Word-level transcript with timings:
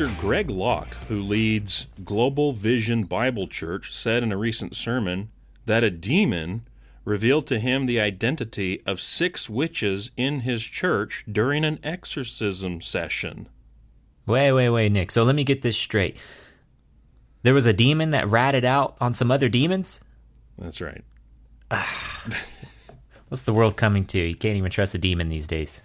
Pastor 0.00 0.18
Greg 0.18 0.48
Locke, 0.48 0.94
who 1.08 1.20
leads 1.20 1.86
Global 2.06 2.54
Vision 2.54 3.04
Bible 3.04 3.46
Church, 3.46 3.92
said 3.92 4.22
in 4.22 4.32
a 4.32 4.36
recent 4.38 4.74
sermon 4.74 5.28
that 5.66 5.84
a 5.84 5.90
demon 5.90 6.66
revealed 7.04 7.46
to 7.48 7.58
him 7.58 7.84
the 7.84 8.00
identity 8.00 8.80
of 8.86 8.98
six 8.98 9.50
witches 9.50 10.10
in 10.16 10.40
his 10.40 10.64
church 10.64 11.26
during 11.30 11.66
an 11.66 11.78
exorcism 11.84 12.80
session. 12.80 13.46
Wait, 14.24 14.52
wait, 14.52 14.70
wait, 14.70 14.90
Nick. 14.90 15.10
So 15.10 15.22
let 15.22 15.36
me 15.36 15.44
get 15.44 15.60
this 15.60 15.76
straight. 15.76 16.16
There 17.42 17.52
was 17.52 17.66
a 17.66 17.74
demon 17.74 18.08
that 18.12 18.26
ratted 18.26 18.64
out 18.64 18.96
on 19.02 19.12
some 19.12 19.30
other 19.30 19.50
demons? 19.50 20.00
That's 20.56 20.80
right. 20.80 21.04
Ah. 21.70 22.24
What's 23.28 23.42
the 23.42 23.52
world 23.52 23.76
coming 23.76 24.06
to? 24.06 24.18
You 24.18 24.34
can't 24.34 24.56
even 24.56 24.70
trust 24.70 24.94
a 24.94 24.98
demon 24.98 25.28
these 25.28 25.46
days. 25.46 25.82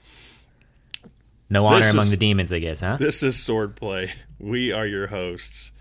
No 1.49 1.65
honor 1.65 1.81
This 1.81 1.91
among 1.93 2.05
is- 2.05 2.11
the 2.11 2.17
demons, 2.17 2.51
I 2.51 2.59
guess, 2.59 2.81
huh? 2.81 2.97
This 2.97 3.21
is 3.23 3.35
Swordplay. 3.35 4.11
We 4.39 4.71
are 4.71 4.87
your 4.87 5.07
hosts. 5.07 5.71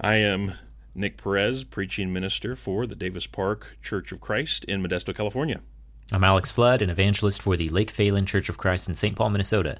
I 0.00 0.16
am 0.16 0.54
Nick 0.94 1.22
Perez, 1.22 1.64
preaching 1.64 2.12
minister 2.12 2.56
for 2.56 2.86
the 2.86 2.94
Davis 2.96 3.26
Park 3.26 3.76
Church 3.82 4.10
of 4.12 4.20
Christ 4.20 4.64
in 4.64 4.82
Modesto, 4.82 5.14
California. 5.14 5.60
I'm 6.10 6.24
Alex 6.24 6.50
Flood, 6.50 6.82
an 6.82 6.90
evangelist 6.90 7.40
for 7.42 7.56
the 7.56 7.68
Lake 7.68 7.92
Phalen 7.92 8.26
Church 8.26 8.48
of 8.48 8.58
Christ 8.58 8.88
in 8.88 8.94
St. 8.94 9.14
Paul, 9.14 9.30
Minnesota. 9.30 9.78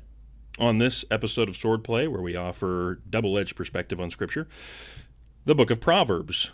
On 0.59 0.79
this 0.79 1.05
episode 1.11 1.49
of 1.49 1.57
Swordplay, 1.57 2.09
where 2.09 2.21
we 2.23 2.37
offer 2.37 3.01
double 3.09 3.39
edged 3.39 3.57
perspective 3.57 4.01
on 4.01 4.11
Scripture, 4.11 4.47
the 5.45 5.55
book 5.55 5.71
of 5.71 5.81
Proverbs. 5.81 6.53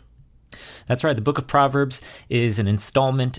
That's 0.86 1.04
right. 1.04 1.16
The 1.16 1.22
book 1.22 1.38
of 1.38 1.46
Proverbs 1.46 2.00
is 2.28 2.58
an 2.58 2.66
installment 2.66 3.38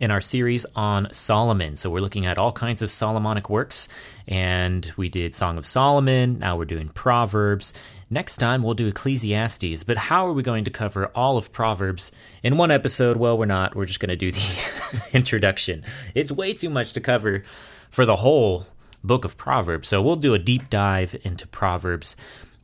in 0.00 0.10
our 0.10 0.20
series 0.20 0.66
on 0.74 1.08
Solomon. 1.12 1.76
So 1.76 1.90
we're 1.90 2.00
looking 2.00 2.26
at 2.26 2.38
all 2.38 2.52
kinds 2.52 2.82
of 2.82 2.90
Solomonic 2.90 3.50
works, 3.50 3.88
and 4.26 4.90
we 4.96 5.08
did 5.08 5.34
Song 5.34 5.58
of 5.58 5.66
Solomon. 5.66 6.38
Now 6.38 6.56
we're 6.56 6.64
doing 6.64 6.88
Proverbs. 6.88 7.72
Next 8.08 8.36
time 8.36 8.62
we'll 8.62 8.74
do 8.74 8.86
Ecclesiastes. 8.86 9.84
But 9.84 9.96
how 9.96 10.26
are 10.26 10.32
we 10.32 10.42
going 10.42 10.64
to 10.64 10.70
cover 10.70 11.06
all 11.14 11.36
of 11.36 11.52
Proverbs 11.52 12.12
in 12.42 12.56
one 12.56 12.70
episode? 12.70 13.16
Well, 13.16 13.36
we're 13.36 13.46
not. 13.46 13.74
We're 13.74 13.86
just 13.86 14.00
going 14.00 14.10
to 14.10 14.16
do 14.16 14.32
the 14.32 15.08
introduction. 15.12 15.84
It's 16.14 16.30
way 16.30 16.52
too 16.52 16.70
much 16.70 16.92
to 16.94 17.00
cover 17.00 17.44
for 17.90 18.06
the 18.06 18.16
whole 18.16 18.66
book 19.02 19.24
of 19.24 19.36
Proverbs. 19.36 19.88
So 19.88 20.02
we'll 20.02 20.16
do 20.16 20.34
a 20.34 20.38
deep 20.38 20.68
dive 20.70 21.16
into 21.22 21.46
Proverbs 21.46 22.16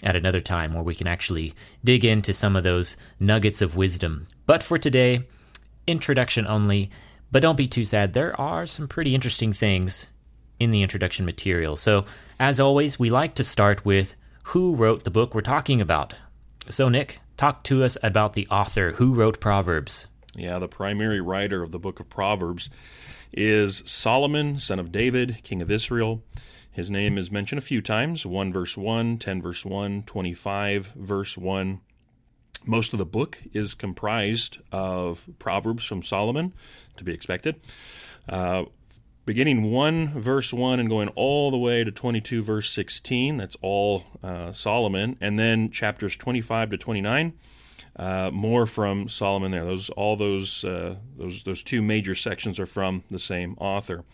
at 0.03 0.17
another 0.17 0.41
time 0.41 0.75
where 0.75 0.83
we 0.83 0.95
can 0.95 1.06
actually 1.06 1.55
dig 1.84 2.05
into 2.05 2.34
some 2.34 2.56
of 2.56 2.64
those 2.64 2.97
nuggets 3.20 3.62
of 3.62 3.77
wisdom. 3.77 4.27
But 4.47 4.62
for 4.62 4.78
today, 4.78 5.27
introduction 5.86 6.47
only. 6.47 6.91
But 7.31 7.42
don't 7.42 7.56
be 7.56 7.67
too 7.67 7.84
sad. 7.84 8.12
There 8.12 8.39
are 8.41 8.67
some 8.67 8.89
pretty 8.89 9.14
interesting 9.14 9.53
things 9.53 10.12
in 10.59 10.70
the 10.70 10.83
introduction 10.83 11.25
material. 11.25 11.77
So, 11.77 12.05
as 12.39 12.61
always, 12.61 12.98
we 12.98 13.11
like 13.11 13.34
to 13.36 13.44
start 13.44 13.84
with 13.84 14.14
who 14.44 14.75
wrote 14.75 15.05
the 15.05 15.11
book 15.11 15.34
we're 15.34 15.41
talking 15.41 15.81
about. 15.81 16.14
So, 16.69 16.89
Nick, 16.89 17.20
talk 17.37 17.64
to 17.64 17.82
us 17.82 17.97
about 18.03 18.34
the 18.34 18.47
author 18.48 18.93
who 18.93 19.15
wrote 19.15 19.41
Proverbs. 19.41 20.06
Yeah, 20.34 20.59
the 20.59 20.69
primary 20.69 21.21
writer 21.21 21.62
of 21.62 21.72
the 21.72 21.78
book 21.78 22.00
of 22.00 22.09
Proverbs 22.09 22.71
is 23.32 23.82
Solomon, 23.87 24.59
son 24.59 24.78
of 24.78 24.93
David, 24.93 25.41
king 25.43 25.62
of 25.62 25.71
Israel. 25.71 26.22
His 26.72 26.91
name 26.91 27.19
is 27.19 27.31
mentioned 27.31 27.59
a 27.59 27.62
few 27.62 27.83
times 27.83 28.25
1 28.25 28.53
verse 28.53 28.77
1, 28.78 29.19
10 29.19 29.43
verse 29.43 29.65
1, 29.65 30.05
25 30.05 30.93
verse 30.97 31.37
1. 31.37 31.81
Most 32.65 32.93
of 32.93 32.99
the 32.99 33.05
book 33.05 33.38
is 33.53 33.75
comprised 33.75 34.59
of 34.72 35.28
Proverbs 35.38 35.84
from 35.84 36.03
Solomon, 36.03 36.55
to 36.97 37.05
be 37.05 37.12
expected. 37.12 37.60
Uh, 38.27 38.65
beginning 39.27 39.71
1 39.71 40.19
verse 40.19 40.53
1 40.53 40.81
and 40.81 40.88
going 40.88 41.09
all 41.10 41.50
the 41.50 41.59
way 41.59 41.84
to 41.84 41.91
22 41.91 42.43
verse 42.43 42.71
16, 42.71 43.37
that's 43.37 43.56
all 43.60 44.04
uh, 44.22 44.53
Solomon. 44.53 45.19
And 45.21 45.39
then 45.39 45.71
chapters 45.71 46.16
25 46.16 46.71
to 46.71 46.78
29 46.78 47.34
uh, 47.97 48.31
more 48.33 48.66
from 48.66 49.09
Solomon 49.09 49.50
there. 49.50 49.65
Those 49.65 49.91
all 49.91 50.16
those 50.16 50.65
uh, 50.65 50.97
those 51.16 51.43
those 51.43 51.62
two 51.62 51.83
major 51.83 52.15
sections 52.15 52.59
are 52.59 52.66
from 52.66 53.04
the 53.10 53.19
same 53.19 53.54
author. 53.59 54.04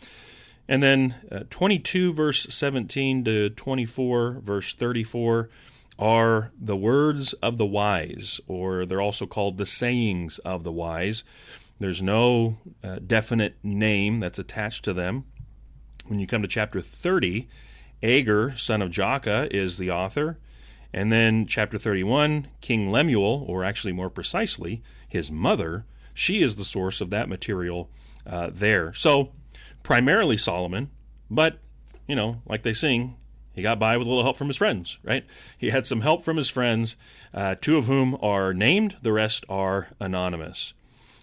And 0.68 0.82
then 0.82 1.14
uh, 1.32 1.44
22 1.48 2.12
verse 2.12 2.46
17 2.50 3.24
to 3.24 3.50
24 3.50 4.40
verse 4.40 4.74
34 4.74 5.48
are 5.98 6.52
the 6.60 6.76
words 6.76 7.32
of 7.34 7.56
the 7.56 7.66
wise, 7.66 8.40
or 8.46 8.86
they're 8.86 9.00
also 9.00 9.26
called 9.26 9.58
the 9.58 9.66
sayings 9.66 10.38
of 10.40 10.62
the 10.62 10.70
wise. 10.70 11.24
There's 11.80 12.02
no 12.02 12.58
uh, 12.84 12.98
definite 13.04 13.56
name 13.62 14.20
that's 14.20 14.38
attached 14.38 14.84
to 14.84 14.92
them. 14.92 15.24
When 16.06 16.20
you 16.20 16.26
come 16.26 16.42
to 16.42 16.48
chapter 16.48 16.80
30, 16.80 17.48
Agur, 18.02 18.56
son 18.56 18.80
of 18.80 18.90
Jakeh, 18.90 19.48
is 19.50 19.78
the 19.78 19.90
author. 19.90 20.38
And 20.92 21.12
then 21.12 21.46
chapter 21.46 21.78
31, 21.78 22.48
King 22.60 22.90
Lemuel, 22.90 23.44
or 23.46 23.64
actually 23.64 23.92
more 23.92 24.08
precisely, 24.08 24.82
his 25.06 25.30
mother, 25.30 25.84
she 26.14 26.42
is 26.42 26.56
the 26.56 26.64
source 26.64 27.00
of 27.00 27.10
that 27.10 27.28
material 27.28 27.90
uh, 28.26 28.50
there. 28.52 28.92
So 28.94 29.32
primarily 29.82 30.36
Solomon, 30.36 30.90
but, 31.30 31.58
you 32.06 32.16
know, 32.16 32.42
like 32.46 32.62
they 32.62 32.72
sing, 32.72 33.16
he 33.52 33.62
got 33.62 33.78
by 33.78 33.96
with 33.96 34.06
a 34.06 34.10
little 34.10 34.22
help 34.22 34.36
from 34.36 34.46
his 34.46 34.56
friends, 34.56 34.98
right? 35.02 35.26
He 35.56 35.70
had 35.70 35.84
some 35.84 36.00
help 36.00 36.24
from 36.24 36.36
his 36.36 36.48
friends, 36.48 36.96
uh, 37.34 37.56
two 37.60 37.76
of 37.76 37.86
whom 37.86 38.16
are 38.22 38.54
named, 38.54 38.96
the 39.02 39.12
rest 39.12 39.44
are 39.48 39.88
anonymous. 39.98 40.74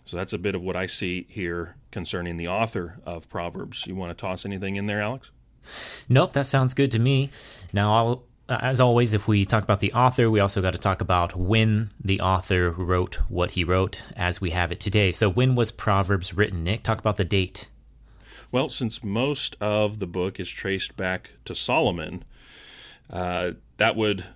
So 0.06 0.18
that's 0.18 0.34
a 0.34 0.38
bit 0.38 0.54
of 0.54 0.62
what 0.62 0.76
I 0.76 0.86
see 0.86 1.26
here 1.30 1.78
concerning 1.92 2.38
the 2.38 2.48
author 2.48 3.00
of 3.06 3.30
Proverbs. 3.30 3.88
You 3.88 3.96
want 3.96 4.12
to 4.12 4.22
toss 4.22 4.46
anything 4.46 4.76
in 4.76 4.86
there, 4.86 5.02
Alex? 5.02 5.32
Nope, 6.10 6.34
that 6.34 6.46
sounds 6.46 6.74
good 6.74 6.92
to 6.92 7.00
me. 7.00 7.32
Now, 7.74 7.96
I'll, 7.96 8.24
uh, 8.48 8.60
as 8.62 8.80
always, 8.80 9.14
if 9.14 9.28
we 9.28 9.46
talk 9.46 9.64
about 9.64 9.80
the 9.80 9.94
author, 9.94 10.30
we 10.30 10.40
also 10.40 10.62
got 10.62 10.72
to 10.72 10.78
talk 10.78 11.02
about 11.02 11.36
when 11.36 11.90
the 12.04 12.22
author 12.22 12.70
wrote 12.70 13.16
what 13.30 13.52
he 13.52 13.64
wrote 13.64 14.04
as 14.16 14.40
we 14.40 14.52
have 14.52 14.72
it 14.72 14.80
today. 14.80 15.12
So, 15.12 15.30
when 15.30 15.56
was 15.56 15.72
Proverbs 15.72 16.36
written, 16.36 16.64
Nick? 16.64 16.84
Talk 16.84 17.00
about 17.00 17.18
the 17.18 17.24
date. 17.24 17.70
Well, 18.56 18.70
since 18.70 19.04
most 19.04 19.58
of 19.60 20.00
the 20.00 20.08
book 20.08 20.40
is 20.40 20.50
traced 20.50 20.96
back 20.96 21.32
to 21.44 21.54
Solomon, 21.54 22.24
uh, 23.10 23.52
that 23.76 23.98
would 23.98 24.28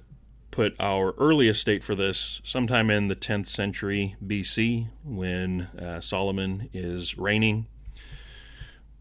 put 0.52 0.76
our 0.78 1.14
earliest 1.18 1.66
date 1.66 1.86
for 1.86 1.96
this 1.96 2.42
sometime 2.44 2.90
in 2.92 3.08
the 3.08 3.16
10th 3.16 3.46
century 3.46 4.18
BC 4.22 4.88
when 5.06 5.70
uh, 5.82 6.02
Solomon 6.02 6.68
is 6.74 7.18
reigning. 7.18 7.68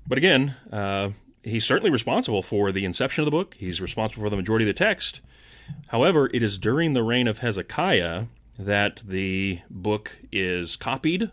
But 0.06 0.18
again, 0.18 0.54
uh, 0.70 1.10
he's 1.42 1.66
certainly 1.66 1.90
responsible 1.90 2.40
for 2.40 2.70
the 2.70 2.84
inception 2.84 3.22
of 3.22 3.26
the 3.26 3.36
book, 3.36 3.56
he's 3.58 3.80
responsible 3.80 4.22
for 4.22 4.30
the 4.30 4.36
majority 4.36 4.66
of 4.66 4.68
the 4.68 4.84
text. 4.84 5.20
However, 5.88 6.30
it 6.32 6.44
is 6.44 6.58
during 6.58 6.92
the 6.92 7.02
reign 7.02 7.26
of 7.26 7.40
Hezekiah 7.40 8.26
that 8.56 9.02
the 9.04 9.62
book 9.68 10.20
is 10.30 10.76
copied 10.76 11.32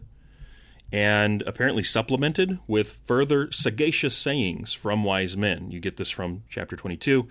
and 0.91 1.41
apparently 1.43 1.83
supplemented 1.83 2.59
with 2.67 3.01
further 3.03 3.51
sagacious 3.51 4.15
sayings 4.15 4.73
from 4.73 5.03
wise 5.03 5.35
men. 5.35 5.71
You 5.71 5.79
get 5.79 5.97
this 5.97 6.09
from 6.09 6.43
chapter 6.49 6.75
22 6.75 7.27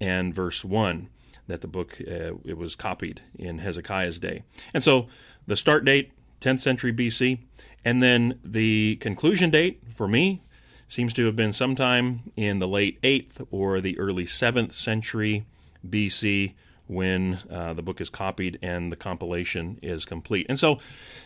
and 0.00 0.34
verse 0.34 0.64
1 0.64 1.08
that 1.46 1.60
the 1.60 1.68
book 1.68 1.98
uh, 2.00 2.34
it 2.44 2.58
was 2.58 2.74
copied 2.74 3.22
in 3.38 3.58
Hezekiah's 3.58 4.18
day. 4.18 4.42
And 4.74 4.82
so 4.82 5.06
the 5.46 5.56
start 5.56 5.84
date 5.84 6.12
10th 6.40 6.60
century 6.60 6.92
BC 6.92 7.38
and 7.84 8.02
then 8.02 8.38
the 8.44 8.96
conclusion 8.96 9.50
date 9.50 9.80
for 9.92 10.08
me 10.08 10.42
seems 10.88 11.12
to 11.14 11.26
have 11.26 11.36
been 11.36 11.52
sometime 11.52 12.32
in 12.36 12.58
the 12.58 12.68
late 12.68 13.00
8th 13.02 13.46
or 13.50 13.80
the 13.80 13.98
early 13.98 14.24
7th 14.24 14.72
century 14.72 15.46
BC 15.88 16.54
when 16.86 17.40
uh, 17.50 17.72
the 17.72 17.82
book 17.82 18.00
is 18.00 18.10
copied 18.10 18.58
and 18.62 18.92
the 18.92 18.96
compilation 18.96 19.78
is 19.82 20.04
complete. 20.04 20.46
And 20.48 20.58
so, 20.58 20.78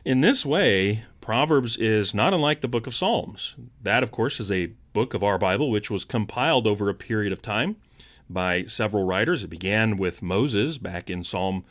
in 0.04 0.20
this 0.20 0.46
way, 0.46 1.04
Proverbs 1.20 1.76
is 1.76 2.14
not 2.14 2.32
unlike 2.32 2.60
the 2.60 2.68
book 2.68 2.86
of 2.86 2.94
Psalms. 2.94 3.54
That, 3.82 4.02
of 4.02 4.10
course, 4.10 4.40
is 4.40 4.50
a 4.50 4.72
book 4.92 5.14
of 5.14 5.22
our 5.22 5.38
Bible 5.38 5.70
which 5.70 5.90
was 5.90 6.04
compiled 6.04 6.66
over 6.66 6.88
a 6.88 6.94
period 6.94 7.32
of 7.32 7.42
time 7.42 7.76
by 8.28 8.64
several 8.64 9.04
writers. 9.04 9.44
It 9.44 9.48
began 9.48 9.96
with 9.96 10.22
Moses 10.22 10.78
back 10.78 11.10
in 11.10 11.24
Psalm 11.24 11.64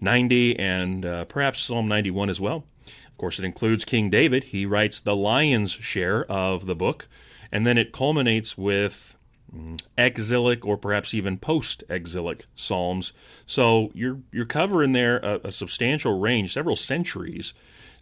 90 0.00 0.58
and 0.58 1.04
uh, 1.04 1.24
perhaps 1.26 1.62
Psalm 1.62 1.88
91 1.88 2.30
as 2.30 2.40
well. 2.40 2.64
Of 3.10 3.18
course, 3.18 3.38
it 3.38 3.44
includes 3.44 3.84
King 3.84 4.10
David. 4.10 4.44
He 4.44 4.64
writes 4.64 5.00
the 5.00 5.16
lion's 5.16 5.72
share 5.72 6.24
of 6.30 6.66
the 6.66 6.76
book, 6.76 7.08
and 7.50 7.66
then 7.66 7.76
it 7.76 7.92
culminates 7.92 8.56
with 8.56 9.16
exilic 9.96 10.66
or 10.66 10.76
perhaps 10.76 11.14
even 11.14 11.38
post-exilic 11.38 12.44
psalms. 12.54 13.12
So 13.46 13.90
you're 13.94 14.18
you're 14.32 14.44
covering 14.44 14.92
there 14.92 15.18
a, 15.18 15.40
a 15.44 15.52
substantial 15.52 16.18
range, 16.18 16.52
several 16.52 16.76
centuries. 16.76 17.54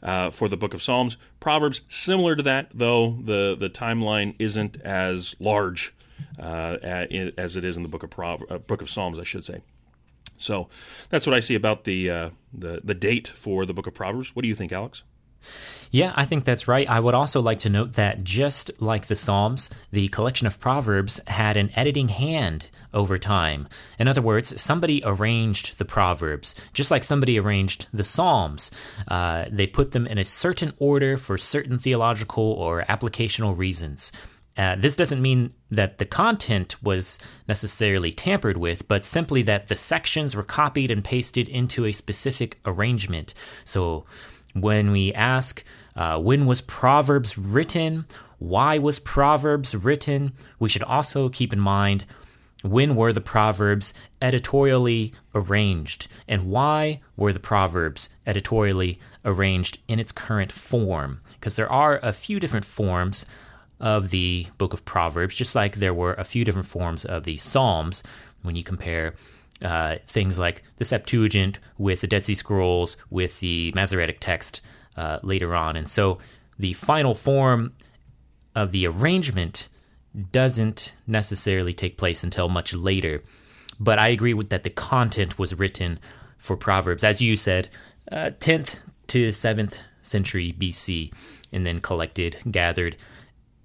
Uh, 0.03 0.29
for 0.29 0.47
the 0.47 0.59
book 0.59 0.75
of 0.75 0.83
Psalms, 0.83 1.17
Proverbs 1.41 1.81
similar 1.89 2.37
to 2.37 2.43
that, 2.43 2.69
though 2.73 3.19
the 3.25 3.57
the 3.59 3.71
timeline 3.71 4.35
isn't 4.39 4.77
as 4.83 5.35
large 5.41 5.95
uh, 6.39 6.77
as 6.83 7.57
it 7.57 7.65
is 7.65 7.77
in 7.77 7.83
the 7.83 7.89
book 7.89 8.03
of 8.03 8.43
uh, 8.51 8.59
book 8.59 8.83
of 8.83 8.91
Psalms, 8.91 9.19
I 9.19 9.25
should 9.25 9.45
say. 9.45 9.63
So 10.39 10.69
that's 11.09 11.27
what 11.27 11.35
I 11.35 11.41
see 11.41 11.55
about 11.55 11.85
the 11.85 12.11
uh, 12.11 12.31
the 12.53 12.83
the 12.85 12.95
date 12.95 13.29
for 13.29 13.65
the 13.65 13.73
book 13.73 13.87
of 13.87 13.95
Proverbs. 13.95 14.37
What 14.37 14.43
do 14.43 14.49
you 14.49 14.55
think, 14.55 14.71
Alex? 14.71 15.03
Yeah, 15.91 16.13
I 16.17 16.25
think 16.25 16.45
that's 16.45 16.69
right. 16.69 16.89
I 16.89 17.01
would 17.01 17.15
also 17.15 17.41
like 17.41 17.61
to 17.61 17.71
note 17.71 17.95
that 17.95 18.25
just 18.25 18.83
like 18.83 19.07
the 19.07 19.17
Psalms, 19.17 19.71
the 19.91 20.09
collection 20.09 20.47
of 20.47 20.61
Proverbs 20.61 21.21
had 21.27 21.57
an 21.57 21.71
editing 21.75 22.09
hand 22.09 22.71
over 22.93 23.19
time. 23.19 23.69
In 23.99 24.09
other 24.09 24.23
words, 24.23 24.61
somebody 24.61 25.03
arranged 25.05 25.79
the 25.79 25.85
Proverbs, 25.85 26.55
just 26.73 26.91
like 26.91 27.05
somebody 27.05 27.39
arranged 27.39 27.87
the 27.93 28.05
Psalms. 28.05 28.71
Uh, 29.09 29.45
they 29.51 29.67
put 29.67 29.93
them 29.93 30.07
in 30.07 30.19
a 30.19 30.25
certain 30.25 30.73
order 30.79 31.17
for 31.17 31.39
certain 31.39 31.79
theological 31.79 32.45
or 32.45 32.83
applicational 32.83 33.57
reasons. 33.57 34.13
Uh, 34.57 34.75
this 34.75 34.97
doesn't 34.97 35.21
mean 35.21 35.51
that 35.71 35.99
the 35.99 36.07
content 36.07 36.83
was 36.83 37.19
necessarily 37.47 38.11
tampered 38.11 38.57
with, 38.57 38.89
but 38.89 39.05
simply 39.05 39.43
that 39.43 39.67
the 39.69 39.77
sections 39.77 40.35
were 40.35 40.43
copied 40.43 40.91
and 40.91 41.05
pasted 41.05 41.47
into 41.49 41.85
a 41.85 41.93
specific 41.93 42.59
arrangement. 42.65 43.35
So 43.65 44.07
when 44.61 44.91
we 44.91 45.13
ask, 45.13 45.63
uh, 45.95 46.19
when 46.19 46.47
was 46.47 46.61
Proverbs 46.61 47.37
written? 47.37 48.07
Why 48.39 48.79
was 48.79 48.99
Proverbs 48.99 49.75
written? 49.75 50.33
We 50.59 50.69
should 50.69 50.83
also 50.83 51.29
keep 51.29 51.53
in 51.53 51.61
mind 51.61 52.05
when 52.63 52.97
were 52.97 53.13
the 53.13 53.21
Proverbs 53.21 53.95
editorially 54.21 55.13
arranged? 55.35 56.09
And 56.27 56.51
why 56.51 57.01
were 57.17 57.33
the 57.33 57.41
Proverbs 57.41 58.09
editorially 58.27 58.99
arranged 59.25 59.79
in 59.89 60.01
its 60.01 60.13
current 60.13 60.53
form? 60.53 61.21
Because 61.35 61.57
there 61.57 61.71
are 61.71 62.01
a 62.03 62.13
few 62.13 62.41
different 62.41 62.65
forms 62.65 63.27
of 63.79 64.11
the 64.11 64.47
book 64.59 64.73
of 64.73 64.85
Proverbs, 64.85 65.37
just 65.37 65.55
like 65.55 65.77
there 65.77 65.95
were 65.95 66.15
a 66.15 66.25
few 66.25 66.45
different 66.45 66.67
forms 66.67 67.05
of 67.05 67.25
the 67.25 67.37
Psalms 67.37 68.03
when 68.43 68.57
you 68.57 68.65
compare 68.65 69.15
uh, 69.65 69.97
things 70.07 70.39
like 70.39 70.63
the 70.77 70.85
Septuagint 70.85 71.59
with 71.79 72.01
the 72.01 72.07
Dead 72.07 72.25
Sea 72.25 72.35
Scrolls, 72.35 72.97
with 73.11 73.41
the 73.41 73.73
Masoretic 73.75 74.19
text 74.21 74.61
uh, 74.97 75.19
later 75.23 75.55
on. 75.55 75.77
And 75.77 75.89
so 75.89 76.19
the 76.59 76.73
final 76.75 77.15
form 77.15 77.73
of 78.55 78.73
the 78.73 78.87
arrangement 78.87 79.69
doesn't 80.33 80.95
necessarily 81.07 81.75
take 81.75 81.99
place 81.99 82.25
until 82.25 82.49
much 82.49 82.75
later. 82.75 83.23
But 83.79 83.99
I 83.99 84.09
agree 84.09 84.35
with 84.35 84.49
that 84.49 84.63
the 84.63 84.71
content 84.71 85.39
was 85.39 85.55
written 85.55 85.99
for 86.39 86.57
Proverbs, 86.57 87.05
as 87.05 87.21
you 87.21 87.37
said, 87.37 87.69
uh, 88.11 88.31
10th 88.39 88.79
to 89.09 89.29
7th 89.29 89.81
century 90.01 90.55
BC, 90.57 91.13
and 91.53 91.67
then 91.67 91.81
collected, 91.81 92.39
gathered, 92.51 92.97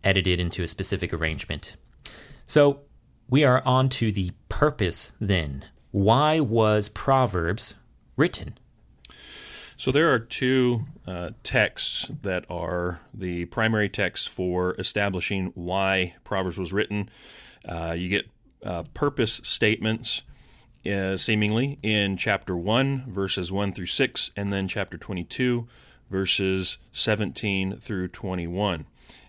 edited 0.04 0.40
into 0.40 0.64
a 0.64 0.68
specific 0.68 1.14
arrangement. 1.14 1.76
So 2.48 2.82
we 3.30 3.44
are 3.46 3.62
on 3.66 3.88
to 3.90 4.12
the 4.12 4.32
purpose 4.50 5.14
then. 5.22 5.66
Why 5.92 6.40
was 6.40 6.88
Proverbs 6.88 7.76
written? 8.16 8.58
So 9.76 9.92
there 9.92 10.14
are 10.14 10.20
two 10.20 10.86
uh, 11.06 11.32
texts 11.44 12.10
that 12.22 12.46
are 12.50 13.02
the 13.14 13.46
primary 13.46 13.90
texts 13.90 14.26
for 14.26 14.76
establishing 14.80 15.52
why 15.56 16.16
Proverbs 16.24 16.58
was 16.58 16.72
written. 16.72 17.10
Uh, 17.68 17.96
you 17.98 18.08
get 18.08 18.30
uh, 18.64 18.84
purpose 18.94 19.42
statements, 19.44 20.22
uh, 20.90 21.18
seemingly, 21.18 21.78
in 21.84 22.16
chapter 22.16 22.56
1, 22.56 23.06
verses 23.08 23.52
1 23.52 23.74
through 23.74 23.88
6, 23.88 24.32
and 24.38 24.54
then 24.54 24.68
chapter 24.68 24.98
22, 24.98 25.68
verses 26.10 26.78
17 26.94 27.78
through 27.78 28.08
21. 28.08 28.86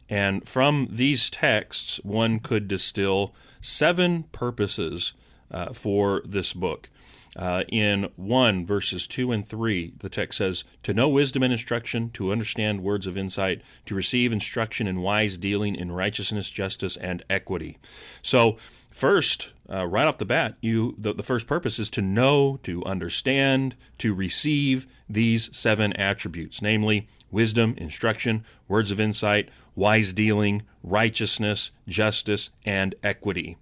And 0.08 0.47
from 0.47 0.88
these 0.91 1.31
texts, 1.31 1.99
one 2.05 2.38
could 2.38 2.69
distill 2.69 3.35
seven 3.62 4.25
purposes 4.25 5.15
uh, 5.53 5.73
for 5.73 6.23
this 6.25 6.53
book. 6.53 6.89
Uh, 7.35 7.65
in 7.69 8.11
1, 8.17 8.67
verses 8.67 9.07
2 9.07 9.33
and 9.33 9.47
3, 9.47 9.95
the 10.01 10.11
text 10.11 10.37
says, 10.37 10.65
To 10.83 10.93
know 10.93 11.09
wisdom 11.09 11.43
and 11.43 11.53
instruction, 11.53 12.11
to 12.11 12.31
understand 12.31 12.83
words 12.83 13.07
of 13.07 13.17
insight, 13.17 13.63
to 13.87 13.95
receive 13.95 14.33
instruction 14.33 14.87
in 14.87 15.01
wise 15.01 15.39
dealing, 15.39 15.75
in 15.75 15.93
righteousness, 15.93 16.51
justice, 16.51 16.97
and 16.99 17.25
equity. 17.31 17.79
So, 18.23 18.59
first, 18.91 19.55
uh, 19.71 19.87
right 19.87 20.07
off 20.07 20.19
the 20.19 20.27
bat, 20.27 20.57
you 20.61 20.95
the, 20.99 21.15
the 21.15 21.23
first 21.23 21.47
purpose 21.47 21.79
is 21.79 21.89
to 21.91 22.03
know, 22.03 22.59
to 22.65 22.85
understand, 22.85 23.77
to 23.99 24.13
receive 24.13 24.87
these 25.09 25.57
seven 25.57 25.95
attributes, 25.95 26.61
namely 26.61 27.09
wisdom, 27.31 27.75
instruction, 27.79 28.45
words 28.69 28.91
of 28.91 29.01
insight, 29.01 29.49
wise 29.75 30.13
dealing, 30.13 30.65
righteousness, 30.83 31.71
justice, 31.89 32.51
and 32.67 32.95
equity. 33.03 33.57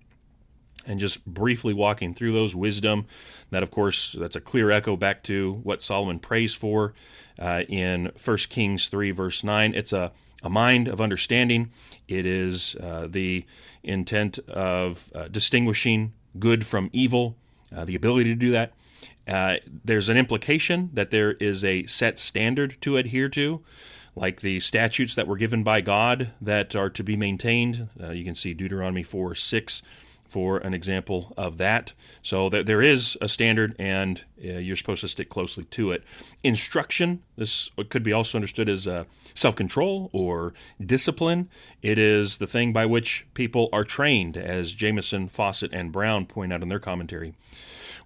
And 0.86 0.98
just 0.98 1.24
briefly 1.26 1.74
walking 1.74 2.14
through 2.14 2.32
those 2.32 2.56
wisdom, 2.56 3.06
that 3.50 3.62
of 3.62 3.70
course 3.70 4.12
that's 4.18 4.36
a 4.36 4.40
clear 4.40 4.70
echo 4.70 4.96
back 4.96 5.22
to 5.24 5.60
what 5.62 5.82
Solomon 5.82 6.18
prays 6.18 6.54
for 6.54 6.94
uh, 7.38 7.62
in 7.68 8.10
1 8.22 8.36
Kings 8.48 8.86
3 8.86 9.10
verse 9.10 9.44
9. 9.44 9.74
It's 9.74 9.92
a, 9.92 10.12
a 10.42 10.50
mind 10.50 10.88
of 10.88 11.00
understanding. 11.00 11.70
It 12.08 12.26
is 12.26 12.76
uh, 12.76 13.08
the 13.10 13.44
intent 13.82 14.38
of 14.48 15.10
uh, 15.14 15.28
distinguishing 15.28 16.12
good 16.38 16.66
from 16.66 16.90
evil, 16.92 17.36
uh, 17.74 17.84
the 17.84 17.94
ability 17.94 18.30
to 18.30 18.36
do 18.36 18.52
that. 18.52 18.72
Uh, 19.28 19.56
there's 19.84 20.08
an 20.08 20.16
implication 20.16 20.90
that 20.94 21.10
there 21.10 21.32
is 21.32 21.64
a 21.64 21.86
set 21.86 22.18
standard 22.18 22.76
to 22.80 22.96
adhere 22.96 23.28
to 23.28 23.62
like 24.16 24.40
the 24.40 24.60
statutes 24.60 25.14
that 25.14 25.26
were 25.26 25.36
given 25.36 25.62
by 25.62 25.80
God 25.80 26.32
that 26.40 26.74
are 26.74 26.90
to 26.90 27.02
be 27.02 27.16
maintained. 27.16 27.88
Uh, 28.00 28.10
you 28.10 28.24
can 28.24 28.34
see 28.34 28.54
Deuteronomy 28.54 29.02
4 29.02 29.34
6 29.34 29.82
for 30.30 30.58
an 30.58 30.72
example 30.72 31.34
of 31.36 31.58
that. 31.58 31.92
So 32.22 32.48
there 32.48 32.80
is 32.80 33.18
a 33.20 33.28
standard, 33.28 33.74
and 33.78 34.24
uh, 34.42 34.52
you're 34.52 34.76
supposed 34.76 35.00
to 35.00 35.08
stick 35.08 35.28
closely 35.28 35.64
to 35.64 35.90
it. 35.90 36.02
Instruction, 36.44 37.22
this 37.36 37.70
could 37.88 38.02
be 38.02 38.12
also 38.12 38.38
understood 38.38 38.68
as 38.68 38.86
uh, 38.86 39.04
self 39.34 39.56
control 39.56 40.08
or 40.12 40.54
discipline. 40.84 41.48
It 41.82 41.98
is 41.98 42.38
the 42.38 42.46
thing 42.46 42.72
by 42.72 42.86
which 42.86 43.26
people 43.34 43.68
are 43.72 43.84
trained, 43.84 44.36
as 44.36 44.72
Jamieson, 44.72 45.28
Fausset, 45.28 45.70
and 45.72 45.90
Brown 45.92 46.26
point 46.26 46.52
out 46.52 46.62
in 46.62 46.68
their 46.68 46.78
commentary. 46.78 47.34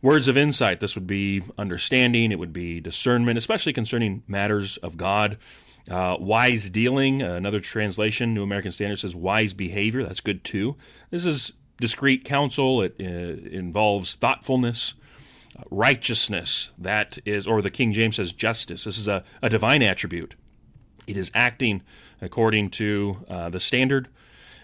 Words 0.01 0.29
of 0.29 0.37
insight, 0.37 0.81
this 0.81 0.95
would 0.95 1.07
be 1.07 1.43
understanding, 1.57 2.33
it 2.33 2.39
would 2.39 2.53
be 2.53 2.81
discernment, 2.81 3.39
especially 3.39 3.73
concerning 3.73 4.23
matters 4.27 4.77
of 4.79 4.97
God. 4.97 5.39
Uh, 5.91 6.17
wise 6.19 6.71
dealing, 6.71 7.21
another 7.21 7.61
translation, 7.61 8.33
New 8.33 8.43
American 8.43 8.73
Standard 8.73 8.99
says 8.99 9.15
wise 9.15 9.53
behavior. 9.53 10.03
That's 10.03 10.21
good 10.21 10.43
too. 10.43 10.77
This 11.11 11.27
is 11.27 11.53
discreet 11.79 12.25
counsel. 12.25 12.83
It 12.83 12.97
uh, 13.01 13.05
involves 13.05 14.15
thoughtfulness, 14.15 14.95
uh, 15.59 15.63
righteousness. 15.71 16.73
That 16.79 17.19
is, 17.25 17.47
or 17.47 17.63
the 17.63 17.71
King 17.71 17.93
James 17.93 18.17
says 18.17 18.33
justice. 18.33 18.85
This 18.85 18.99
is 18.99 19.09
a, 19.09 19.25
a 19.43 19.49
divine 19.49 19.83
attribute. 19.83 20.35
It 21.07 21.17
is 21.17 21.31
acting 21.35 21.83
according 22.21 22.71
to 22.71 23.25
uh, 23.29 23.51
the 23.51 23.61
standard. 23.61 24.09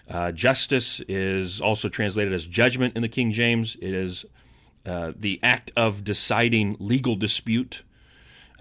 Uh, 0.09 0.31
justice 0.31 0.99
is 1.07 1.61
also 1.61 1.87
translated 1.87 2.33
as 2.33 2.47
judgment 2.47 2.95
in 2.95 3.01
the 3.01 3.07
King 3.07 3.31
James. 3.31 3.75
It 3.81 3.93
is 3.93 4.25
the 4.83 5.39
act 5.43 5.71
of 5.77 6.03
deciding 6.03 6.75
legal 6.79 7.15
dispute 7.15 7.83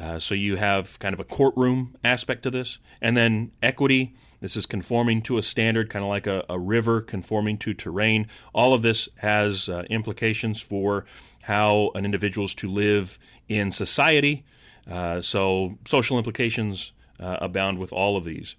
uh, 0.00 0.19
so 0.19 0.35
you 0.35 0.57
have 0.57 0.99
kind 0.99 1.12
of 1.12 1.21
a 1.21 1.25
courtroom 1.25 1.95
aspect 2.02 2.42
to 2.45 2.50
this. 2.50 2.78
And 3.02 3.16
then 3.16 3.52
equity, 3.62 4.14
this 4.40 4.56
is 4.56 4.66
conforming 4.66 5.23
to 5.23 5.38
a 5.38 5.42
standard, 5.42 5.90
kind 5.90 6.04
of 6.04 6.09
like 6.09 6.26
a, 6.26 6.44
a 6.49 6.59
river 6.59 7.00
conforming 7.00 7.59
to 7.59 7.75
terrain. 7.75 8.26
All 8.54 8.75
of 8.75 8.82
this 8.82 9.09
has 9.16 9.68
uh, 9.68 9.85
implications 9.90 10.61
for 10.61 11.04
how 11.42 11.90
an 11.94 12.04
individual 12.04 12.47
is 12.47 12.54
to 12.56 12.68
live 12.68 13.18
in 13.49 13.70
society. 13.70 14.44
Uh, 14.90 15.20
so 15.20 15.78
social 15.85 16.18
implications 16.18 16.92
uh, 17.18 17.37
abound 17.40 17.78
with 17.78 17.92
all 17.92 18.16
of 18.16 18.25
these. 18.25 18.56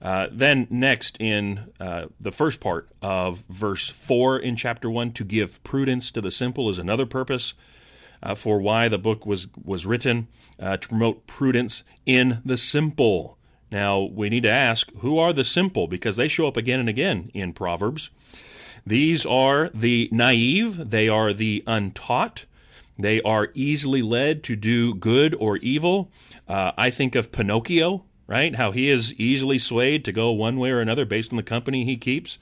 Uh, 0.00 0.28
then, 0.30 0.66
next 0.70 1.20
in 1.20 1.72
uh, 1.80 2.06
the 2.20 2.30
first 2.30 2.60
part 2.60 2.88
of 3.02 3.40
verse 3.48 3.88
4 3.88 4.38
in 4.38 4.54
chapter 4.56 4.88
1, 4.88 5.12
to 5.12 5.24
give 5.24 5.62
prudence 5.64 6.10
to 6.12 6.20
the 6.20 6.30
simple 6.30 6.70
is 6.70 6.78
another 6.78 7.04
purpose 7.04 7.54
uh, 8.22 8.34
for 8.34 8.60
why 8.60 8.88
the 8.88 8.98
book 8.98 9.26
was 9.26 9.48
was 9.62 9.86
written 9.86 10.28
to 10.60 10.88
promote 10.88 11.26
prudence 11.26 11.82
in 12.06 12.40
the 12.44 12.56
simple. 12.56 13.37
Now 13.70 14.00
we 14.00 14.28
need 14.28 14.44
to 14.44 14.50
ask 14.50 14.90
who 14.98 15.18
are 15.18 15.32
the 15.32 15.44
simple 15.44 15.86
because 15.86 16.16
they 16.16 16.28
show 16.28 16.46
up 16.46 16.56
again 16.56 16.80
and 16.80 16.88
again 16.88 17.30
in 17.34 17.52
Proverbs. 17.52 18.10
These 18.86 19.26
are 19.26 19.68
the 19.74 20.08
naive, 20.10 20.90
they 20.90 21.08
are 21.08 21.32
the 21.32 21.62
untaught, 21.66 22.46
they 22.98 23.20
are 23.22 23.50
easily 23.54 24.02
led 24.02 24.42
to 24.44 24.56
do 24.56 24.94
good 24.94 25.34
or 25.38 25.58
evil. 25.58 26.10
Uh, 26.48 26.72
I 26.76 26.90
think 26.90 27.14
of 27.14 27.30
Pinocchio, 27.30 28.04
right? 28.26 28.54
How 28.56 28.72
he 28.72 28.88
is 28.88 29.14
easily 29.14 29.58
swayed 29.58 30.04
to 30.04 30.12
go 30.12 30.30
one 30.32 30.58
way 30.58 30.70
or 30.70 30.80
another 30.80 31.04
based 31.04 31.32
on 31.32 31.36
the 31.36 31.42
company 31.42 31.84
he 31.84 31.96
keeps. 31.96 32.38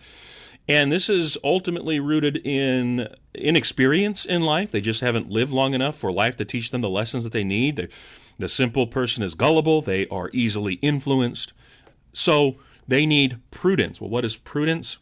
And 0.68 0.90
this 0.90 1.08
is 1.08 1.38
ultimately 1.44 2.00
rooted 2.00 2.38
in 2.38 3.08
inexperience 3.34 4.24
in 4.24 4.42
life. 4.42 4.70
They 4.70 4.80
just 4.80 5.00
haven't 5.00 5.30
lived 5.30 5.52
long 5.52 5.74
enough 5.74 5.96
for 5.96 6.10
life 6.10 6.36
to 6.36 6.44
teach 6.44 6.70
them 6.70 6.80
the 6.80 6.88
lessons 6.88 7.22
that 7.24 7.32
they 7.32 7.44
need. 7.44 7.76
The, 7.76 7.88
the 8.38 8.48
simple 8.48 8.86
person 8.86 9.22
is 9.22 9.34
gullible, 9.34 9.82
they 9.82 10.06
are 10.08 10.30
easily 10.32 10.74
influenced. 10.74 11.52
So 12.12 12.56
they 12.88 13.06
need 13.06 13.40
prudence. 13.50 14.00
Well, 14.00 14.10
what 14.10 14.24
is 14.24 14.36
prudence? 14.36 14.98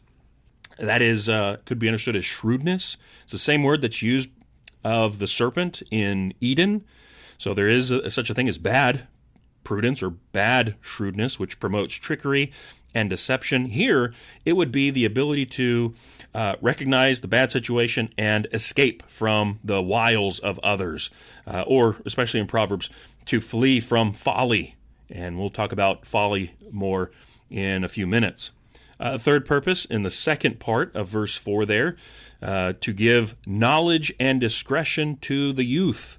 That 0.77 1.01
is 1.01 1.29
uh, 1.29 1.57
could 1.65 1.79
be 1.79 1.87
understood 1.87 2.15
as 2.15 2.25
shrewdness. 2.25 2.97
It's 3.23 3.31
the 3.31 3.37
same 3.37 3.63
word 3.63 3.81
that's 3.81 4.01
used 4.01 4.29
of 4.83 5.19
the 5.19 5.27
serpent 5.27 5.81
in 5.91 6.33
Eden. 6.41 6.83
So 7.37 7.53
there 7.53 7.69
is 7.69 7.91
a, 7.91 8.09
such 8.09 8.29
a 8.29 8.33
thing 8.33 8.47
as 8.47 8.57
bad 8.57 9.07
prudence 9.63 10.03
or 10.03 10.11
bad 10.11 10.75
shrewdness, 10.81 11.39
which 11.39 11.59
promotes 11.59 11.95
trickery 11.95 12.51
and 12.93 13.09
deception. 13.09 13.65
Here, 13.65 14.13
it 14.45 14.53
would 14.53 14.71
be 14.71 14.89
the 14.89 15.03
ability 15.03 15.45
to 15.47 15.93
uh, 16.33 16.55
recognize 16.61 17.21
the 17.21 17.27
bad 17.27 17.51
situation 17.51 18.13
and 18.17 18.47
escape 18.53 19.03
from 19.07 19.59
the 19.63 19.81
wiles 19.81 20.39
of 20.39 20.59
others, 20.59 21.09
uh, 21.45 21.63
or 21.67 21.97
especially 22.05 22.39
in 22.39 22.47
Proverbs, 22.47 22.89
to 23.25 23.41
flee 23.41 23.79
from 23.79 24.13
folly. 24.13 24.75
And 25.09 25.37
we'll 25.37 25.49
talk 25.49 25.71
about 25.71 26.05
folly 26.05 26.55
more 26.71 27.11
in 27.49 27.83
a 27.83 27.87
few 27.87 28.07
minutes. 28.07 28.51
Uh, 28.99 29.17
third 29.17 29.45
purpose 29.45 29.85
in 29.85 30.03
the 30.03 30.09
second 30.09 30.59
part 30.59 30.95
of 30.95 31.07
verse 31.07 31.35
4 31.35 31.65
there 31.65 31.95
uh, 32.41 32.73
to 32.79 32.93
give 32.93 33.35
knowledge 33.45 34.13
and 34.19 34.39
discretion 34.39 35.17
to 35.17 35.51
the 35.51 35.65
youth. 35.65 36.17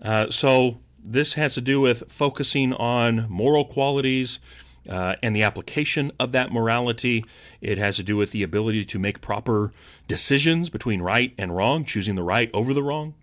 Uh, 0.00 0.30
so 0.30 0.78
this 1.02 1.34
has 1.34 1.54
to 1.54 1.60
do 1.60 1.80
with 1.80 2.10
focusing 2.10 2.72
on 2.74 3.26
moral 3.28 3.64
qualities 3.64 4.38
uh, 4.88 5.16
and 5.22 5.34
the 5.34 5.42
application 5.42 6.12
of 6.18 6.32
that 6.32 6.52
morality. 6.52 7.24
It 7.60 7.78
has 7.78 7.96
to 7.96 8.02
do 8.02 8.16
with 8.16 8.30
the 8.30 8.42
ability 8.42 8.84
to 8.86 8.98
make 8.98 9.20
proper 9.20 9.72
decisions 10.06 10.70
between 10.70 11.02
right 11.02 11.34
and 11.38 11.56
wrong, 11.56 11.84
choosing 11.84 12.14
the 12.14 12.22
right 12.22 12.50
over 12.52 12.72
the 12.72 12.82
wrong. 12.82 13.14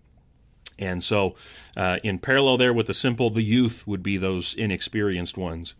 And 0.78 1.02
so, 1.02 1.34
uh, 1.76 1.98
in 2.02 2.18
parallel 2.18 2.58
there 2.58 2.72
with 2.72 2.86
the 2.86 2.94
simple, 2.94 3.30
the 3.30 3.42
youth 3.42 3.86
would 3.86 4.02
be 4.02 4.16
those 4.16 4.54
inexperienced 4.54 5.36
ones. 5.36 5.74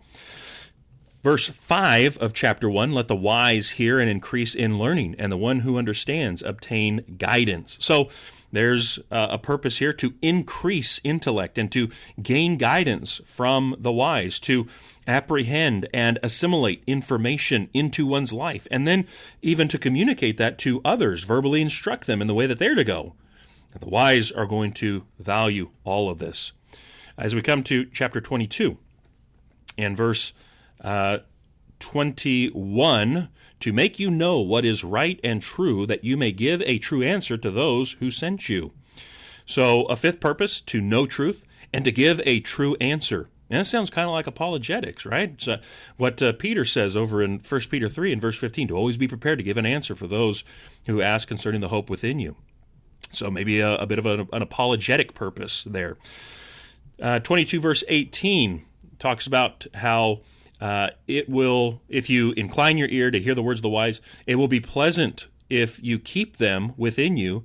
Verse 1.22 1.48
5 1.48 2.18
of 2.18 2.34
chapter 2.34 2.68
1 2.68 2.92
let 2.92 3.06
the 3.06 3.14
wise 3.14 3.70
hear 3.70 4.00
and 4.00 4.10
increase 4.10 4.54
in 4.54 4.78
learning, 4.78 5.14
and 5.18 5.30
the 5.30 5.36
one 5.36 5.60
who 5.60 5.78
understands 5.78 6.42
obtain 6.42 7.16
guidance. 7.18 7.76
So, 7.80 8.08
there's 8.52 8.98
a 9.10 9.38
purpose 9.38 9.78
here 9.78 9.94
to 9.94 10.12
increase 10.20 11.00
intellect 11.02 11.56
and 11.56 11.72
to 11.72 11.88
gain 12.22 12.58
guidance 12.58 13.20
from 13.24 13.74
the 13.78 13.90
wise, 13.90 14.38
to 14.40 14.68
apprehend 15.06 15.88
and 15.94 16.18
assimilate 16.22 16.84
information 16.86 17.70
into 17.72 18.06
one's 18.06 18.32
life, 18.32 18.68
and 18.70 18.86
then 18.86 19.06
even 19.40 19.68
to 19.68 19.78
communicate 19.78 20.36
that 20.36 20.58
to 20.58 20.82
others, 20.84 21.24
verbally 21.24 21.62
instruct 21.62 22.06
them 22.06 22.20
in 22.20 22.28
the 22.28 22.34
way 22.34 22.46
that 22.46 22.58
they're 22.58 22.74
to 22.74 22.84
go. 22.84 23.14
The 23.78 23.88
wise 23.88 24.30
are 24.30 24.46
going 24.46 24.72
to 24.74 25.04
value 25.18 25.70
all 25.84 26.10
of 26.10 26.18
this. 26.18 26.52
As 27.16 27.34
we 27.34 27.42
come 27.42 27.62
to 27.64 27.84
chapter 27.86 28.20
22 28.20 28.78
and 29.78 29.96
verse 29.96 30.32
uh, 30.80 31.18
21 31.78 33.28
to 33.60 33.72
make 33.72 33.98
you 33.98 34.10
know 34.10 34.40
what 34.40 34.64
is 34.64 34.84
right 34.84 35.20
and 35.22 35.42
true, 35.42 35.86
that 35.86 36.04
you 36.04 36.16
may 36.16 36.32
give 36.32 36.62
a 36.62 36.78
true 36.78 37.02
answer 37.02 37.36
to 37.36 37.50
those 37.50 37.92
who 37.92 38.10
sent 38.10 38.48
you. 38.48 38.72
So, 39.46 39.84
a 39.84 39.96
fifth 39.96 40.20
purpose 40.20 40.60
to 40.62 40.80
know 40.80 41.06
truth 41.06 41.44
and 41.72 41.84
to 41.84 41.92
give 41.92 42.20
a 42.24 42.40
true 42.40 42.76
answer. 42.80 43.28
And 43.50 43.60
it 43.60 43.66
sounds 43.66 43.90
kind 43.90 44.08
of 44.08 44.12
like 44.12 44.26
apologetics, 44.26 45.04
right? 45.04 45.30
It's 45.30 45.46
uh, 45.46 45.60
what 45.96 46.22
uh, 46.22 46.32
Peter 46.32 46.64
says 46.64 46.96
over 46.96 47.22
in 47.22 47.38
1 47.38 47.60
Peter 47.68 47.88
3 47.88 48.12
and 48.12 48.20
verse 48.20 48.38
15 48.38 48.68
to 48.68 48.76
always 48.76 48.96
be 48.96 49.08
prepared 49.08 49.38
to 49.38 49.44
give 49.44 49.58
an 49.58 49.66
answer 49.66 49.94
for 49.94 50.06
those 50.06 50.42
who 50.86 51.02
ask 51.02 51.28
concerning 51.28 51.60
the 51.60 51.68
hope 51.68 51.90
within 51.90 52.18
you. 52.18 52.36
So, 53.12 53.30
maybe 53.30 53.60
a, 53.60 53.76
a 53.76 53.86
bit 53.86 53.98
of 53.98 54.06
an, 54.06 54.28
an, 54.32 54.42
apologetic 54.42 55.14
purpose 55.14 55.64
there. 55.64 55.96
Uh, 57.00 57.18
22 57.18 57.60
verse 57.60 57.84
18 57.88 58.64
talks 58.98 59.26
about 59.26 59.66
how 59.74 60.20
uh, 60.60 60.90
it 61.06 61.28
will, 61.28 61.82
if 61.88 62.08
you 62.08 62.32
incline 62.32 62.78
your 62.78 62.88
ear 62.88 63.10
to 63.10 63.20
hear 63.20 63.34
the 63.34 63.42
words 63.42 63.58
of 63.58 63.62
the 63.62 63.68
wise, 63.68 64.00
it 64.26 64.36
will 64.36 64.48
be 64.48 64.60
pleasant 64.60 65.26
if 65.50 65.82
you 65.82 65.98
keep 65.98 66.36
them 66.36 66.72
within 66.76 67.16
you, 67.16 67.44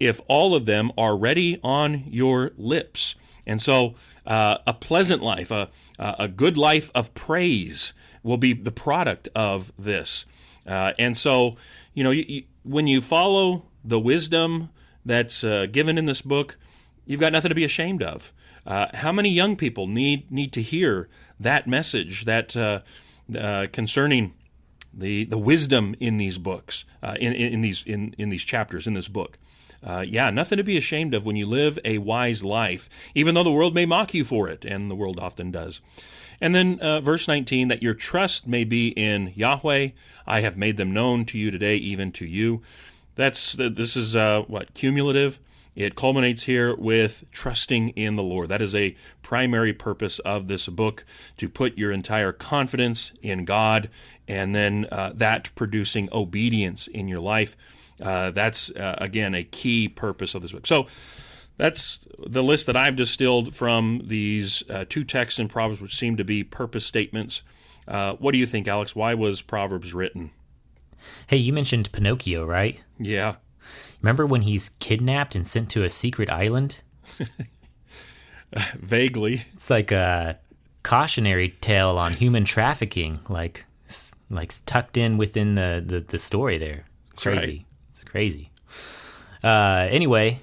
if 0.00 0.20
all 0.26 0.54
of 0.54 0.66
them 0.66 0.90
are 0.98 1.16
ready 1.16 1.60
on 1.62 2.04
your 2.06 2.52
lips. 2.56 3.14
And 3.46 3.60
so, 3.60 3.94
uh, 4.26 4.58
a 4.66 4.74
pleasant 4.74 5.22
life, 5.22 5.50
a, 5.50 5.68
a 5.98 6.28
good 6.28 6.56
life 6.56 6.90
of 6.94 7.14
praise 7.14 7.92
will 8.22 8.38
be 8.38 8.52
the 8.52 8.72
product 8.72 9.28
of 9.36 9.70
this. 9.78 10.24
Uh, 10.66 10.92
and 10.98 11.16
so, 11.16 11.56
you 11.92 12.02
know, 12.02 12.10
you, 12.10 12.24
you, 12.26 12.42
when 12.62 12.86
you 12.86 13.00
follow 13.00 13.66
the 13.84 14.00
wisdom 14.00 14.70
that's 15.04 15.44
uh, 15.44 15.66
given 15.70 15.98
in 15.98 16.06
this 16.06 16.22
book, 16.22 16.56
you've 17.06 17.20
got 17.20 17.32
nothing 17.32 17.48
to 17.50 17.54
be 17.54 17.64
ashamed 17.64 18.02
of. 18.02 18.32
Uh, 18.66 18.86
how 18.94 19.12
many 19.12 19.28
young 19.28 19.56
people 19.56 19.86
need 19.86 20.30
need 20.30 20.52
to 20.52 20.62
hear 20.62 21.08
that 21.38 21.66
message 21.66 22.24
that 22.24 22.56
uh, 22.56 22.80
uh, 23.38 23.66
concerning 23.72 24.32
the 24.92 25.24
the 25.24 25.38
wisdom 25.38 25.94
in 26.00 26.16
these 26.16 26.38
books, 26.38 26.84
uh, 27.02 27.14
in, 27.20 27.32
in, 27.34 27.60
these 27.60 27.82
in 27.84 28.14
in 28.16 28.30
these 28.30 28.44
chapters 28.44 28.86
in 28.86 28.94
this 28.94 29.08
book? 29.08 29.38
Uh, 29.82 30.02
yeah, 30.06 30.30
nothing 30.30 30.56
to 30.56 30.64
be 30.64 30.78
ashamed 30.78 31.12
of 31.12 31.26
when 31.26 31.36
you 31.36 31.44
live 31.44 31.78
a 31.84 31.98
wise 31.98 32.42
life, 32.42 32.88
even 33.14 33.34
though 33.34 33.42
the 33.42 33.52
world 33.52 33.74
may 33.74 33.84
mock 33.84 34.14
you 34.14 34.24
for 34.24 34.48
it, 34.48 34.64
and 34.64 34.90
the 34.90 34.94
world 34.94 35.18
often 35.20 35.50
does. 35.50 35.82
And 36.40 36.54
then 36.54 36.80
uh, 36.80 37.00
verse 37.00 37.28
19, 37.28 37.68
that 37.68 37.82
your 37.82 37.94
trust 37.94 38.46
may 38.46 38.64
be 38.64 38.88
in 38.88 39.32
Yahweh. 39.36 39.90
I 40.26 40.40
have 40.40 40.56
made 40.56 40.78
them 40.78 40.92
known 40.92 41.26
to 41.26 41.38
you 41.38 41.50
today, 41.50 41.76
even 41.76 42.12
to 42.12 42.24
you. 42.24 42.62
That's 43.14 43.52
this 43.52 43.96
is 43.96 44.14
what 44.14 44.74
cumulative. 44.74 45.38
It 45.76 45.96
culminates 45.96 46.44
here 46.44 46.74
with 46.76 47.24
trusting 47.32 47.90
in 47.90 48.14
the 48.14 48.22
Lord. 48.22 48.48
That 48.48 48.62
is 48.62 48.74
a 48.74 48.94
primary 49.22 49.72
purpose 49.72 50.20
of 50.20 50.46
this 50.46 50.68
book 50.68 51.04
to 51.36 51.48
put 51.48 51.76
your 51.76 51.90
entire 51.90 52.32
confidence 52.32 53.12
in 53.22 53.44
God 53.44 53.90
and 54.28 54.54
then 54.54 54.86
uh, 54.92 55.12
that 55.14 55.52
producing 55.54 56.08
obedience 56.12 56.86
in 56.86 57.08
your 57.08 57.20
life. 57.20 57.56
Uh, 58.00 58.30
that's, 58.30 58.70
uh, 58.70 58.96
again, 58.98 59.34
a 59.34 59.44
key 59.44 59.88
purpose 59.88 60.34
of 60.34 60.42
this 60.42 60.52
book. 60.52 60.66
So, 60.66 60.86
that's 61.56 62.04
the 62.18 62.42
list 62.42 62.66
that 62.66 62.76
I've 62.76 62.96
distilled 62.96 63.54
from 63.54 64.02
these 64.06 64.68
uh, 64.68 64.86
two 64.88 65.04
texts 65.04 65.38
in 65.38 65.46
Proverbs, 65.46 65.80
which 65.80 65.94
seem 65.94 66.16
to 66.16 66.24
be 66.24 66.42
purpose 66.42 66.84
statements. 66.84 67.42
Uh, 67.86 68.14
what 68.14 68.32
do 68.32 68.38
you 68.38 68.46
think, 68.46 68.66
Alex? 68.66 68.96
Why 68.96 69.14
was 69.14 69.40
Proverbs 69.40 69.94
written? 69.94 70.32
Hey, 71.26 71.36
you 71.36 71.52
mentioned 71.52 71.90
Pinocchio, 71.92 72.44
right? 72.44 72.80
Yeah. 72.98 73.36
Remember 74.02 74.26
when 74.26 74.42
he's 74.42 74.70
kidnapped 74.78 75.34
and 75.34 75.46
sent 75.46 75.70
to 75.70 75.84
a 75.84 75.90
secret 75.90 76.30
island? 76.30 76.82
Vaguely. 78.76 79.44
It's 79.52 79.70
like 79.70 79.90
a 79.90 80.38
cautionary 80.82 81.48
tale 81.60 81.98
on 81.98 82.12
human 82.12 82.44
trafficking, 82.44 83.20
like 83.28 83.64
like 84.30 84.52
tucked 84.66 84.96
in 84.96 85.16
within 85.16 85.54
the 85.54 85.82
the, 85.84 86.00
the 86.00 86.18
story 86.18 86.58
there. 86.58 86.84
It's 87.10 87.22
crazy. 87.22 87.46
Right. 87.46 87.66
It's 87.90 88.04
crazy. 88.04 88.50
Uh, 89.42 89.86
anyway, 89.90 90.40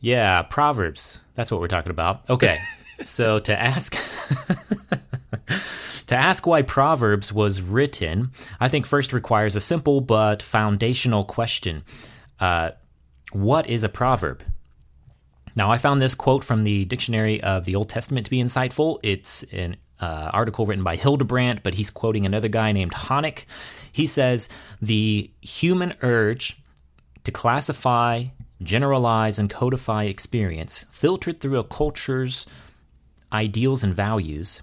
yeah, 0.00 0.42
Proverbs. 0.42 1.20
That's 1.34 1.50
what 1.50 1.60
we're 1.60 1.68
talking 1.68 1.90
about. 1.90 2.28
Okay. 2.28 2.58
so 3.02 3.38
to 3.40 3.60
ask 3.60 3.94
to 6.06 6.16
ask 6.16 6.46
why 6.46 6.62
Proverbs 6.62 7.32
was 7.32 7.60
written, 7.60 8.30
I 8.60 8.68
think 8.68 8.86
first 8.86 9.12
requires 9.12 9.56
a 9.56 9.60
simple 9.60 10.00
but 10.00 10.42
foundational 10.42 11.24
question. 11.24 11.84
Uh, 12.38 12.70
what 13.32 13.68
is 13.68 13.84
a 13.84 13.88
proverb? 13.88 14.42
Now, 15.56 15.70
I 15.70 15.78
found 15.78 16.02
this 16.02 16.14
quote 16.14 16.44
from 16.44 16.64
the 16.64 16.84
Dictionary 16.84 17.42
of 17.42 17.64
the 17.64 17.76
Old 17.76 17.88
Testament 17.88 18.26
to 18.26 18.30
be 18.30 18.42
insightful. 18.42 18.98
It's 19.02 19.44
an 19.44 19.76
uh, 20.00 20.30
article 20.32 20.66
written 20.66 20.84
by 20.84 20.96
Hildebrandt, 20.96 21.62
but 21.62 21.74
he's 21.74 21.90
quoting 21.90 22.26
another 22.26 22.48
guy 22.48 22.72
named 22.72 22.92
Honeck. 22.92 23.44
He 23.90 24.06
says 24.06 24.48
the 24.82 25.30
human 25.40 25.94
urge 26.02 26.60
to 27.22 27.30
classify, 27.30 28.24
generalize, 28.60 29.38
and 29.38 29.48
codify 29.48 30.04
experience, 30.04 30.84
filtered 30.90 31.40
through 31.40 31.58
a 31.58 31.64
culture's 31.64 32.46
ideals 33.32 33.82
and 33.82 33.94
values, 33.94 34.60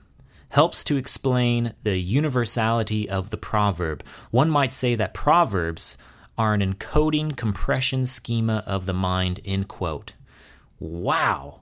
helps 0.51 0.83
to 0.83 0.97
explain 0.97 1.73
the 1.83 1.97
universality 1.97 3.09
of 3.09 3.29
the 3.29 3.37
proverb. 3.37 4.03
One 4.29 4.49
might 4.49 4.73
say 4.73 4.95
that 4.95 5.13
proverbs 5.13 5.97
are 6.37 6.53
an 6.53 6.61
encoding 6.61 7.35
compression 7.35 8.05
schema 8.05 8.63
of 8.65 8.85
the 8.85 8.93
mind, 8.93 9.39
end 9.45 9.67
quote. 9.67 10.13
Wow. 10.79 11.61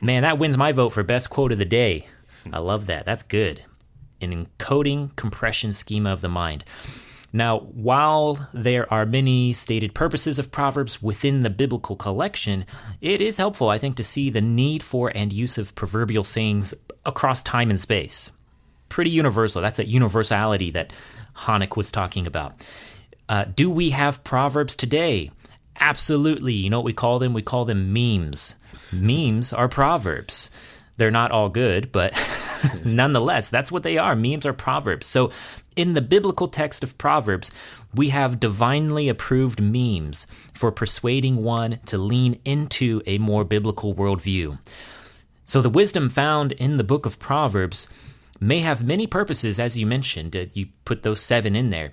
Man, 0.00 0.22
that 0.22 0.38
wins 0.38 0.56
my 0.56 0.72
vote 0.72 0.90
for 0.90 1.02
best 1.02 1.30
quote 1.30 1.52
of 1.52 1.58
the 1.58 1.64
day. 1.64 2.06
I 2.52 2.58
love 2.58 2.86
that. 2.86 3.06
That's 3.06 3.22
good. 3.22 3.62
An 4.20 4.46
encoding 4.46 5.14
compression 5.16 5.72
schema 5.72 6.12
of 6.12 6.20
the 6.20 6.28
mind. 6.28 6.64
Now, 7.32 7.58
while 7.58 8.48
there 8.54 8.90
are 8.92 9.04
many 9.04 9.52
stated 9.52 9.94
purposes 9.94 10.38
of 10.38 10.50
Proverbs 10.50 11.02
within 11.02 11.42
the 11.42 11.50
biblical 11.50 11.94
collection, 11.94 12.64
it 13.00 13.20
is 13.20 13.36
helpful, 13.36 13.68
I 13.68 13.78
think, 13.78 13.96
to 13.96 14.04
see 14.04 14.30
the 14.30 14.40
need 14.40 14.82
for 14.82 15.12
and 15.14 15.32
use 15.32 15.58
of 15.58 15.74
proverbial 15.74 16.24
sayings 16.24 16.72
across 17.06 17.42
time 17.42 17.70
and 17.70 17.80
space. 17.80 18.30
Pretty 18.88 19.10
universal. 19.10 19.62
That's 19.62 19.78
that 19.78 19.88
universality 19.88 20.70
that 20.72 20.92
Honeck 21.36 21.76
was 21.76 21.90
talking 21.90 22.26
about. 22.26 22.66
Uh, 23.28 23.44
do 23.44 23.70
we 23.70 23.90
have 23.90 24.22
proverbs 24.24 24.76
today? 24.76 25.30
Absolutely. 25.78 26.54
You 26.54 26.70
know 26.70 26.78
what 26.78 26.84
we 26.84 26.92
call 26.92 27.18
them? 27.18 27.32
We 27.34 27.42
call 27.42 27.64
them 27.64 27.92
memes. 27.92 28.54
memes 28.92 29.52
are 29.52 29.68
proverbs. 29.68 30.50
They're 30.96 31.10
not 31.10 31.30
all 31.30 31.48
good, 31.48 31.92
but 31.92 32.14
nonetheless, 32.84 33.50
that's 33.50 33.70
what 33.70 33.82
they 33.82 33.98
are. 33.98 34.16
Memes 34.16 34.46
are 34.46 34.52
proverbs. 34.52 35.06
So, 35.06 35.30
in 35.76 35.92
the 35.92 36.00
biblical 36.00 36.48
text 36.48 36.82
of 36.82 36.96
Proverbs, 36.96 37.50
we 37.94 38.08
have 38.08 38.40
divinely 38.40 39.10
approved 39.10 39.60
memes 39.60 40.26
for 40.54 40.72
persuading 40.72 41.42
one 41.42 41.80
to 41.84 41.98
lean 41.98 42.40
into 42.46 43.02
a 43.06 43.18
more 43.18 43.44
biblical 43.44 43.94
worldview. 43.94 44.58
So 45.46 45.62
the 45.62 45.70
wisdom 45.70 46.10
found 46.10 46.52
in 46.52 46.76
the 46.76 46.84
book 46.84 47.06
of 47.06 47.20
Proverbs 47.20 47.88
may 48.40 48.58
have 48.58 48.84
many 48.84 49.06
purposes, 49.06 49.58
as 49.58 49.78
you 49.78 49.86
mentioned. 49.86 50.34
You 50.52 50.66
put 50.84 51.04
those 51.04 51.20
seven 51.20 51.56
in 51.56 51.70
there. 51.70 51.92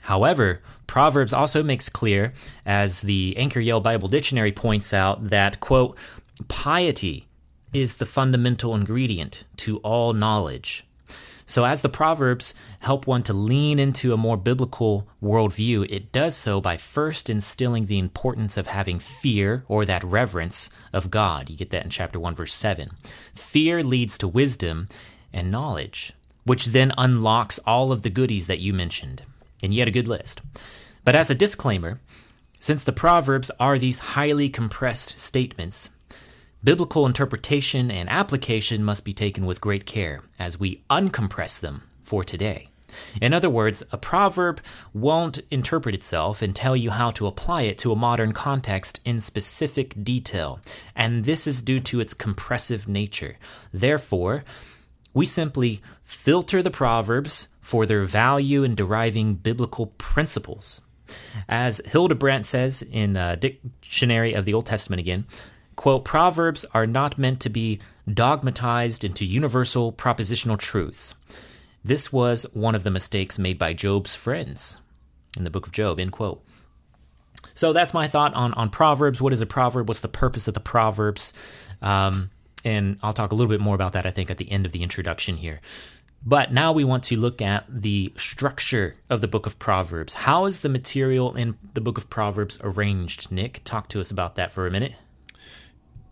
However, 0.00 0.62
Proverbs 0.86 1.32
also 1.32 1.62
makes 1.62 1.88
clear, 1.88 2.32
as 2.66 3.02
the 3.02 3.36
Anchor 3.36 3.60
Yale 3.60 3.80
Bible 3.80 4.08
Dictionary 4.08 4.50
points 4.50 4.92
out, 4.92 5.28
that, 5.28 5.60
quote, 5.60 5.96
piety 6.48 7.28
is 7.72 7.96
the 7.96 8.06
fundamental 8.06 8.74
ingredient 8.74 9.44
to 9.58 9.76
all 9.78 10.14
knowledge. 10.14 10.86
So, 11.46 11.64
as 11.66 11.82
the 11.82 11.90
Proverbs 11.90 12.54
help 12.80 13.06
one 13.06 13.22
to 13.24 13.34
lean 13.34 13.78
into 13.78 14.12
a 14.12 14.16
more 14.16 14.36
biblical 14.36 15.06
worldview, 15.22 15.86
it 15.90 16.10
does 16.10 16.34
so 16.34 16.60
by 16.60 16.78
first 16.78 17.28
instilling 17.28 17.84
the 17.86 17.98
importance 17.98 18.56
of 18.56 18.68
having 18.68 18.98
fear 18.98 19.64
or 19.68 19.84
that 19.84 20.02
reverence 20.04 20.70
of 20.92 21.10
God. 21.10 21.50
You 21.50 21.56
get 21.56 21.70
that 21.70 21.84
in 21.84 21.90
chapter 21.90 22.18
1, 22.18 22.34
verse 22.34 22.54
7. 22.54 22.90
Fear 23.34 23.82
leads 23.82 24.16
to 24.18 24.28
wisdom 24.28 24.88
and 25.32 25.50
knowledge, 25.50 26.12
which 26.44 26.66
then 26.66 26.92
unlocks 26.96 27.58
all 27.66 27.92
of 27.92 28.02
the 28.02 28.10
goodies 28.10 28.46
that 28.46 28.60
you 28.60 28.72
mentioned. 28.72 29.22
And 29.62 29.74
yet, 29.74 29.88
a 29.88 29.92
good 29.92 30.08
list. 30.08 30.40
But 31.04 31.14
as 31.14 31.28
a 31.28 31.34
disclaimer, 31.34 32.00
since 32.58 32.84
the 32.84 32.92
Proverbs 32.92 33.50
are 33.60 33.78
these 33.78 33.98
highly 33.98 34.48
compressed 34.48 35.18
statements, 35.18 35.90
Biblical 36.64 37.04
interpretation 37.04 37.90
and 37.90 38.08
application 38.08 38.82
must 38.82 39.04
be 39.04 39.12
taken 39.12 39.44
with 39.44 39.60
great 39.60 39.84
care 39.84 40.22
as 40.38 40.58
we 40.58 40.82
uncompress 40.88 41.60
them 41.60 41.82
for 42.02 42.24
today. 42.24 42.68
In 43.20 43.34
other 43.34 43.50
words, 43.50 43.82
a 43.92 43.98
proverb 43.98 44.62
won't 44.94 45.40
interpret 45.50 45.94
itself 45.94 46.40
and 46.40 46.56
tell 46.56 46.74
you 46.74 46.90
how 46.92 47.10
to 47.10 47.26
apply 47.26 47.62
it 47.62 47.76
to 47.78 47.92
a 47.92 47.96
modern 47.96 48.32
context 48.32 49.00
in 49.04 49.20
specific 49.20 50.02
detail, 50.02 50.58
and 50.96 51.24
this 51.24 51.46
is 51.46 51.60
due 51.60 51.80
to 51.80 52.00
its 52.00 52.14
compressive 52.14 52.88
nature. 52.88 53.36
Therefore, 53.70 54.42
we 55.12 55.26
simply 55.26 55.82
filter 56.02 56.62
the 56.62 56.70
proverbs 56.70 57.48
for 57.60 57.84
their 57.84 58.04
value 58.04 58.62
in 58.62 58.74
deriving 58.74 59.34
biblical 59.34 59.88
principles. 59.98 60.80
As 61.46 61.82
Hildebrandt 61.84 62.46
says 62.46 62.80
in 62.80 63.18
a 63.18 63.36
Dictionary 63.36 64.32
of 64.32 64.46
the 64.46 64.54
Old 64.54 64.64
Testament 64.64 65.00
again, 65.00 65.26
quote, 65.76 66.04
Proverbs 66.04 66.64
are 66.72 66.86
not 66.86 67.18
meant 67.18 67.40
to 67.40 67.48
be 67.48 67.80
dogmatized 68.12 69.04
into 69.04 69.24
universal 69.24 69.92
propositional 69.92 70.58
truths. 70.58 71.14
This 71.84 72.12
was 72.12 72.44
one 72.54 72.74
of 72.74 72.84
the 72.84 72.90
mistakes 72.90 73.38
made 73.38 73.58
by 73.58 73.72
Job's 73.72 74.14
friends 74.14 74.78
in 75.36 75.44
the 75.44 75.50
book 75.50 75.66
of 75.66 75.72
Job, 75.72 76.00
end 76.00 76.12
quote. 76.12 76.42
So 77.54 77.72
that's 77.72 77.94
my 77.94 78.08
thought 78.08 78.34
on, 78.34 78.52
on 78.54 78.70
Proverbs. 78.70 79.20
What 79.20 79.32
is 79.32 79.40
a 79.40 79.46
proverb? 79.46 79.88
What's 79.88 80.00
the 80.00 80.08
purpose 80.08 80.48
of 80.48 80.54
the 80.54 80.60
Proverbs? 80.60 81.32
Um, 81.82 82.30
and 82.64 82.98
I'll 83.02 83.12
talk 83.12 83.32
a 83.32 83.34
little 83.34 83.50
bit 83.50 83.60
more 83.60 83.74
about 83.74 83.92
that, 83.92 84.06
I 84.06 84.10
think, 84.10 84.30
at 84.30 84.38
the 84.38 84.50
end 84.50 84.66
of 84.66 84.72
the 84.72 84.82
introduction 84.82 85.36
here. 85.36 85.60
But 86.26 86.52
now 86.52 86.72
we 86.72 86.84
want 86.84 87.04
to 87.04 87.16
look 87.16 87.42
at 87.42 87.66
the 87.68 88.12
structure 88.16 88.96
of 89.10 89.20
the 89.20 89.28
book 89.28 89.44
of 89.44 89.58
Proverbs. 89.58 90.14
How 90.14 90.46
is 90.46 90.60
the 90.60 90.70
material 90.70 91.36
in 91.36 91.58
the 91.74 91.82
book 91.82 91.98
of 91.98 92.08
Proverbs 92.08 92.58
arranged? 92.62 93.30
Nick, 93.30 93.60
talk 93.64 93.88
to 93.90 94.00
us 94.00 94.10
about 94.10 94.36
that 94.36 94.50
for 94.50 94.66
a 94.66 94.70
minute. 94.70 94.94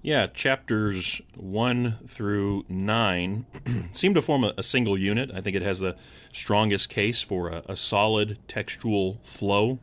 Yeah, 0.04 0.26
chapters 0.26 1.22
1 1.36 1.98
through 2.08 2.64
9 2.68 3.46
seem 3.92 4.14
to 4.14 4.20
form 4.20 4.42
a, 4.42 4.52
a, 4.58 4.62
single 4.64 4.98
unit. 4.98 5.30
I 5.32 5.40
think 5.40 5.54
it 5.54 5.62
has 5.62 5.78
the 5.78 5.94
strongest 6.32 6.88
case 6.88 7.22
for 7.22 7.48
a, 7.50 7.62
a, 7.68 7.76
solid 7.76 8.40
textual 8.48 9.20
flow. 9.22 9.78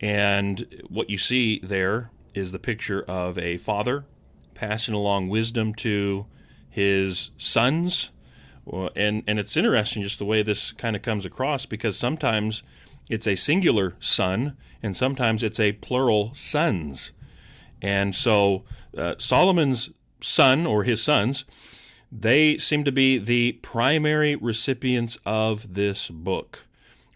And 0.00 0.84
what 0.88 1.10
you 1.10 1.18
see 1.18 1.58
there 1.58 2.12
is 2.34 2.52
the 2.52 2.60
picture 2.60 3.02
of 3.02 3.36
a 3.36 3.56
father 3.56 4.04
passing 4.54 4.94
along 4.94 5.28
wisdom 5.28 5.74
to 5.74 6.26
his 6.70 7.32
sons. 7.36 8.12
And, 8.94 9.24
and 9.26 9.40
it's 9.40 9.56
interesting 9.56 10.04
just 10.04 10.20
the 10.20 10.24
way 10.24 10.44
this 10.44 10.70
kind 10.70 10.94
of 10.94 11.02
comes 11.02 11.26
across 11.26 11.66
because 11.66 11.96
sometimes 11.96 12.62
it's 13.10 13.26
a 13.26 13.34
singular 13.34 13.96
son 13.98 14.56
and 14.84 14.96
sometimes 14.96 15.42
it's 15.42 15.58
a 15.58 15.72
plural 15.72 16.32
sons. 16.32 17.10
And 17.82 18.14
so 18.14 18.62
uh, 18.96 19.16
Solomon's 19.18 19.90
son 20.20 20.66
or 20.66 20.84
his 20.84 21.02
sons, 21.02 21.44
they 22.10 22.56
seem 22.56 22.84
to 22.84 22.92
be 22.92 23.18
the 23.18 23.52
primary 23.52 24.36
recipients 24.36 25.18
of 25.26 25.74
this 25.74 26.08
book. 26.08 26.60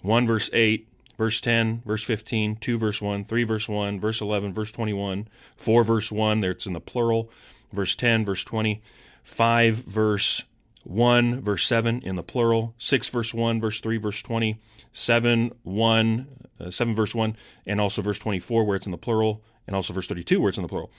1 0.02 0.26
verse 0.26 0.50
8, 0.52 0.88
verse 1.16 1.40
10, 1.40 1.82
verse 1.86 2.02
15, 2.02 2.56
2 2.56 2.78
verse 2.78 3.00
1, 3.00 3.24
3 3.24 3.44
verse 3.44 3.68
1, 3.68 4.00
verse 4.00 4.20
11, 4.20 4.52
verse 4.52 4.72
21, 4.72 5.28
4 5.56 5.84
verse 5.84 6.10
1, 6.12 6.40
there 6.40 6.50
it's 6.50 6.66
in 6.66 6.72
the 6.72 6.80
plural, 6.80 7.30
verse 7.72 7.94
10, 7.94 8.24
verse 8.24 8.44
20, 8.44 8.82
5 9.22 9.74
verse 9.76 10.44
1 10.84 11.40
verse 11.40 11.66
7 11.66 12.00
in 12.02 12.16
the 12.16 12.22
plural, 12.22 12.74
6 12.78 13.08
verse 13.08 13.34
1, 13.34 13.60
verse 13.60 13.80
3, 13.80 13.96
verse 13.98 14.22
20, 14.22 14.58
7 14.92 15.52
1, 15.62 16.26
uh, 16.60 16.70
7 16.70 16.94
verse 16.94 17.14
1, 17.14 17.36
and 17.66 17.80
also 17.80 18.02
verse 18.02 18.18
24 18.18 18.64
where 18.64 18.76
it's 18.76 18.86
in 18.86 18.92
the 18.92 18.98
plural, 18.98 19.42
and 19.66 19.74
also 19.74 19.92
verse 19.92 20.06
32 20.06 20.40
where 20.40 20.48
it's 20.48 20.58
in 20.58 20.62
the 20.62 20.68
plural. 20.68 20.90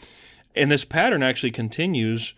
And 0.55 0.71
this 0.71 0.85
pattern 0.85 1.23
actually 1.23 1.51
continues 1.51 2.33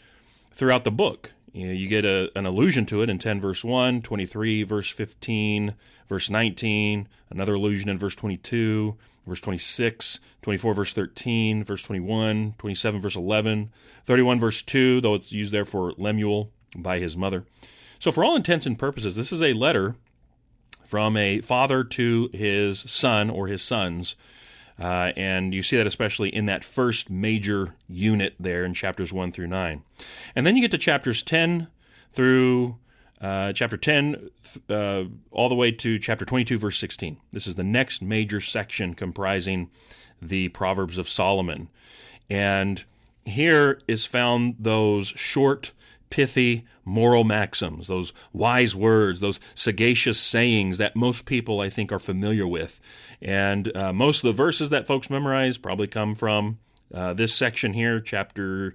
throughout 0.52 0.84
the 0.84 0.92
book. 0.92 1.32
You, 1.54 1.68
know, 1.68 1.74
you 1.74 1.88
get 1.88 2.06
a, 2.06 2.32
an 2.38 2.46
allusion 2.46 2.86
to 2.88 3.02
it 3.02 3.10
in 3.10 3.18
10 3.18 3.42
verse 3.42 3.64
1, 3.64 4.02
23 4.02 4.64
verse 4.64 4.90
15, 4.90 5.74
verse 6.08 6.30
19, 6.30 7.08
another 7.30 7.56
allusion 7.56 7.90
in 7.90 7.98
verse 7.98 8.16
22, 8.16 8.96
verse 9.26 9.42
26, 9.42 10.20
24 10.42 10.74
verse 10.74 10.94
13, 10.94 11.64
verse 11.64 11.84
21, 11.84 12.56
27 12.58 13.02
verse 13.02 13.16
11, 13.16 13.72
31 14.06 14.40
verse 14.40 14.62
2, 14.62 15.02
though 15.02 15.16
it's 15.16 15.32
used 15.32 15.52
there 15.52 15.66
for 15.66 15.94
Lemuel 15.98 16.52
by 16.76 17.00
his 17.00 17.18
mother. 17.18 17.46
So, 18.00 18.12
for 18.12 18.24
all 18.24 18.36
intents 18.36 18.66
and 18.66 18.78
purposes, 18.78 19.16
this 19.16 19.32
is 19.32 19.44
a 19.44 19.54
letter 19.54 19.96
from 20.86 21.18
a 21.18 21.42
father 21.42 21.84
to 21.84 22.30
his 22.34 22.80
son 22.80 23.30
or 23.30 23.48
his 23.48 23.62
sons 23.62 24.16
uh, 24.80 25.12
and 25.18 25.54
you 25.54 25.62
see 25.62 25.78
that 25.78 25.88
especially 25.88 26.30
in 26.30 26.46
that 26.46 26.64
first 26.64 27.10
major 27.10 27.76
unit 27.88 28.36
there 28.40 28.64
in 28.64 28.74
chapters 28.74 29.12
1 29.12 29.32
through 29.32 29.48
9. 29.48 29.84
And 30.36 30.46
then 30.46 30.56
you 30.56 30.62
get 30.62 30.72
to 30.72 30.78
chapters 30.78 31.22
10 31.24 31.68
through 32.12 32.78
uh, 33.22 33.52
chapter 33.52 33.76
10 33.76 34.30
uh, 34.70 35.04
all 35.32 35.50
the 35.50 35.56
way 35.56 35.72
to 35.72 36.00
chapter 36.00 36.24
22, 36.24 36.58
verse 36.58 36.78
16. 36.78 37.18
This 37.32 37.46
is 37.46 37.56
the 37.56 37.64
next 37.64 38.02
major 38.02 38.40
section 38.40 38.94
comprising 38.94 39.70
the 40.22 40.50
Proverbs 40.50 40.98
of 40.98 41.10
Solomon. 41.10 41.70
And 42.30 42.84
here 43.26 43.82
is 43.88 44.06
found 44.06 44.56
those 44.60 45.10
short 45.10 45.72
pithy 46.10 46.66
moral 46.86 47.24
maxims, 47.24 47.88
those 47.88 48.14
wise 48.34 48.76
words, 48.76 49.20
those 49.20 49.40
sagacious 49.56 50.20
sayings 50.20 50.78
that 50.78 50.96
most 50.96 51.26
people, 51.26 51.62
I 51.62 51.70
think, 51.70 51.92
are 51.92 52.00
familiar 52.00 52.48
with. 52.48 52.80
And 53.22 53.76
uh, 53.76 53.94
most 53.94 54.24
of 54.24 54.28
the 54.28 54.38
verses 54.38 54.70
that 54.72 54.88
folks 54.88 55.10
memorize 55.10 55.58
probably 55.58 55.88
come 55.88 56.16
from 56.16 56.60
uh, 56.94 57.14
this 57.14 57.34
section 57.34 57.74
here, 57.74 58.00
chapter 58.00 58.74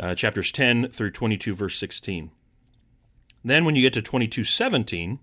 uh, 0.00 0.14
chapters 0.14 0.52
10 0.52 0.90
through 0.90 1.10
22, 1.10 1.54
verse 1.54 1.76
16. 1.76 2.30
Then, 3.44 3.64
when 3.64 3.74
you 3.74 3.82
get 3.82 3.94
to 3.94 4.02
22, 4.02 4.44
17, 4.44 5.18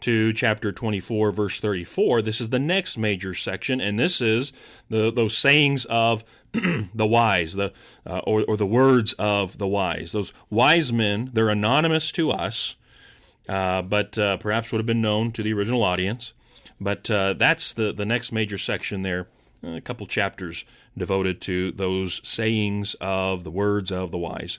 to 0.00 0.32
chapter 0.32 0.72
24, 0.72 1.30
verse 1.30 1.60
34, 1.60 2.22
this 2.22 2.40
is 2.40 2.50
the 2.50 2.58
next 2.58 2.98
major 2.98 3.34
section, 3.34 3.80
and 3.80 3.98
this 3.98 4.20
is 4.20 4.52
the, 4.90 5.10
those 5.10 5.36
sayings 5.36 5.84
of 5.86 6.24
the 6.52 7.06
wise, 7.06 7.54
the 7.54 7.72
uh, 8.06 8.18
or, 8.18 8.44
or 8.44 8.56
the 8.56 8.66
words 8.66 9.12
of 9.14 9.58
the 9.58 9.66
wise. 9.66 10.12
Those 10.12 10.32
wise 10.50 10.92
men, 10.92 11.30
they're 11.32 11.48
anonymous 11.48 12.12
to 12.12 12.30
us, 12.30 12.76
uh, 13.48 13.82
but 13.82 14.18
uh, 14.18 14.36
perhaps 14.36 14.72
would 14.72 14.78
have 14.78 14.86
been 14.86 15.02
known 15.02 15.32
to 15.32 15.42
the 15.42 15.52
original 15.52 15.82
audience. 15.82 16.32
But 16.80 17.10
uh, 17.10 17.34
that's 17.34 17.72
the, 17.72 17.92
the 17.92 18.04
next 18.04 18.32
major 18.32 18.58
section 18.58 19.02
there, 19.02 19.28
a 19.62 19.80
couple 19.80 20.06
chapters 20.06 20.64
devoted 20.96 21.40
to 21.42 21.72
those 21.72 22.20
sayings 22.22 22.94
of 23.00 23.44
the 23.44 23.50
words 23.50 23.90
of 23.90 24.10
the 24.10 24.18
wise. 24.18 24.58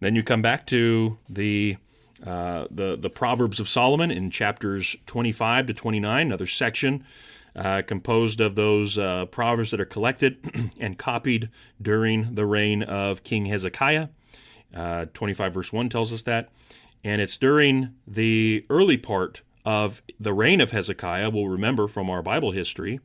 Then 0.00 0.14
you 0.14 0.22
come 0.22 0.42
back 0.42 0.66
to 0.66 1.18
the 1.28 1.76
uh, 2.24 2.66
the 2.70 2.96
the 2.96 3.10
Proverbs 3.10 3.60
of 3.60 3.68
Solomon 3.68 4.10
in 4.10 4.30
chapters 4.30 4.96
25 5.06 5.66
to 5.66 5.74
29, 5.74 6.26
another 6.26 6.46
section 6.46 7.04
uh, 7.56 7.82
composed 7.86 8.40
of 8.40 8.54
those 8.54 8.98
uh, 8.98 9.26
proverbs 9.26 9.70
that 9.70 9.80
are 9.80 9.86
collected 9.86 10.38
and 10.80 10.98
copied 10.98 11.48
during 11.80 12.34
the 12.34 12.46
reign 12.46 12.82
of 12.82 13.22
King 13.24 13.46
Hezekiah. 13.46 14.08
Uh, 14.74 15.06
25 15.14 15.54
verse 15.54 15.72
1 15.72 15.88
tells 15.88 16.12
us 16.12 16.22
that. 16.24 16.50
And 17.02 17.20
it's 17.22 17.38
during 17.38 17.94
the 18.06 18.66
early 18.68 18.96
part 18.96 19.42
of 19.64 20.02
the 20.20 20.32
reign 20.34 20.60
of 20.60 20.70
Hezekiah, 20.70 21.30
we'll 21.30 21.48
remember 21.48 21.88
from 21.88 22.10
our 22.10 22.22
Bible 22.22 22.52
history, 22.52 23.00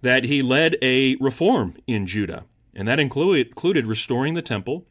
that 0.00 0.24
he 0.24 0.42
led 0.42 0.76
a 0.80 1.16
reform 1.16 1.76
in 1.86 2.06
Judah. 2.06 2.44
And 2.74 2.88
that 2.88 2.98
included, 2.98 3.48
included 3.48 3.86
restoring 3.86 4.34
the 4.34 4.42
temple, 4.42 4.86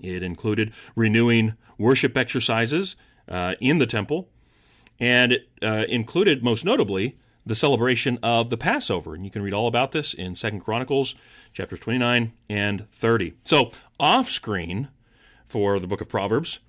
it 0.00 0.22
included 0.22 0.72
renewing 0.94 1.54
worship 1.78 2.16
exercises 2.16 2.96
uh, 3.28 3.54
in 3.60 3.78
the 3.78 3.86
temple, 3.86 4.28
and 4.98 5.32
it 5.32 5.48
uh, 5.62 5.84
included, 5.88 6.42
most 6.42 6.64
notably, 6.64 7.16
the 7.44 7.54
celebration 7.54 8.18
of 8.22 8.50
the 8.50 8.56
Passover. 8.56 9.14
And 9.14 9.24
you 9.24 9.30
can 9.30 9.42
read 9.42 9.54
all 9.54 9.66
about 9.66 9.92
this 9.92 10.14
in 10.14 10.34
Second 10.34 10.60
Chronicles 10.60 11.14
chapters 11.52 11.80
29 11.80 12.32
and 12.48 12.90
30. 12.92 13.34
So, 13.44 13.72
off 13.98 14.28
screen 14.28 14.88
for 15.44 15.78
the 15.78 15.86
book 15.86 16.00
of 16.00 16.08
Proverbs, 16.08 16.60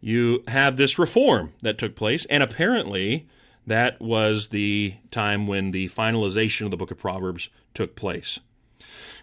you 0.00 0.42
have 0.48 0.76
this 0.76 0.98
reform 0.98 1.52
that 1.62 1.78
took 1.78 1.94
place, 1.94 2.26
and 2.26 2.42
apparently 2.42 3.26
that 3.66 4.00
was 4.00 4.48
the 4.48 4.96
time 5.10 5.46
when 5.46 5.70
the 5.70 5.88
finalization 5.88 6.64
of 6.64 6.70
the 6.70 6.76
book 6.76 6.90
of 6.90 6.98
Proverbs 6.98 7.48
took 7.72 7.96
place. 7.96 8.40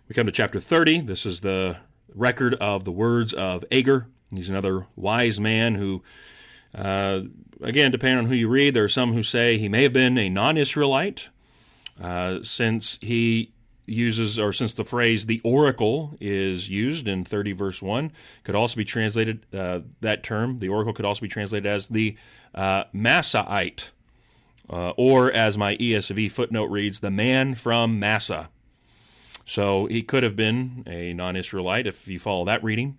We 0.08 0.16
come 0.16 0.26
to 0.26 0.32
chapter 0.32 0.60
30. 0.60 1.02
This 1.02 1.26
is 1.26 1.42
the 1.42 1.78
record 2.14 2.54
of 2.56 2.84
the 2.84 2.92
words 2.92 3.34
of 3.34 3.66
Agur. 3.72 4.08
He's 4.34 4.50
another 4.50 4.88
wise 4.96 5.40
man 5.40 5.76
who, 5.76 6.04
uh, 6.74 7.22
again, 7.62 7.92
depending 7.92 8.20
on 8.20 8.26
who 8.26 8.36
you 8.36 8.48
read, 8.48 8.74
there 8.74 8.84
are 8.84 8.90
some 8.90 9.14
who 9.14 9.24
say 9.24 9.58
he 9.58 9.70
may 9.70 9.84
have 9.84 9.94
been 9.94 10.18
a 10.18 10.30
non 10.30 10.58
Israelite, 10.58 11.30
uh, 12.02 12.40
since 12.42 12.98
he 13.02 13.52
uses, 13.86 14.40
or 14.40 14.54
since 14.54 14.74
the 14.74 14.86
phrase 14.86 15.26
the 15.26 15.42
oracle 15.44 16.16
is 16.20 16.70
used 16.70 17.08
in 17.08 17.26
30 17.26 17.52
verse 17.52 17.82
1, 17.82 18.12
could 18.44 18.56
also 18.56 18.78
be 18.78 18.86
translated, 18.86 19.46
uh, 19.54 19.82
that 20.00 20.24
term, 20.24 20.60
the 20.60 20.70
oracle 20.70 20.94
could 20.94 21.06
also 21.06 21.22
be 21.22 21.28
translated 21.28 21.66
as 21.66 21.88
the 21.88 22.16
uh, 22.56 22.86
Massaite, 22.94 23.92
uh, 24.70 24.92
or 24.92 25.32
as 25.32 25.58
my 25.58 25.76
ESV 25.76 26.32
footnote 26.32 26.66
reads, 26.66 27.02
the 27.02 27.12
man 27.12 27.54
from 27.54 28.00
Massa. 28.00 28.50
So 29.52 29.86
he 29.88 30.02
could 30.02 30.24
have 30.24 30.38
been 30.38 30.82
a 30.88 31.12
non 31.12 31.36
Israelite 31.36 31.86
if 31.86 32.08
you 32.08 32.20
follow 32.20 32.46
that 32.46 32.64
reading. 32.64 32.98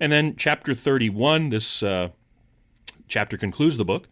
And 0.00 0.10
then 0.10 0.34
chapter 0.34 0.74
31, 0.74 1.50
this 1.50 1.84
uh, 1.84 2.08
chapter 3.06 3.36
concludes 3.36 3.76
the 3.76 3.84
book 3.84 4.08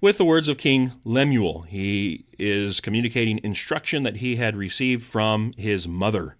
with 0.00 0.16
the 0.16 0.24
words 0.24 0.46
of 0.46 0.58
King 0.58 0.92
Lemuel. 1.02 1.62
He 1.62 2.24
is 2.38 2.80
communicating 2.80 3.40
instruction 3.42 4.04
that 4.04 4.18
he 4.18 4.36
had 4.36 4.54
received 4.54 5.02
from 5.02 5.54
his 5.56 5.88
mother. 5.88 6.36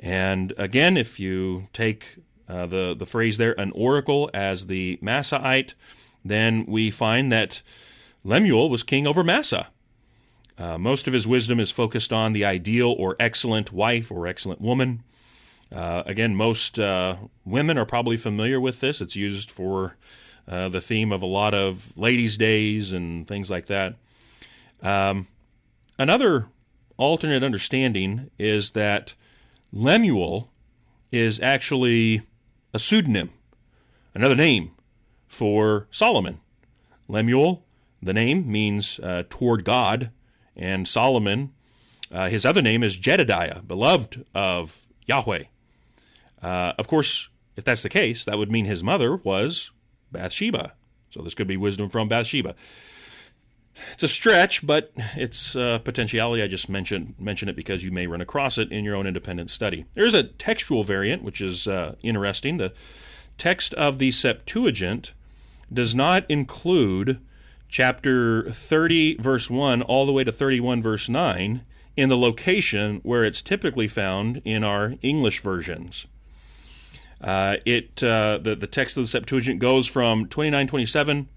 And 0.00 0.54
again, 0.56 0.96
if 0.96 1.20
you 1.20 1.68
take 1.74 2.16
uh, 2.48 2.64
the, 2.64 2.96
the 2.98 3.04
phrase 3.04 3.36
there, 3.36 3.60
an 3.60 3.72
oracle, 3.72 4.30
as 4.32 4.68
the 4.68 4.98
Massaite, 5.02 5.74
then 6.24 6.64
we 6.66 6.90
find 6.90 7.30
that 7.30 7.60
Lemuel 8.24 8.70
was 8.70 8.82
king 8.82 9.06
over 9.06 9.22
Massa. 9.22 9.68
Uh, 10.58 10.76
most 10.76 11.06
of 11.06 11.12
his 11.12 11.26
wisdom 11.26 11.60
is 11.60 11.70
focused 11.70 12.12
on 12.12 12.32
the 12.32 12.44
ideal 12.44 12.94
or 12.98 13.14
excellent 13.20 13.72
wife 13.72 14.10
or 14.10 14.26
excellent 14.26 14.60
woman. 14.60 15.04
Uh, 15.70 16.02
again, 16.06 16.34
most 16.34 16.80
uh, 16.80 17.16
women 17.44 17.78
are 17.78 17.84
probably 17.84 18.16
familiar 18.16 18.60
with 18.60 18.80
this. 18.80 19.00
It's 19.00 19.14
used 19.14 19.50
for 19.50 19.96
uh, 20.48 20.68
the 20.68 20.80
theme 20.80 21.12
of 21.12 21.22
a 21.22 21.26
lot 21.26 21.54
of 21.54 21.96
ladies' 21.96 22.38
days 22.38 22.92
and 22.92 23.26
things 23.26 23.50
like 23.50 23.66
that. 23.66 23.94
Um, 24.82 25.28
another 25.98 26.46
alternate 26.96 27.44
understanding 27.44 28.30
is 28.38 28.72
that 28.72 29.14
Lemuel 29.72 30.50
is 31.12 31.40
actually 31.40 32.22
a 32.74 32.78
pseudonym, 32.78 33.30
another 34.14 34.34
name 34.34 34.72
for 35.28 35.86
Solomon. 35.90 36.40
Lemuel, 37.06 37.64
the 38.02 38.12
name 38.12 38.50
means 38.50 38.98
uh, 39.00 39.24
toward 39.28 39.64
God 39.64 40.10
and 40.58 40.88
Solomon, 40.88 41.52
uh, 42.10 42.28
his 42.28 42.44
other 42.44 42.62
name 42.62 42.82
is 42.82 42.96
Jedediah, 42.96 43.62
beloved 43.62 44.24
of 44.34 44.86
Yahweh. 45.06 45.44
Uh, 46.42 46.72
of 46.78 46.88
course, 46.88 47.28
if 47.56 47.64
that's 47.64 47.82
the 47.82 47.88
case, 47.88 48.24
that 48.24 48.38
would 48.38 48.50
mean 48.50 48.64
his 48.64 48.84
mother 48.84 49.16
was 49.16 49.70
Bathsheba. 50.12 50.74
So 51.10 51.22
this 51.22 51.34
could 51.34 51.48
be 51.48 51.56
wisdom 51.56 51.88
from 51.88 52.08
Bathsheba. 52.08 52.54
It's 53.92 54.02
a 54.02 54.08
stretch, 54.08 54.66
but 54.66 54.92
it's 55.16 55.54
a 55.54 55.80
potentiality. 55.82 56.42
I 56.42 56.48
just 56.48 56.68
mentioned 56.68 57.14
mention 57.18 57.48
it 57.48 57.56
because 57.56 57.84
you 57.84 57.90
may 57.90 58.06
run 58.06 58.20
across 58.20 58.58
it 58.58 58.72
in 58.72 58.84
your 58.84 58.96
own 58.96 59.06
independent 59.06 59.50
study. 59.50 59.84
There's 59.94 60.14
a 60.14 60.24
textual 60.24 60.82
variant, 60.82 61.22
which 61.22 61.40
is 61.40 61.68
uh, 61.68 61.94
interesting. 62.02 62.56
The 62.56 62.72
text 63.36 63.74
of 63.74 63.98
the 63.98 64.10
Septuagint 64.10 65.12
does 65.72 65.94
not 65.94 66.24
include 66.28 67.20
chapter 67.68 68.50
30, 68.50 69.16
verse 69.16 69.50
1, 69.50 69.82
all 69.82 70.06
the 70.06 70.12
way 70.12 70.24
to 70.24 70.32
31, 70.32 70.82
verse 70.82 71.08
9, 71.08 71.62
in 71.96 72.08
the 72.08 72.16
location 72.16 73.00
where 73.02 73.24
it's 73.24 73.42
typically 73.42 73.88
found 73.88 74.40
in 74.44 74.64
our 74.64 74.94
English 75.02 75.40
versions. 75.40 76.06
Uh, 77.20 77.56
it 77.64 78.02
uh, 78.02 78.38
the, 78.38 78.54
the 78.54 78.68
text 78.68 78.96
of 78.96 79.04
the 79.04 79.08
Septuagint 79.08 79.58
goes 79.58 79.86
from 79.88 80.26
2927 80.26 81.28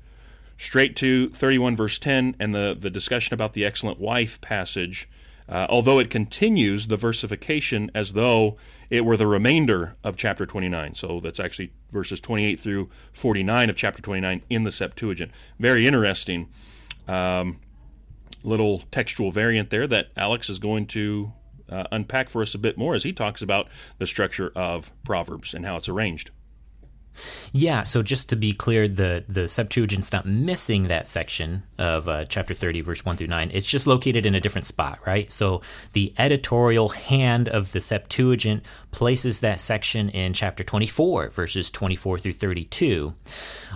straight 0.58 0.96
to 0.96 1.30
31 1.30 1.76
verse 1.76 1.98
10 1.98 2.36
and 2.40 2.54
the, 2.54 2.78
the 2.80 2.92
discussion 2.92 3.34
about 3.34 3.54
the 3.54 3.66
excellent 3.66 4.00
wife 4.00 4.40
passage 4.42 5.10
uh, 5.50 5.68
although 5.70 6.00
it 6.00 6.10
continues 6.10 6.88
the 6.88 6.98
versification 6.98 7.92
as 7.94 8.14
though 8.14 8.58
it 8.90 9.06
were 9.06 9.18
the 9.18 9.28
remainder 9.28 9.96
of 10.04 10.18
chapter 10.18 10.46
29. 10.46 10.96
So 10.96 11.20
that's 11.20 11.40
actually 11.40 11.72
verses 11.92 12.20
28 12.20 12.60
through 12.60 12.90
49 13.14 13.70
of 13.70 13.76
chapter 13.76 14.02
29 14.02 14.42
in 14.50 14.64
the 14.64 14.72
Septuagint. 14.72 15.32
Very 15.60 15.88
interesting 15.88 16.50
um, 17.08 17.60
little 18.44 18.80
textual 18.92 19.32
variant 19.32 19.70
there 19.70 19.88
that 19.88 20.08
Alex 20.18 20.50
is 20.50 20.60
going 20.60 20.88
to 20.88 21.34
uh, 21.70 21.86
unpack 21.92 22.30
for 22.30 22.42
us 22.42 22.54
a 22.54 22.58
bit 22.58 22.78
more 22.78 22.96
as 22.96 23.04
he 23.04 23.14
talks 23.14 23.42
about 23.42 23.68
the 23.98 24.08
structure 24.08 24.52
of 24.56 24.92
Proverbs 25.04 25.54
and 25.54 25.66
how 25.66 25.78
it's 25.78 25.90
arranged. 25.90 26.32
Yeah, 27.52 27.84
so 27.84 28.02
just 28.02 28.30
to 28.30 28.36
be 28.36 28.54
clear, 28.54 28.88
the 28.88 29.24
the 29.28 29.48
Septuagint's 29.48 30.12
not 30.12 30.26
missing 30.26 30.88
that 30.88 31.06
section 31.06 31.64
of 31.78 32.08
uh, 32.08 32.26
chapter 32.26 32.54
30, 32.54 32.82
verse 32.82 33.04
1 33.04 33.18
through 33.18 33.28
9. 33.28 33.52
It's 33.54 33.70
just 33.70 33.88
located 33.88 34.26
in 34.26 34.36
a 34.36 34.40
different 34.40 34.66
spot, 34.66 35.00
right? 35.06 35.32
So 35.32 35.62
the 35.94 36.14
editorial 36.18 36.90
hand 36.90 37.50
of 37.50 37.72
the 37.72 37.82
Septuagint 37.82 38.64
places 38.92 39.42
that 39.42 39.60
section 39.60 40.10
in 40.10 40.34
chapter 40.34 40.64
24, 40.64 41.30
verses 41.30 41.70
24 41.70 42.20
through 42.20 42.34
32. 42.34 43.14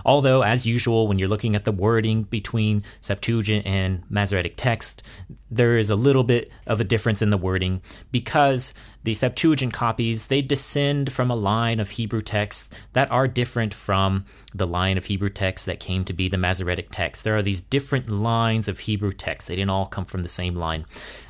Although, 0.04 0.42
as 0.42 0.66
usual, 0.66 1.08
when 1.08 1.18
you're 1.18 1.28
looking 1.28 1.56
at 1.56 1.64
the 1.64 1.72
wording 1.72 2.22
between 2.22 2.82
Septuagint 3.00 3.66
and 3.66 4.02
Masoretic 4.08 4.54
text, 4.56 5.02
there 5.50 5.78
is 5.78 5.90
a 5.90 5.96
little 5.96 6.24
bit 6.24 6.50
of 6.66 6.80
a 6.80 6.84
difference 6.84 7.22
in 7.22 7.30
the 7.30 7.36
wording 7.36 7.80
because 8.10 8.74
the 9.04 9.14
Septuagint 9.14 9.72
copies 9.72 10.26
they 10.26 10.42
descend 10.42 11.12
from 11.12 11.30
a 11.30 11.36
line 11.36 11.78
of 11.78 11.90
Hebrew 11.90 12.20
texts 12.20 12.68
that 12.92 13.10
are 13.10 13.28
different 13.28 13.72
from 13.72 14.24
the 14.54 14.66
line 14.66 14.98
of 14.98 15.04
Hebrew 15.04 15.28
texts 15.28 15.64
that 15.66 15.78
came 15.78 16.04
to 16.06 16.12
be 16.12 16.28
the 16.28 16.36
Masoretic 16.36 16.90
text. 16.90 17.22
There 17.22 17.36
are 17.36 17.42
these 17.42 17.60
different 17.60 18.10
lines 18.10 18.66
of 18.66 18.80
Hebrew 18.80 19.12
texts; 19.12 19.48
they 19.48 19.56
didn't 19.56 19.70
all 19.70 19.86
come 19.86 20.04
from 20.04 20.22
the 20.22 20.28
same 20.28 20.56
line. 20.56 20.84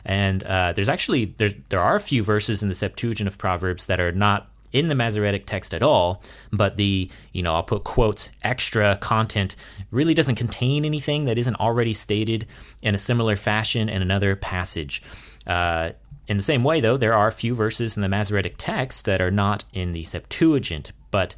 And 0.05 0.43
uh, 0.45 0.73
there's 0.73 0.89
actually 0.89 1.35
there's, 1.37 1.55
there 1.69 1.81
are 1.81 1.97
a 1.97 2.01
few 2.01 2.23
verses 2.23 2.63
in 2.63 2.69
the 2.71 2.75
Septuagint 2.75 3.29
of 3.29 3.37
Proverbs 3.37 3.87
that 3.87 4.01
are 4.01 4.13
not 4.13 4.49
in 4.77 4.89
the 4.89 4.95
Masoretic 4.95 5.47
text 5.47 5.73
at 5.73 5.83
all, 5.83 6.23
but 6.53 6.77
the, 6.77 7.11
you 7.33 7.43
know, 7.43 7.55
I'll 7.55 7.63
put 7.63 7.85
quotes, 7.85 8.31
extra 8.45 8.97
content 8.97 9.57
really 9.91 10.13
doesn't 10.13 10.35
contain 10.35 10.85
anything 10.85 11.25
that 11.25 11.39
isn't 11.39 11.57
already 11.57 11.95
stated 11.95 12.47
in 12.83 12.95
a 12.95 12.99
similar 12.99 13.37
fashion 13.37 13.89
in 13.89 14.03
another 14.03 14.37
passage. 14.37 15.03
Uh, 15.47 15.93
in 16.29 16.37
the 16.37 16.43
same 16.43 16.63
way, 16.63 16.81
though, 16.81 16.99
there 16.99 17.15
are 17.15 17.27
a 17.27 17.33
few 17.33 17.55
verses 17.55 17.97
in 17.97 18.03
the 18.03 18.09
Masoretic 18.09 18.57
text 18.59 19.07
that 19.07 19.23
are 19.23 19.31
not 19.31 19.65
in 19.73 19.93
the 19.93 20.05
Septuagint, 20.05 20.93
but 21.11 21.35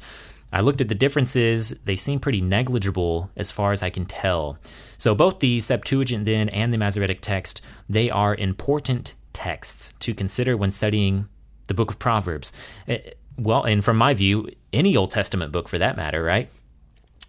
I 0.51 0.59
looked 0.59 0.81
at 0.81 0.89
the 0.89 0.95
differences. 0.95 1.69
They 1.85 1.95
seem 1.95 2.19
pretty 2.19 2.41
negligible 2.41 3.29
as 3.37 3.51
far 3.51 3.71
as 3.71 3.81
I 3.81 3.89
can 3.89 4.05
tell. 4.05 4.57
So 4.97 5.15
both 5.15 5.39
the 5.39 5.61
Septuagint 5.61 6.25
then 6.25 6.49
and 6.49 6.73
the 6.73 6.77
Masoretic 6.77 7.21
text, 7.21 7.61
they 7.87 8.09
are 8.09 8.35
important 8.35 9.15
texts 9.31 9.93
to 9.99 10.13
consider 10.13 10.57
when 10.57 10.71
studying 10.71 11.29
the 11.69 11.73
book 11.73 11.91
of 11.91 11.99
Proverbs. 11.99 12.51
Eh, 12.87 12.99
well, 13.39 13.63
and 13.63 13.83
from 13.83 13.97
my 13.97 14.13
view, 14.13 14.49
any 14.73 14.95
Old 14.95 15.11
Testament 15.11 15.51
book 15.51 15.67
for 15.67 15.77
that 15.77 15.97
matter, 15.97 16.23
right? 16.23 16.49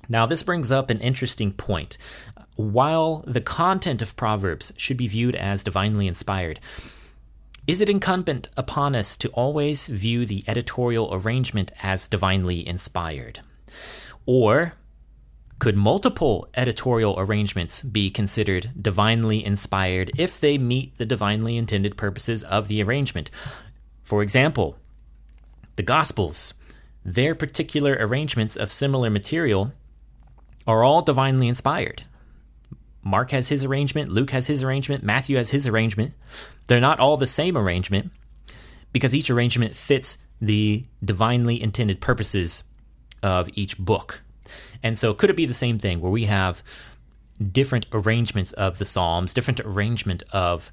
Now, 0.09 0.27
this 0.27 0.43
brings 0.43 0.73
up 0.73 0.91
an 0.91 0.99
interesting 0.99 1.53
point. 1.53 1.97
While 2.57 3.25
the 3.27 3.41
content 3.41 4.03
of 4.03 4.17
Proverbs 4.17 4.73
should 4.77 4.97
be 4.97 5.07
viewed 5.07 5.37
as 5.37 5.63
divinely 5.63 6.07
inspired, 6.07 6.61
is 7.67 7.81
it 7.81 7.89
incumbent 7.89 8.49
upon 8.57 8.97
us 8.97 9.17
to 9.19 9.29
always 9.29 9.87
view 9.87 10.27
the 10.27 10.43
editorial 10.49 11.09
arrangement 11.13 11.71
as 11.83 12.09
divinely 12.09 12.67
inspired? 12.67 13.41
Or 14.27 14.75
could 15.61 15.77
multiple 15.77 16.49
editorial 16.55 17.15
arrangements 17.19 17.83
be 17.83 18.11
considered 18.11 18.71
divinely 18.81 19.45
inspired 19.45 20.11
if 20.19 20.41
they 20.41 20.59
meet 20.59 20.99
the 20.99 21.07
divinely 21.07 21.57
intended 21.57 21.97
purposes 21.97 22.43
of 22.43 22.67
the 22.67 22.83
arrangement? 22.83 23.31
For 24.03 24.23
example, 24.23 24.80
the 25.81 25.85
Gospels, 25.85 26.53
their 27.07 27.35
particular 27.35 27.97
arrangements 27.99 28.55
of 28.55 28.71
similar 28.71 29.09
material, 29.09 29.73
are 30.67 30.85
all 30.85 31.01
divinely 31.01 31.49
inspired. 31.49 32.03
Mark 33.03 33.31
has 33.31 33.49
his 33.49 33.65
arrangement, 33.65 34.13
Luke 34.13 34.31
has 34.33 34.47
his 34.47 34.63
arrangement, 34.63 35.03
Matthew 35.03 35.39
has 35.39 35.49
his 35.49 35.67
arrangement. 35.67 36.13
They're 36.67 36.81
not 36.81 37.01
all 37.01 37.17
the 37.17 37.27
same 37.27 37.57
arrangement 37.57 38.11
because 38.93 39.15
each 39.15 39.31
arrangement 39.31 39.75
fits 39.75 40.19
the 40.39 40.85
divinely 41.03 41.63
intended 41.63 41.99
purposes 42.03 42.63
of 43.23 43.49
each 43.55 43.79
book. 43.79 44.21
And 44.83 44.99
so, 44.99 45.15
could 45.15 45.31
it 45.31 45.37
be 45.37 45.47
the 45.47 45.55
same 45.55 45.79
thing 45.79 46.03
where 46.03 46.13
we 46.13 46.27
have 46.27 46.63
different 47.53 47.87
arrangements 47.91 48.53
of 48.53 48.77
the 48.77 48.85
Psalms, 48.85 49.33
different 49.33 49.61
arrangement 49.61 50.25
of 50.31 50.71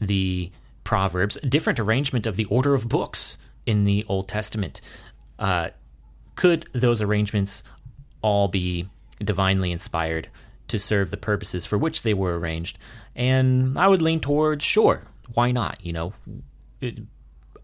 the 0.00 0.50
Proverbs, 0.82 1.36
different 1.46 1.78
arrangement 1.78 2.26
of 2.26 2.36
the 2.36 2.46
order 2.46 2.72
of 2.72 2.88
books 2.88 3.36
in 3.70 3.84
the 3.84 4.04
Old 4.08 4.28
Testament. 4.28 4.80
Uh, 5.38 5.70
could 6.34 6.68
those 6.72 7.00
arrangements 7.00 7.62
all 8.20 8.48
be 8.48 8.88
divinely 9.22 9.70
inspired 9.70 10.28
to 10.68 10.78
serve 10.78 11.10
the 11.10 11.16
purposes 11.16 11.66
for 11.66 11.78
which 11.78 12.02
they 12.02 12.14
were 12.14 12.38
arranged? 12.38 12.78
And 13.14 13.78
I 13.78 13.86
would 13.88 14.02
lean 14.02 14.20
towards 14.20 14.64
sure, 14.64 15.04
why 15.34 15.52
not? 15.52 15.78
You 15.82 15.92
know, 15.92 16.12
it, 16.80 16.98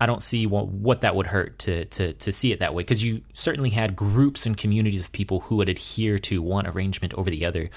I 0.01 0.07
don't 0.07 0.23
see 0.23 0.47
what, 0.47 0.69
what 0.69 1.01
that 1.01 1.16
would 1.16 1.27
hurt 1.27 1.59
to 1.61 1.87
to 1.87 2.12
to 2.12 2.33
see 2.33 2.53
it 2.53 2.61
that 2.61 2.75
way 2.75 2.83
because 2.83 3.03
you 3.03 3.23
certainly 3.35 3.71
had 3.71 3.97
groups 3.97 4.47
and 4.47 4.57
communities 4.57 5.07
of 5.07 5.12
people 5.12 5.40
who 5.40 5.57
would 5.57 5.69
adhere 5.69 6.19
to 6.19 6.42
one 6.42 6.66
arrangement 6.66 7.14
over 7.14 7.31
the 7.31 7.45
other 7.45 7.71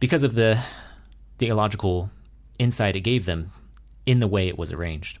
because 0.00 0.22
of 0.22 0.34
the 0.34 0.58
theological 1.38 2.10
insight 2.58 2.96
it 2.96 3.00
gave 3.00 3.26
them 3.26 3.52
in 4.06 4.20
the 4.20 4.26
way 4.26 4.48
it 4.48 4.58
was 4.58 4.72
arranged. 4.72 5.18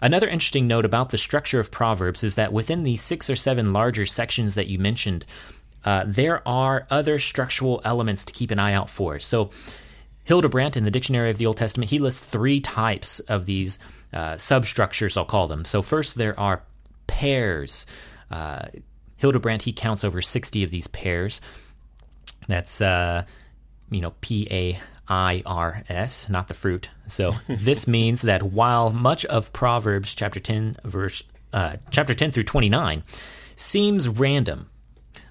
Another 0.00 0.28
interesting 0.28 0.66
note 0.66 0.84
about 0.84 1.10
the 1.10 1.18
structure 1.18 1.60
of 1.60 1.70
Proverbs 1.70 2.22
is 2.22 2.34
that 2.34 2.52
within 2.52 2.82
the 2.82 2.96
six 2.96 3.30
or 3.30 3.36
seven 3.36 3.72
larger 3.72 4.06
sections 4.06 4.54
that 4.54 4.66
you 4.66 4.78
mentioned, 4.78 5.24
uh, 5.84 6.04
there 6.06 6.46
are 6.46 6.86
other 6.90 7.18
structural 7.18 7.80
elements 7.84 8.24
to 8.24 8.32
keep 8.32 8.50
an 8.50 8.58
eye 8.58 8.72
out 8.72 8.90
for. 8.90 9.18
So, 9.18 9.50
Hildebrandt 10.24 10.76
in 10.76 10.84
the 10.84 10.90
Dictionary 10.90 11.30
of 11.30 11.38
the 11.38 11.46
Old 11.46 11.56
Testament, 11.56 11.90
he 11.90 12.00
lists 12.00 12.24
three 12.24 12.58
types 12.58 13.20
of 13.20 13.46
these 13.46 13.78
uh, 14.12 14.36
substructures, 14.36 15.16
I'll 15.16 15.24
call 15.24 15.46
them. 15.46 15.64
So, 15.64 15.82
first, 15.82 16.16
there 16.16 16.38
are 16.38 16.62
pairs. 17.06 17.86
Uh, 18.30 18.66
Hildebrandt, 19.18 19.62
he 19.62 19.72
counts 19.72 20.02
over 20.04 20.20
60 20.20 20.64
of 20.64 20.70
these 20.70 20.88
pairs. 20.88 21.40
That's, 22.48 22.80
uh, 22.80 23.24
you 23.90 24.00
know, 24.00 24.14
P 24.20 24.48
A 24.50 24.80
I 25.08 25.42
R 25.46 25.82
S, 25.88 26.28
not 26.28 26.48
the 26.48 26.54
fruit. 26.54 26.90
So, 27.06 27.32
this 27.48 27.86
means 27.86 28.22
that 28.22 28.42
while 28.42 28.90
much 28.90 29.24
of 29.26 29.52
Proverbs 29.52 30.14
chapter 30.14 30.40
10, 30.40 30.78
verse, 30.84 31.22
uh, 31.52 31.76
chapter 31.90 32.14
10 32.14 32.32
through 32.32 32.44
29 32.44 33.02
seems 33.54 34.08
random, 34.08 34.70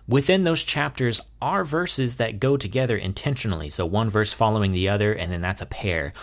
within 0.08 0.44
those 0.44 0.64
chapters 0.64 1.22
are 1.42 1.64
verses 1.64 2.16
that 2.18 2.40
go 2.40 2.58
together 2.58 2.98
intentionally. 2.98 3.70
So 3.70 3.86
one 3.86 4.10
verse 4.10 4.34
following 4.34 4.72
the 4.72 4.90
other, 4.90 5.14
and 5.14 5.32
then 5.32 5.42
that's 5.42 5.62
a 5.62 5.66
pair. 5.66 6.14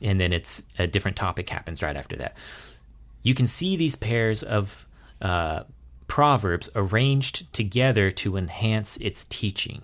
And 0.00 0.20
then 0.20 0.32
it's 0.32 0.64
a 0.78 0.86
different 0.86 1.16
topic 1.16 1.48
happens 1.48 1.82
right 1.82 1.96
after 1.96 2.16
that. 2.16 2.36
You 3.22 3.34
can 3.34 3.46
see 3.46 3.76
these 3.76 3.96
pairs 3.96 4.42
of 4.42 4.86
uh, 5.20 5.64
proverbs 6.06 6.70
arranged 6.74 7.52
together 7.52 8.10
to 8.10 8.36
enhance 8.36 8.96
its 8.98 9.24
teaching. 9.24 9.82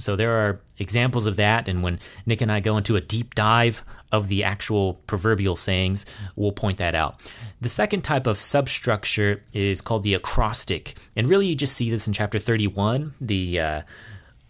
So 0.00 0.16
there 0.16 0.32
are 0.32 0.60
examples 0.78 1.26
of 1.26 1.36
that, 1.36 1.68
and 1.68 1.82
when 1.82 2.00
Nick 2.26 2.40
and 2.40 2.50
I 2.50 2.60
go 2.60 2.76
into 2.76 2.96
a 2.96 3.00
deep 3.00 3.34
dive 3.34 3.84
of 4.10 4.28
the 4.28 4.42
actual 4.42 4.94
proverbial 5.06 5.56
sayings, 5.56 6.06
we'll 6.36 6.52
point 6.52 6.78
that 6.78 6.94
out. 6.94 7.20
The 7.60 7.68
second 7.68 8.02
type 8.02 8.26
of 8.26 8.38
substructure 8.38 9.42
is 9.52 9.80
called 9.80 10.02
the 10.02 10.14
acrostic, 10.14 10.96
and 11.16 11.28
really 11.28 11.46
you 11.46 11.54
just 11.54 11.76
see 11.76 11.90
this 11.90 12.06
in 12.06 12.12
chapter 12.12 12.38
31. 12.38 13.14
The 13.20 13.60
uh, 13.60 13.82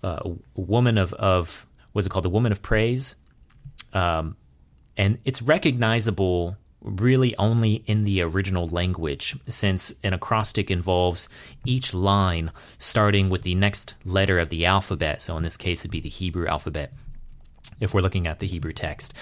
uh, 0.02 0.30
woman 0.54 0.98
of, 0.98 1.12
of 1.14 1.66
was 1.92 2.06
it 2.06 2.10
called 2.10 2.24
the 2.24 2.30
woman 2.30 2.52
of 2.52 2.62
praise, 2.62 3.16
um, 3.92 4.36
and 4.96 5.18
it's 5.24 5.42
recognizable 5.42 6.56
really 6.82 7.36
only 7.36 7.82
in 7.86 8.04
the 8.04 8.22
original 8.22 8.68
language, 8.68 9.36
since 9.48 9.92
an 10.02 10.12
acrostic 10.12 10.70
involves 10.70 11.28
each 11.64 11.92
line 11.92 12.50
starting 12.78 13.28
with 13.28 13.42
the 13.42 13.54
next 13.54 13.94
letter 14.04 14.38
of 14.38 14.48
the 14.48 14.64
alphabet. 14.64 15.20
So 15.20 15.36
in 15.36 15.42
this 15.42 15.56
case, 15.56 15.80
it'd 15.82 15.90
be 15.90 16.00
the 16.00 16.08
Hebrew 16.08 16.46
alphabet 16.46 16.92
if 17.80 17.94
we're 17.94 18.00
looking 18.00 18.26
at 18.26 18.40
the 18.40 18.46
Hebrew 18.46 18.72
text. 18.72 19.14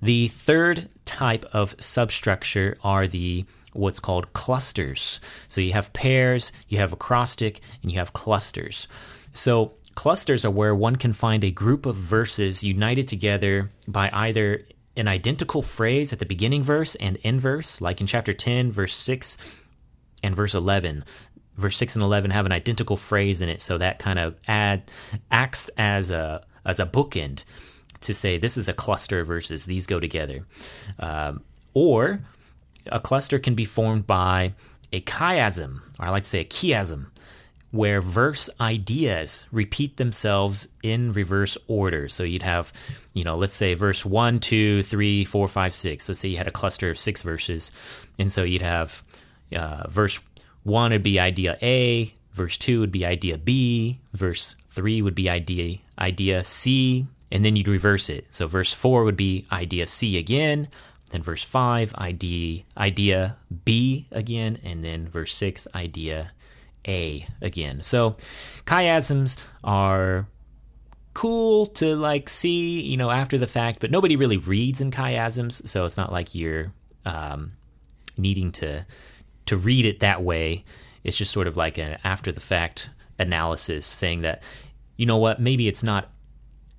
The 0.00 0.28
third 0.28 0.88
type 1.04 1.44
of 1.52 1.74
substructure 1.78 2.76
are 2.82 3.06
the 3.06 3.44
what's 3.72 4.00
called 4.00 4.32
clusters. 4.32 5.20
So 5.48 5.60
you 5.60 5.72
have 5.72 5.92
pairs, 5.92 6.50
you 6.68 6.78
have 6.78 6.94
acrostic, 6.94 7.60
and 7.82 7.92
you 7.92 7.98
have 7.98 8.14
clusters. 8.14 8.88
So 9.34 9.74
clusters 9.94 10.44
are 10.44 10.50
where 10.50 10.74
one 10.74 10.96
can 10.96 11.12
find 11.12 11.44
a 11.44 11.50
group 11.50 11.84
of 11.84 11.94
verses 11.94 12.64
united 12.64 13.06
together 13.06 13.70
by 13.86 14.08
either 14.12 14.62
an 14.96 15.08
identical 15.08 15.62
phrase 15.62 16.12
at 16.12 16.18
the 16.18 16.26
beginning 16.26 16.62
verse 16.62 16.94
and 16.96 17.18
end 17.22 17.40
verse, 17.40 17.80
like 17.80 18.00
in 18.00 18.06
chapter 18.06 18.32
10, 18.32 18.72
verse 18.72 18.94
6 18.94 19.36
and 20.22 20.34
verse 20.34 20.54
11. 20.54 21.04
Verse 21.56 21.76
6 21.76 21.96
and 21.96 22.02
11 22.02 22.30
have 22.30 22.46
an 22.46 22.52
identical 22.52 22.96
phrase 22.96 23.40
in 23.40 23.48
it, 23.48 23.60
so 23.60 23.78
that 23.78 23.98
kind 23.98 24.18
of 24.18 24.36
add 24.46 24.90
acts 25.30 25.70
as 25.78 26.10
a 26.10 26.44
as 26.64 26.80
a 26.80 26.86
bookend 26.86 27.44
to 28.00 28.12
say 28.12 28.36
this 28.36 28.56
is 28.56 28.68
a 28.68 28.74
cluster 28.74 29.20
of 29.20 29.26
verses; 29.26 29.64
these 29.64 29.86
go 29.86 29.98
together. 29.98 30.44
Um, 30.98 31.42
or 31.72 32.20
a 32.86 33.00
cluster 33.00 33.38
can 33.38 33.54
be 33.54 33.64
formed 33.64 34.06
by 34.06 34.52
a 34.92 35.00
chiasm, 35.00 35.80
or 35.98 36.06
I 36.06 36.10
like 36.10 36.24
to 36.24 36.28
say 36.28 36.40
a 36.40 36.44
chiasm, 36.44 37.06
where 37.76 38.00
verse 38.00 38.48
ideas 38.60 39.46
repeat 39.52 39.96
themselves 39.96 40.68
in 40.82 41.12
reverse 41.12 41.58
order. 41.68 42.08
So 42.08 42.22
you'd 42.22 42.42
have, 42.42 42.72
you 43.12 43.24
know, 43.24 43.36
let's 43.36 43.54
say 43.54 43.74
verse 43.74 44.04
1, 44.04 44.40
2, 44.40 44.82
3, 44.82 45.24
4, 45.24 45.48
5, 45.48 45.74
6. 45.74 46.08
Let's 46.08 46.20
say 46.20 46.28
you 46.28 46.38
had 46.38 46.48
a 46.48 46.52
cluster 46.52 46.90
of 46.90 46.98
six 46.98 47.22
verses. 47.22 47.70
And 48.18 48.32
so 48.32 48.42
you'd 48.42 48.62
have 48.62 49.02
uh, 49.54 49.88
verse 49.88 50.18
1 50.64 50.92
would 50.92 51.02
be 51.02 51.20
idea 51.20 51.58
A, 51.62 52.12
verse 52.32 52.56
2 52.56 52.80
would 52.80 52.92
be 52.92 53.06
idea 53.06 53.38
B, 53.38 54.00
verse 54.12 54.56
3 54.70 55.02
would 55.02 55.14
be 55.14 55.30
idea, 55.30 55.78
idea 55.98 56.44
C, 56.44 57.06
and 57.30 57.44
then 57.44 57.56
you'd 57.56 57.68
reverse 57.68 58.08
it. 58.08 58.26
So 58.30 58.46
verse 58.46 58.72
4 58.72 59.04
would 59.04 59.16
be 59.16 59.46
idea 59.52 59.86
C 59.86 60.18
again, 60.18 60.68
then 61.10 61.22
verse 61.22 61.44
5, 61.44 61.94
idea, 61.94 62.64
idea 62.76 63.36
B 63.64 64.06
again, 64.10 64.58
and 64.64 64.84
then 64.84 65.08
verse 65.08 65.34
6, 65.34 65.68
idea 65.74 66.32
a 66.86 67.26
again. 67.40 67.82
So 67.82 68.16
chiasms 68.66 69.36
are 69.64 70.26
cool 71.14 71.66
to 71.66 71.96
like 71.96 72.28
see, 72.28 72.80
you 72.82 72.96
know, 72.96 73.10
after 73.10 73.38
the 73.38 73.46
fact, 73.46 73.80
but 73.80 73.90
nobody 73.90 74.16
really 74.16 74.36
reads 74.36 74.80
in 74.80 74.90
chiasms, 74.90 75.66
so 75.66 75.84
it's 75.84 75.96
not 75.96 76.12
like 76.12 76.34
you're 76.34 76.72
um, 77.04 77.52
needing 78.16 78.52
to 78.52 78.84
to 79.46 79.56
read 79.56 79.86
it 79.86 80.00
that 80.00 80.22
way. 80.22 80.64
It's 81.04 81.16
just 81.16 81.32
sort 81.32 81.46
of 81.46 81.56
like 81.56 81.78
an 81.78 81.98
after 82.04 82.32
the 82.32 82.40
fact 82.40 82.90
analysis 83.18 83.86
saying 83.86 84.22
that 84.22 84.42
you 84.96 85.06
know 85.06 85.16
what, 85.16 85.40
maybe 85.40 85.68
it's 85.68 85.82
not 85.82 86.10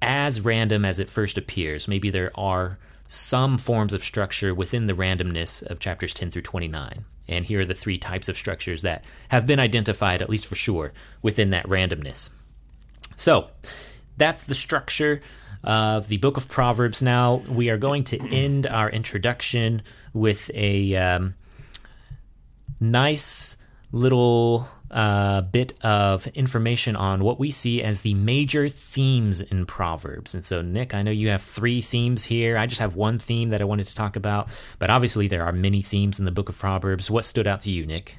as 0.01 0.41
random 0.41 0.85
as 0.85 0.99
it 0.99 1.09
first 1.09 1.37
appears. 1.37 1.87
Maybe 1.87 2.09
there 2.09 2.31
are 2.35 2.77
some 3.07 3.57
forms 3.57 3.93
of 3.93 4.03
structure 4.03 4.53
within 4.53 4.87
the 4.87 4.93
randomness 4.93 5.63
of 5.63 5.79
chapters 5.79 6.13
10 6.13 6.31
through 6.31 6.41
29. 6.41 7.05
And 7.27 7.45
here 7.45 7.61
are 7.61 7.65
the 7.65 7.73
three 7.73 7.97
types 7.97 8.29
of 8.29 8.37
structures 8.37 8.81
that 8.83 9.03
have 9.29 9.45
been 9.45 9.59
identified, 9.59 10.21
at 10.21 10.29
least 10.29 10.47
for 10.47 10.55
sure, 10.55 10.93
within 11.21 11.49
that 11.51 11.65
randomness. 11.65 12.29
So 13.15 13.49
that's 14.15 14.43
the 14.43 14.55
structure 14.55 15.21
of 15.63 16.07
the 16.07 16.17
book 16.17 16.37
of 16.37 16.47
Proverbs. 16.47 17.01
Now 17.01 17.41
we 17.49 17.69
are 17.69 17.77
going 17.77 18.03
to 18.05 18.19
end 18.31 18.67
our 18.67 18.89
introduction 18.89 19.81
with 20.13 20.49
a 20.53 20.95
um, 20.95 21.35
nice 22.79 23.57
little 23.91 24.67
uh, 24.89 25.41
bit 25.41 25.73
of 25.83 26.27
information 26.27 26.95
on 26.95 27.23
what 27.23 27.39
we 27.39 27.51
see 27.51 27.81
as 27.83 28.01
the 28.01 28.13
major 28.13 28.69
themes 28.69 29.41
in 29.41 29.65
Proverbs. 29.65 30.33
And 30.33 30.45
so, 30.45 30.61
Nick, 30.61 30.93
I 30.93 31.01
know 31.01 31.11
you 31.11 31.29
have 31.29 31.41
three 31.41 31.81
themes 31.81 32.25
here. 32.25 32.57
I 32.57 32.65
just 32.67 32.81
have 32.81 32.95
one 32.95 33.19
theme 33.19 33.49
that 33.49 33.61
I 33.61 33.65
wanted 33.65 33.87
to 33.87 33.95
talk 33.95 34.15
about, 34.15 34.49
but 34.79 34.89
obviously 34.89 35.27
there 35.27 35.43
are 35.43 35.51
many 35.51 35.81
themes 35.81 36.19
in 36.19 36.25
the 36.25 36.31
book 36.31 36.49
of 36.49 36.57
Proverbs. 36.57 37.11
What 37.11 37.25
stood 37.25 37.47
out 37.47 37.61
to 37.61 37.71
you, 37.71 37.85
Nick? 37.85 38.17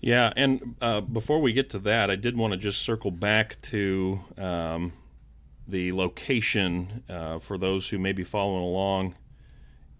Yeah, 0.00 0.32
and 0.36 0.76
uh, 0.82 1.00
before 1.00 1.40
we 1.40 1.52
get 1.54 1.70
to 1.70 1.78
that, 1.80 2.10
I 2.10 2.16
did 2.16 2.36
want 2.36 2.52
to 2.52 2.58
just 2.58 2.82
circle 2.82 3.10
back 3.10 3.60
to 3.62 4.20
um, 4.36 4.92
the 5.66 5.92
location 5.92 7.02
uh, 7.08 7.38
for 7.38 7.56
those 7.56 7.88
who 7.88 7.98
may 7.98 8.12
be 8.12 8.22
following 8.22 8.62
along 8.62 9.14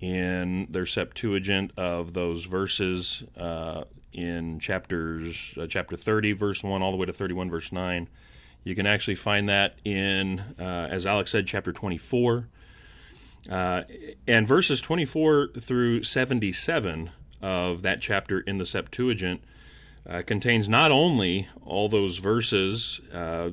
in 0.00 0.66
their 0.68 0.84
Septuagint 0.84 1.72
of 1.78 2.12
those 2.12 2.44
verses 2.44 3.24
uh, 3.38 3.84
in 4.14 4.58
chapters 4.60 5.54
uh, 5.60 5.66
chapter 5.66 5.96
30 5.96 6.32
verse 6.32 6.62
1 6.62 6.82
all 6.82 6.90
the 6.90 6.96
way 6.96 7.06
to 7.06 7.12
31 7.12 7.50
verse 7.50 7.72
9 7.72 8.08
you 8.62 8.74
can 8.74 8.86
actually 8.86 9.14
find 9.14 9.48
that 9.48 9.76
in 9.84 10.40
uh, 10.58 10.88
as 10.90 11.04
alex 11.04 11.30
said 11.30 11.46
chapter 11.46 11.72
24 11.72 12.48
uh, 13.50 13.82
and 14.26 14.46
verses 14.46 14.80
24 14.80 15.48
through 15.60 16.02
77 16.02 17.10
of 17.42 17.82
that 17.82 18.00
chapter 18.00 18.40
in 18.40 18.58
the 18.58 18.66
septuagint 18.66 19.42
uh, 20.08 20.22
contains 20.26 20.68
not 20.68 20.90
only 20.90 21.48
all 21.64 21.88
those 21.88 22.18
verses 22.18 23.00
uh, 23.12 23.50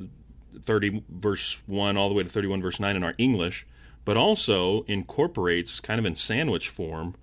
30 0.62 1.04
verse 1.10 1.60
1 1.66 1.98
all 1.98 2.08
the 2.08 2.16
way 2.16 2.24
to 2.24 2.30
31 2.30 2.62
verse 2.62 2.80
9 2.80 2.96
in 2.96 3.04
our 3.04 3.16
english 3.18 3.66
but 4.06 4.18
also 4.18 4.84
incorporates 4.84 5.80
kind 5.80 6.00
of 6.00 6.06
in 6.06 6.16
sandwich 6.16 6.70
form 6.70 7.16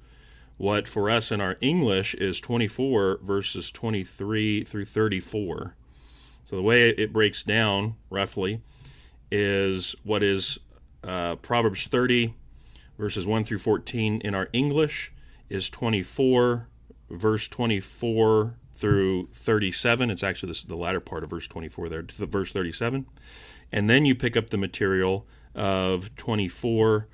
what 0.59 0.89
for 0.89 1.09
us 1.09 1.33
in 1.33 1.41
our 1.41 1.57
English 1.61 2.15
is 2.15 2.41
24 2.41 3.21
verses 3.23 3.71
23 3.73 4.65
through 4.65 4.85
34. 4.85 5.75
So 6.45 6.57
the 6.57 6.63
way 6.63 6.91
it 6.91 7.13
breaks 7.13 7.43
down 7.43 7.95
roughly 8.11 8.61
is 9.31 9.95
what 10.03 10.23
is 10.23 10.59
uh, 11.05 11.37
Proverbs 11.37 11.87
30, 11.87 12.35
verses 12.99 13.27
1 13.27 13.45
through 13.45 13.59
14 13.59 14.21
in 14.23 14.35
our 14.35 14.49
English, 14.53 15.13
is 15.49 15.71
24, 15.71 16.67
verse 17.09 17.49
24 17.49 18.55
through 18.75 19.29
37. 19.33 20.11
It's 20.11 20.23
actually 20.23 20.49
this, 20.49 20.65
the 20.65 20.77
latter 20.77 21.01
part 21.01 21.23
of 21.23 21.31
verse 21.31 21.47
24 21.47 21.89
there, 21.89 22.03
to 22.03 22.19
the 22.19 22.27
verse 22.27 22.53
37. 22.53 23.07
And 23.71 23.89
then 23.89 24.05
you 24.05 24.15
pick 24.15 24.37
up 24.37 24.51
the 24.51 24.57
material 24.57 25.27
of 25.55 26.15
24 26.17 27.09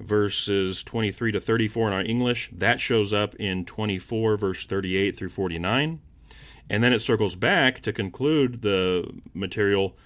verses 0.00 0.82
23 0.82 1.32
to 1.32 1.40
34 1.40 1.88
in 1.88 1.92
our 1.94 2.02
English. 2.02 2.50
That 2.52 2.80
shows 2.80 3.12
up 3.12 3.34
in 3.36 3.64
24 3.64 4.36
verse 4.36 4.66
38 4.66 5.16
through 5.16 5.28
49. 5.28 6.00
And 6.68 6.84
then 6.84 6.92
it 6.92 7.02
circles 7.02 7.34
back 7.34 7.80
to 7.80 7.92
conclude 7.92 8.62
the 8.62 9.20
material 9.34 9.96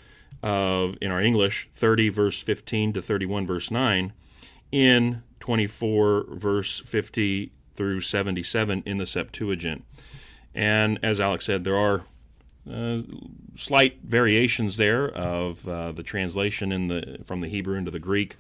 of 0.43 0.97
in 1.01 1.11
our 1.11 1.21
English 1.23 1.69
30 1.73 2.09
verse 2.11 2.43
15 2.43 2.93
to 2.95 3.03
31 3.03 3.47
verse 3.47 3.71
9 3.71 4.13
in 4.73 5.23
24 5.41 6.27
verse 6.31 6.81
50 6.81 7.53
through 7.75 8.01
77 8.01 8.83
in 8.87 8.99
the 8.99 9.07
Septuagint. 9.07 9.85
And 10.55 10.99
as 11.03 11.21
Alex 11.21 11.45
said, 11.45 11.65
there 11.65 11.77
are 11.77 12.05
uh, 12.71 13.03
slight 13.57 13.99
variations 14.05 14.77
there 14.77 15.09
of 15.09 15.69
uh, 15.69 15.93
the 15.93 16.03
translation 16.03 16.73
in 16.73 16.89
the 16.89 17.19
from 17.25 17.41
the 17.41 17.49
Hebrew 17.49 17.77
into 17.77 17.91
the 17.91 17.99
Greek. 17.99 18.37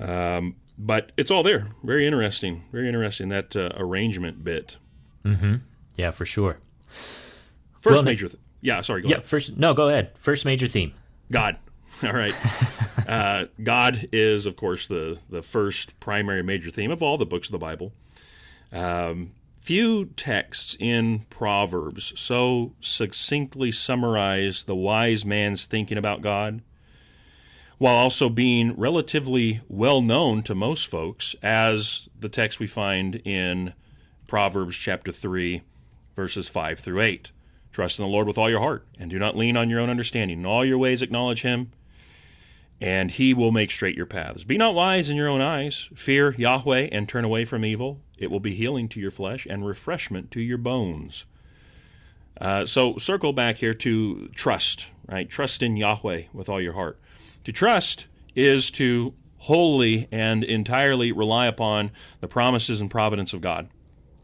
Um, 0.00 0.56
but 0.76 1.12
it's 1.16 1.30
all 1.30 1.42
there. 1.42 1.68
Very 1.82 2.06
interesting. 2.06 2.64
Very 2.72 2.88
interesting 2.88 3.28
that 3.28 3.56
uh, 3.56 3.70
arrangement 3.76 4.44
bit. 4.44 4.76
Mm-hmm. 5.24 5.56
Yeah, 5.96 6.10
for 6.10 6.26
sure. 6.26 6.58
First 6.90 7.96
well, 7.96 8.02
major. 8.02 8.28
Th- 8.28 8.40
yeah, 8.60 8.80
sorry. 8.80 9.02
yeah, 9.04 9.16
ahead. 9.16 9.26
first. 9.26 9.56
No, 9.56 9.74
go 9.74 9.88
ahead. 9.88 10.12
First 10.18 10.44
major 10.44 10.68
theme. 10.68 10.94
God. 11.30 11.56
All 12.02 12.12
right. 12.12 12.34
uh, 13.08 13.46
God 13.62 14.08
is, 14.12 14.46
of 14.46 14.56
course, 14.56 14.86
the 14.86 15.18
the 15.30 15.42
first 15.42 15.98
primary 16.00 16.42
major 16.42 16.70
theme 16.70 16.90
of 16.90 17.02
all 17.02 17.16
the 17.16 17.26
books 17.26 17.48
of 17.48 17.52
the 17.52 17.58
Bible. 17.58 17.92
Um, 18.72 19.32
few 19.60 20.06
texts 20.06 20.76
in 20.78 21.20
Proverbs 21.30 22.12
so 22.16 22.74
succinctly 22.80 23.72
summarize 23.72 24.64
the 24.64 24.74
wise 24.74 25.24
man's 25.24 25.64
thinking 25.64 25.96
about 25.96 26.20
God, 26.20 26.60
while 27.78 27.96
also 27.96 28.28
being 28.28 28.74
relatively 28.76 29.60
well 29.68 30.00
known 30.00 30.42
to 30.42 30.54
most 30.54 30.86
folks 30.86 31.34
as 31.42 32.08
the 32.18 32.28
text 32.28 32.60
we 32.60 32.66
find 32.66 33.16
in 33.24 33.74
Proverbs 34.26 34.76
chapter 34.76 35.12
3, 35.12 35.62
verses 36.14 36.48
5 36.48 36.78
through 36.78 37.00
8. 37.00 37.30
Trust 37.72 37.98
in 37.98 38.04
the 38.04 38.10
Lord 38.10 38.26
with 38.26 38.38
all 38.38 38.48
your 38.48 38.60
heart, 38.60 38.86
and 38.98 39.10
do 39.10 39.18
not 39.18 39.36
lean 39.36 39.56
on 39.56 39.68
your 39.68 39.80
own 39.80 39.90
understanding. 39.90 40.40
In 40.40 40.46
all 40.46 40.64
your 40.64 40.78
ways 40.78 41.02
acknowledge 41.02 41.42
him, 41.42 41.72
and 42.80 43.10
he 43.10 43.34
will 43.34 43.50
make 43.50 43.70
straight 43.70 43.96
your 43.96 44.06
paths. 44.06 44.44
Be 44.44 44.56
not 44.56 44.74
wise 44.74 45.10
in 45.10 45.16
your 45.16 45.28
own 45.28 45.40
eyes. 45.40 45.88
Fear 45.94 46.34
Yahweh 46.38 46.88
and 46.92 47.08
turn 47.08 47.24
away 47.24 47.44
from 47.44 47.64
evil. 47.64 48.00
It 48.16 48.30
will 48.30 48.40
be 48.40 48.54
healing 48.54 48.88
to 48.90 49.00
your 49.00 49.10
flesh 49.10 49.46
and 49.48 49.66
refreshment 49.66 50.30
to 50.32 50.40
your 50.40 50.58
bones. 50.58 51.24
Uh, 52.40 52.66
so 52.66 52.96
circle 52.98 53.32
back 53.32 53.56
here 53.58 53.74
to 53.74 54.28
trust, 54.34 54.90
right? 55.08 55.28
Trust 55.28 55.62
in 55.62 55.76
Yahweh 55.76 56.24
with 56.32 56.48
all 56.48 56.60
your 56.60 56.72
heart. 56.74 56.98
To 57.44 57.52
trust 57.52 58.06
is 58.34 58.70
to 58.72 59.14
wholly 59.38 60.08
and 60.10 60.42
entirely 60.42 61.12
rely 61.12 61.46
upon 61.46 61.90
the 62.20 62.28
promises 62.28 62.80
and 62.80 62.90
providence 62.90 63.32
of 63.32 63.42
God. 63.42 63.68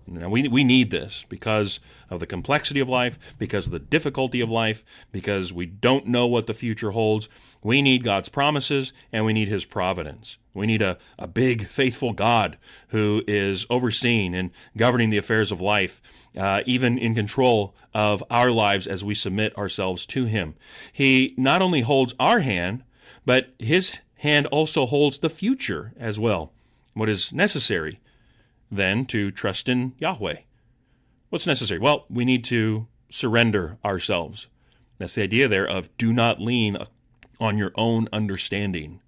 Now, 0.07 0.29
we, 0.29 0.49
we 0.49 0.65
need 0.65 0.91
this 0.91 1.25
because 1.29 1.79
of 2.09 2.19
the 2.19 2.27
complexity 2.27 2.81
of 2.81 2.89
life, 2.89 3.37
because 3.39 3.67
of 3.67 3.73
the 3.73 3.79
difficulty 3.79 4.41
of 4.41 4.51
life, 4.51 4.83
because 5.13 5.53
we 5.53 5.67
don't 5.67 6.07
know 6.07 6.27
what 6.27 6.49
the 6.49 6.55
future 6.55 6.91
holds. 6.91 7.29
We 7.63 7.81
need 7.81 8.03
God's 8.03 8.29
promises 8.29 8.93
and 9.13 9.25
we 9.25 9.33
need 9.33 9.47
His 9.47 9.65
providence. 9.65 10.39
We 10.53 10.67
need 10.67 10.83
a, 10.83 10.99
a 11.17 11.29
big, 11.29 11.69
faithful 11.69 12.13
God 12.13 12.59
who 12.89 13.23
is 13.29 13.67
overseeing 13.71 14.35
and 14.35 14.51
governing 14.77 15.11
the 15.11 15.19
affairs 15.19 15.53
of 15.53 15.61
life, 15.61 16.03
uh, 16.37 16.63
even 16.67 16.99
in 16.99 17.15
control 17.15 17.77
of 17.95 18.25
our 18.31 18.51
lives 18.51 18.89
as 18.89 19.05
we 19.05 19.15
submit 19.15 19.57
ourselves 19.57 20.07
to 20.07 20.25
Him. 20.25 20.55
He 20.93 21.35
not 21.37 21.63
only 21.63 21.83
holds 21.83 22.15
our 22.19 22.41
hand, 22.41 22.83
but 23.31 23.55
His 23.61 24.01
hand 24.17 24.49
also 24.49 24.87
holds 24.87 25.21
the 25.21 25.31
future 25.31 25.93
as 25.97 26.19
well. 26.19 26.53
What 26.95 27.09
is 27.09 27.33
necessary 27.33 28.01
then 28.73 29.07
to 29.07 29.31
trust 29.31 29.69
in 29.69 29.93
Yahweh. 29.99 30.39
What's 31.29 31.47
necessary? 31.47 31.79
Well, 31.79 32.07
we 32.11 32.25
need 32.25 32.43
to 32.47 32.89
surrender 33.09 33.79
ourselves. 33.85 34.49
That's 34.99 35.15
the 35.15 35.23
idea 35.23 35.47
there 35.47 35.65
of 35.65 35.97
do 35.97 36.13
not 36.13 36.41
lean 36.41 36.77
on 37.39 37.57
your 37.57 37.71
own 37.77 38.09
understanding. 38.13 39.01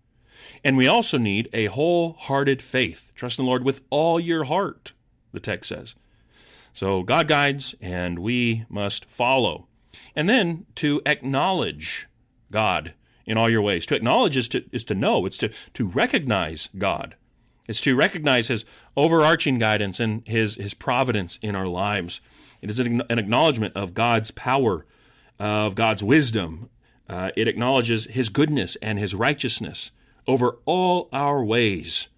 And 0.62 0.76
we 0.76 0.86
also 0.86 1.18
need 1.18 1.48
a 1.52 1.66
wholehearted 1.66 2.62
faith. 2.62 3.10
Trust 3.16 3.40
in 3.40 3.44
the 3.44 3.48
Lord 3.48 3.64
with 3.64 3.80
all 3.90 4.20
your 4.20 4.44
heart, 4.44 4.92
the 5.32 5.40
text 5.40 5.70
says. 5.70 5.96
So 6.72 7.02
God 7.02 7.26
guides, 7.26 7.74
and 7.80 8.20
we 8.20 8.66
must 8.68 9.04
follow. 9.04 9.66
And 10.14 10.28
then 10.28 10.66
to 10.76 11.02
acknowledge 11.06 12.06
God 12.52 12.94
in 13.26 13.36
all 13.36 13.50
your 13.50 13.62
ways. 13.62 13.86
To 13.86 13.94
acknowledge 13.94 14.36
is 14.36 14.48
to, 14.48 14.64
is 14.72 14.84
to 14.84 14.94
know, 14.94 15.26
it's 15.26 15.38
to, 15.38 15.50
to 15.74 15.86
recognize 15.86 16.68
God. 16.76 17.16
It's 17.68 17.80
to 17.82 17.94
recognize 17.94 18.48
His 18.48 18.64
overarching 18.96 19.58
guidance 19.58 20.00
and 20.00 20.26
His, 20.26 20.56
His 20.56 20.74
providence 20.74 21.38
in 21.42 21.54
our 21.54 21.66
lives. 21.66 22.20
It 22.60 22.70
is 22.70 22.78
an, 22.78 23.02
acknowledgement 23.10 23.76
of 23.76 23.94
God's 23.94 24.30
power, 24.30 24.86
of 25.38 25.74
God's 25.74 26.02
wisdom. 26.02 26.68
Uh, 27.08 27.30
it 27.36 27.48
acknowledges 27.48 28.06
His 28.06 28.28
goodness 28.28 28.76
and 28.82 28.98
His 28.98 29.14
righteousness 29.14 29.90
over 30.26 30.58
all 30.64 31.08
our 31.12 31.44
ways, 31.44 32.08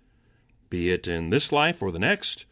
be 0.70 0.90
it 0.90 1.08
in 1.08 1.30
this 1.30 1.52
life 1.52 1.82
or 1.82 1.90
the 1.90 1.98
next, 1.98 2.46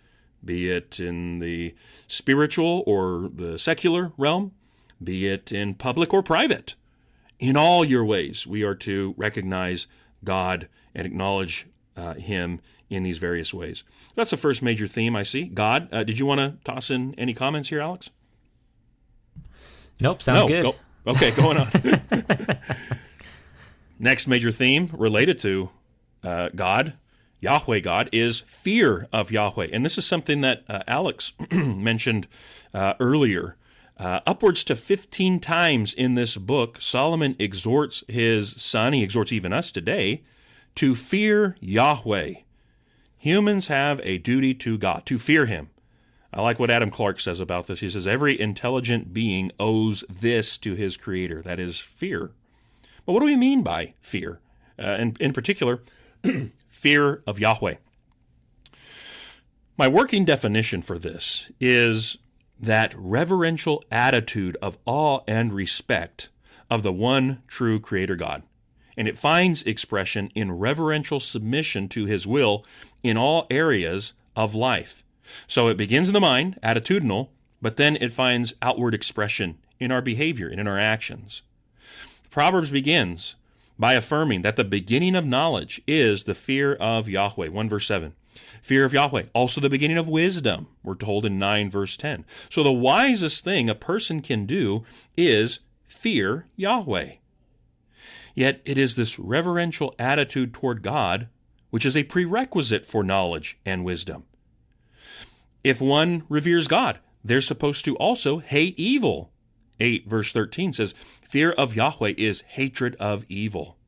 be 0.44 0.70
it 0.70 0.98
in 0.98 1.38
the 1.38 1.74
spiritual 2.06 2.82
or 2.86 3.30
the 3.32 3.58
secular 3.58 4.12
realm, 4.16 4.52
be 5.02 5.26
it 5.26 5.52
in 5.52 5.74
public 5.74 6.12
or 6.12 6.22
private. 6.22 6.74
In 7.42 7.56
all 7.56 7.84
your 7.84 8.04
ways, 8.04 8.46
we 8.46 8.62
are 8.62 8.76
to 8.76 9.14
recognize 9.16 9.88
God 10.22 10.68
and 10.94 11.04
acknowledge 11.04 11.66
uh, 11.96 12.14
Him 12.14 12.60
in 12.88 13.02
these 13.02 13.18
various 13.18 13.52
ways. 13.52 13.82
That's 14.14 14.30
the 14.30 14.36
first 14.36 14.62
major 14.62 14.86
theme 14.86 15.16
I 15.16 15.24
see. 15.24 15.46
God. 15.46 15.88
Uh, 15.90 16.04
did 16.04 16.20
you 16.20 16.24
want 16.24 16.38
to 16.38 16.54
toss 16.64 16.88
in 16.88 17.16
any 17.16 17.34
comments 17.34 17.68
here, 17.68 17.80
Alex? 17.80 18.10
Nope. 20.00 20.22
Sounds 20.22 20.42
no, 20.42 20.46
good. 20.46 20.62
Go, 20.62 20.74
okay, 21.08 21.32
going 21.32 21.58
on. 21.58 21.68
Next 23.98 24.28
major 24.28 24.52
theme 24.52 24.88
related 24.92 25.40
to 25.40 25.70
uh, 26.22 26.50
God, 26.54 26.92
Yahweh 27.40 27.80
God, 27.80 28.08
is 28.12 28.38
fear 28.38 29.08
of 29.12 29.32
Yahweh. 29.32 29.66
And 29.72 29.84
this 29.84 29.98
is 29.98 30.06
something 30.06 30.42
that 30.42 30.62
uh, 30.68 30.84
Alex 30.86 31.32
mentioned 31.50 32.28
uh, 32.72 32.94
earlier. 33.00 33.56
Uh, 34.02 34.20
upwards 34.26 34.64
to 34.64 34.74
15 34.74 35.38
times 35.38 35.94
in 35.94 36.14
this 36.14 36.36
book, 36.36 36.78
Solomon 36.80 37.36
exhorts 37.38 38.02
his 38.08 38.50
son, 38.60 38.94
he 38.94 39.04
exhorts 39.04 39.32
even 39.32 39.52
us 39.52 39.70
today, 39.70 40.24
to 40.74 40.96
fear 40.96 41.56
Yahweh. 41.60 42.34
Humans 43.18 43.68
have 43.68 44.00
a 44.02 44.18
duty 44.18 44.54
to 44.54 44.76
God, 44.76 45.06
to 45.06 45.20
fear 45.20 45.46
Him. 45.46 45.70
I 46.34 46.42
like 46.42 46.58
what 46.58 46.68
Adam 46.68 46.90
Clarke 46.90 47.20
says 47.20 47.38
about 47.38 47.68
this. 47.68 47.78
He 47.78 47.88
says, 47.88 48.08
Every 48.08 48.40
intelligent 48.40 49.14
being 49.14 49.52
owes 49.60 50.02
this 50.10 50.58
to 50.58 50.74
his 50.74 50.96
Creator, 50.96 51.42
that 51.42 51.60
is, 51.60 51.78
fear. 51.78 52.32
But 53.06 53.12
what 53.12 53.20
do 53.20 53.26
we 53.26 53.36
mean 53.36 53.62
by 53.62 53.94
fear? 54.00 54.40
Uh, 54.76 54.82
and 54.82 55.20
in 55.20 55.32
particular, 55.32 55.80
fear 56.68 57.22
of 57.24 57.38
Yahweh. 57.38 57.76
My 59.78 59.86
working 59.86 60.24
definition 60.24 60.82
for 60.82 60.98
this 60.98 61.52
is 61.60 62.18
that 62.62 62.94
reverential 62.96 63.84
attitude 63.90 64.56
of 64.62 64.78
awe 64.86 65.20
and 65.28 65.52
respect 65.52 66.30
of 66.70 66.82
the 66.82 66.92
one 66.92 67.42
true 67.48 67.78
Creator 67.78 68.16
God 68.16 68.42
and 68.96 69.08
it 69.08 69.18
finds 69.18 69.62
expression 69.62 70.30
in 70.34 70.52
reverential 70.52 71.20
submission 71.20 71.88
to 71.88 72.06
his 72.06 72.26
will 72.26 72.64
in 73.02 73.16
all 73.16 73.46
areas 73.50 74.12
of 74.36 74.54
life. 74.54 75.04
So 75.46 75.68
it 75.68 75.76
begins 75.76 76.08
in 76.08 76.14
the 76.14 76.20
mind, 76.20 76.58
attitudinal, 76.62 77.28
but 77.60 77.76
then 77.76 77.96
it 77.96 78.12
finds 78.12 78.54
outward 78.60 78.94
expression 78.94 79.58
in 79.78 79.90
our 79.90 80.02
behavior 80.02 80.48
and 80.48 80.60
in 80.60 80.68
our 80.68 80.78
actions. 80.78 81.42
Proverbs 82.30 82.70
begins 82.70 83.34
by 83.78 83.94
affirming 83.94 84.42
that 84.42 84.56
the 84.56 84.64
beginning 84.64 85.14
of 85.14 85.26
knowledge 85.26 85.80
is 85.86 86.24
the 86.24 86.34
fear 86.34 86.74
of 86.74 87.08
Yahweh. 87.08 87.48
1 87.48 87.68
verse 87.68 87.86
7. 87.86 88.14
Fear 88.62 88.84
of 88.84 88.92
Yahweh, 88.92 89.24
also 89.34 89.60
the 89.60 89.68
beginning 89.68 89.98
of 89.98 90.08
wisdom, 90.08 90.68
we're 90.82 90.94
told 90.94 91.24
in 91.24 91.38
9 91.38 91.70
verse 91.70 91.96
10. 91.96 92.24
So 92.48 92.62
the 92.62 92.72
wisest 92.72 93.44
thing 93.44 93.68
a 93.68 93.74
person 93.74 94.20
can 94.20 94.46
do 94.46 94.84
is 95.16 95.60
fear 95.86 96.46
Yahweh. 96.56 97.14
Yet 98.34 98.62
it 98.64 98.78
is 98.78 98.94
this 98.94 99.18
reverential 99.18 99.94
attitude 99.98 100.54
toward 100.54 100.82
God 100.82 101.28
which 101.72 101.86
is 101.86 101.96
a 101.96 102.02
prerequisite 102.02 102.84
for 102.84 103.02
knowledge 103.02 103.58
and 103.64 103.82
wisdom. 103.82 104.24
If 105.64 105.80
one 105.80 106.24
reveres 106.28 106.68
God, 106.68 106.98
they're 107.24 107.40
supposed 107.40 107.86
to 107.86 107.96
also 107.96 108.40
hate 108.40 108.78
evil 108.78 109.32
8, 109.80 110.06
verse 110.06 110.32
13 110.32 110.74
says, 110.74 110.92
Fear 111.26 111.52
of 111.52 111.74
Yahweh 111.74 112.12
is 112.18 112.42
hatred 112.42 112.94
of 113.00 113.24
evil. 113.28 113.78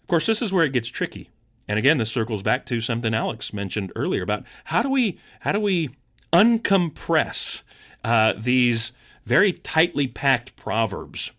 Of 0.00 0.06
course, 0.06 0.26
this 0.26 0.40
is 0.40 0.52
where 0.52 0.64
it 0.64 0.72
gets 0.72 0.88
tricky. 0.88 1.30
And 1.68 1.78
again, 1.78 1.98
this 1.98 2.12
circles 2.12 2.42
back 2.42 2.64
to 2.66 2.80
something 2.80 3.14
Alex 3.14 3.52
mentioned 3.52 3.92
earlier 3.96 4.22
about 4.22 4.44
how 4.64 4.82
do 4.82 4.90
we 4.90 5.18
how 5.40 5.52
do 5.52 5.60
we 5.60 5.90
uncompress 6.32 7.62
uh, 8.04 8.34
these 8.36 8.92
very 9.24 9.52
tightly 9.52 10.06
packed 10.06 10.54
proverbs, 10.56 11.32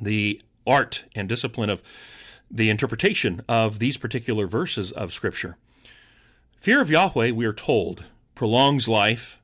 the 0.00 0.40
art 0.66 1.04
and 1.14 1.28
discipline 1.28 1.70
of 1.70 1.82
the 2.50 2.70
interpretation 2.70 3.42
of 3.48 3.78
these 3.78 3.96
particular 3.96 4.46
verses 4.46 4.92
of 4.92 5.12
Scripture. 5.12 5.56
Fear 6.56 6.80
of 6.80 6.90
Yahweh, 6.90 7.30
we 7.30 7.46
are 7.46 7.52
told, 7.52 8.04
prolongs 8.34 8.88
life 8.88 9.40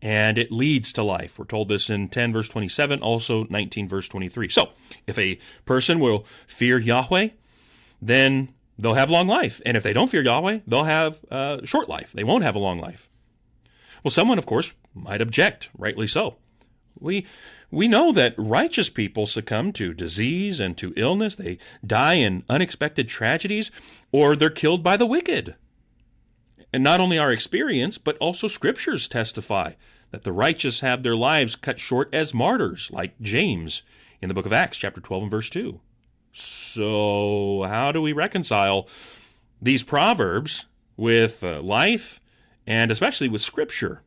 and 0.00 0.36
it 0.36 0.52
leads 0.52 0.92
to 0.92 1.02
life. 1.02 1.38
We're 1.38 1.46
told 1.46 1.68
this 1.68 1.88
in 1.88 2.08
10 2.08 2.32
verse 2.32 2.48
27, 2.48 3.00
also 3.00 3.44
19 3.48 3.88
verse 3.88 4.08
23. 4.08 4.48
So, 4.48 4.70
if 5.06 5.18
a 5.18 5.38
person 5.64 5.98
will 5.98 6.26
fear 6.46 6.78
Yahweh, 6.78 7.28
then 8.00 8.53
they'll 8.78 8.94
have 8.94 9.10
long 9.10 9.28
life. 9.28 9.60
And 9.64 9.76
if 9.76 9.82
they 9.82 9.92
don't 9.92 10.10
fear 10.10 10.22
Yahweh, 10.22 10.60
they'll 10.66 10.84
have 10.84 11.24
uh, 11.30 11.64
short 11.64 11.88
life. 11.88 12.12
They 12.12 12.24
won't 12.24 12.44
have 12.44 12.56
a 12.56 12.60
long 12.60 12.78
life. 12.78 13.08
Well, 14.02 14.10
someone, 14.10 14.38
of 14.38 14.46
course, 14.46 14.74
might 14.94 15.20
object, 15.20 15.70
rightly 15.76 16.06
so. 16.06 16.36
We 16.98 17.26
we 17.70 17.88
know 17.88 18.12
that 18.12 18.34
righteous 18.38 18.88
people 18.88 19.26
succumb 19.26 19.72
to 19.72 19.92
disease 19.92 20.60
and 20.60 20.76
to 20.76 20.92
illness. 20.96 21.34
They 21.34 21.58
die 21.84 22.14
in 22.14 22.44
unexpected 22.48 23.08
tragedies, 23.08 23.72
or 24.12 24.36
they're 24.36 24.50
killed 24.50 24.82
by 24.82 24.96
the 24.96 25.06
wicked. 25.06 25.56
And 26.72 26.84
not 26.84 27.00
only 27.00 27.18
our 27.18 27.32
experience, 27.32 27.98
but 27.98 28.16
also 28.18 28.46
scriptures 28.46 29.08
testify 29.08 29.72
that 30.12 30.22
the 30.22 30.32
righteous 30.32 30.80
have 30.80 31.02
their 31.02 31.16
lives 31.16 31.56
cut 31.56 31.80
short 31.80 32.14
as 32.14 32.32
martyrs, 32.32 32.90
like 32.92 33.20
James 33.20 33.82
in 34.22 34.28
the 34.28 34.34
book 34.34 34.46
of 34.46 34.52
Acts, 34.52 34.78
chapter 34.78 35.00
12 35.00 35.22
and 35.24 35.30
verse 35.30 35.50
2. 35.50 35.80
So, 36.34 37.64
how 37.68 37.92
do 37.92 38.02
we 38.02 38.12
reconcile 38.12 38.88
these 39.62 39.84
proverbs 39.84 40.66
with 40.96 41.44
uh, 41.44 41.62
life 41.62 42.20
and 42.66 42.90
especially 42.90 43.28
with 43.28 43.40
scripture? 43.40 44.02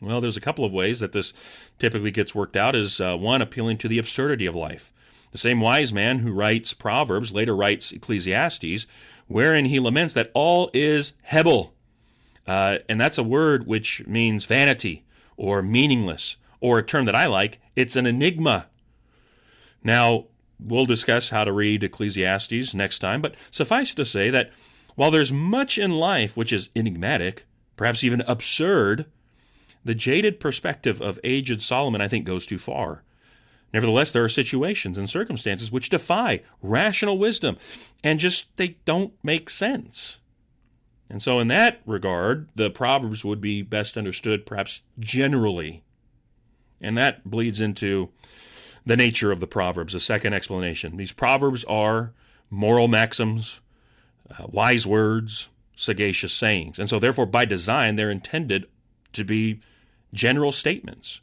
Well, 0.00 0.22
there's 0.22 0.38
a 0.38 0.40
couple 0.40 0.64
of 0.64 0.72
ways 0.72 1.00
that 1.00 1.12
this 1.12 1.34
typically 1.78 2.10
gets 2.10 2.34
worked 2.34 2.56
out. 2.56 2.74
Is 2.74 2.98
uh, 2.98 3.16
one 3.16 3.42
appealing 3.42 3.76
to 3.78 3.88
the 3.88 3.98
absurdity 3.98 4.46
of 4.46 4.54
life. 4.54 4.90
The 5.30 5.38
same 5.38 5.60
wise 5.60 5.92
man 5.92 6.20
who 6.20 6.32
writes 6.32 6.72
Proverbs 6.72 7.32
later 7.32 7.54
writes 7.54 7.92
Ecclesiastes, 7.92 8.86
wherein 9.26 9.66
he 9.66 9.78
laments 9.78 10.14
that 10.14 10.30
all 10.32 10.70
is 10.72 11.12
Hebel, 11.22 11.74
uh, 12.46 12.78
and 12.88 12.98
that's 12.98 13.18
a 13.18 13.22
word 13.22 13.66
which 13.66 14.06
means 14.06 14.46
vanity 14.46 15.04
or 15.36 15.60
meaningless, 15.60 16.36
or 16.60 16.78
a 16.78 16.82
term 16.82 17.04
that 17.04 17.14
I 17.14 17.26
like, 17.26 17.60
it's 17.76 17.96
an 17.96 18.06
enigma. 18.06 18.68
Now, 19.84 20.24
we'll 20.60 20.86
discuss 20.86 21.30
how 21.30 21.44
to 21.44 21.52
read 21.52 21.82
Ecclesiastes 21.82 22.74
next 22.74 22.98
time, 22.98 23.22
but 23.22 23.34
suffice 23.50 23.94
to 23.94 24.04
say 24.04 24.30
that 24.30 24.52
while 24.94 25.10
there's 25.10 25.32
much 25.32 25.78
in 25.78 25.92
life 25.92 26.36
which 26.36 26.52
is 26.52 26.70
enigmatic, 26.74 27.46
perhaps 27.76 28.02
even 28.02 28.22
absurd, 28.22 29.06
the 29.84 29.94
jaded 29.94 30.40
perspective 30.40 31.00
of 31.00 31.20
aged 31.22 31.62
Solomon, 31.62 32.00
I 32.00 32.08
think, 32.08 32.24
goes 32.24 32.46
too 32.46 32.58
far. 32.58 33.04
Nevertheless, 33.72 34.12
there 34.12 34.24
are 34.24 34.28
situations 34.28 34.96
and 34.96 35.08
circumstances 35.08 35.70
which 35.70 35.90
defy 35.90 36.40
rational 36.62 37.18
wisdom 37.18 37.58
and 38.02 38.18
just 38.18 38.56
they 38.56 38.78
don't 38.84 39.12
make 39.22 39.50
sense. 39.50 40.18
And 41.10 41.22
so, 41.22 41.38
in 41.38 41.48
that 41.48 41.80
regard, 41.86 42.48
the 42.54 42.70
Proverbs 42.70 43.24
would 43.24 43.40
be 43.40 43.62
best 43.62 43.96
understood 43.96 44.46
perhaps 44.46 44.82
generally. 44.98 45.82
And 46.80 46.96
that 46.96 47.28
bleeds 47.28 47.60
into 47.60 48.10
the 48.88 48.96
nature 48.96 49.30
of 49.30 49.38
the 49.38 49.46
Proverbs, 49.46 49.94
a 49.94 50.00
second 50.00 50.32
explanation. 50.32 50.96
These 50.96 51.12
Proverbs 51.12 51.62
are 51.64 52.14
moral 52.48 52.88
maxims, 52.88 53.60
uh, 54.30 54.46
wise 54.48 54.86
words, 54.86 55.50
sagacious 55.76 56.32
sayings. 56.32 56.78
And 56.78 56.88
so, 56.88 56.98
therefore, 56.98 57.26
by 57.26 57.44
design, 57.44 57.96
they're 57.96 58.10
intended 58.10 58.66
to 59.12 59.24
be 59.24 59.60
general 60.14 60.52
statements 60.52 61.20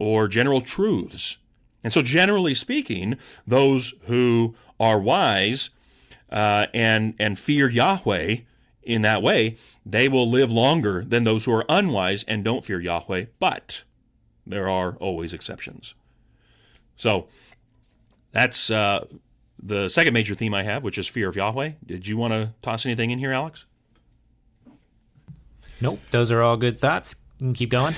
or 0.00 0.26
general 0.26 0.60
truths. 0.60 1.36
And 1.84 1.92
so, 1.92 2.02
generally 2.02 2.54
speaking, 2.54 3.16
those 3.46 3.94
who 4.06 4.56
are 4.80 4.98
wise 4.98 5.70
uh, 6.30 6.66
and 6.74 7.14
and 7.20 7.38
fear 7.38 7.70
Yahweh 7.70 8.38
in 8.82 9.02
that 9.02 9.22
way, 9.22 9.56
they 9.86 10.08
will 10.08 10.28
live 10.28 10.50
longer 10.50 11.04
than 11.06 11.22
those 11.22 11.44
who 11.44 11.52
are 11.52 11.64
unwise 11.68 12.24
and 12.26 12.42
don't 12.42 12.64
fear 12.64 12.80
Yahweh, 12.80 13.26
but 13.38 13.84
there 14.44 14.68
are 14.68 14.96
always 14.96 15.32
exceptions. 15.32 15.94
So 16.98 17.28
that's 18.32 18.70
uh, 18.70 19.06
the 19.62 19.88
second 19.88 20.12
major 20.12 20.34
theme 20.34 20.52
I 20.52 20.62
have, 20.64 20.84
which 20.84 20.98
is 20.98 21.08
fear 21.08 21.28
of 21.28 21.36
Yahweh. 21.36 21.72
Did 21.86 22.06
you 22.06 22.18
want 22.18 22.32
to 22.34 22.52
toss 22.60 22.84
anything 22.84 23.10
in 23.10 23.18
here, 23.18 23.32
Alex? 23.32 23.64
Nope, 25.80 26.00
those 26.10 26.30
are 26.30 26.42
all 26.42 26.56
good 26.56 26.78
thoughts. 26.78 27.16
You 27.38 27.46
can 27.46 27.54
keep 27.54 27.70
going. 27.70 27.94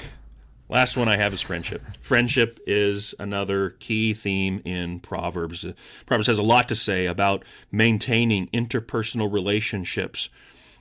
Last 0.69 0.97
one 0.97 1.09
I 1.09 1.17
have 1.17 1.33
is 1.33 1.41
friendship. 1.41 1.83
Friendship 2.01 2.61
is 2.65 3.13
another 3.19 3.71
key 3.81 4.15
theme 4.15 4.63
in 4.65 5.01
Proverbs. 5.01 5.67
Proverbs 6.07 6.29
has 6.29 6.39
a 6.39 6.43
lot 6.43 6.69
to 6.69 6.77
say 6.77 7.07
about 7.07 7.45
maintaining 7.73 8.47
interpersonal 8.49 9.33
relationships 9.33 10.29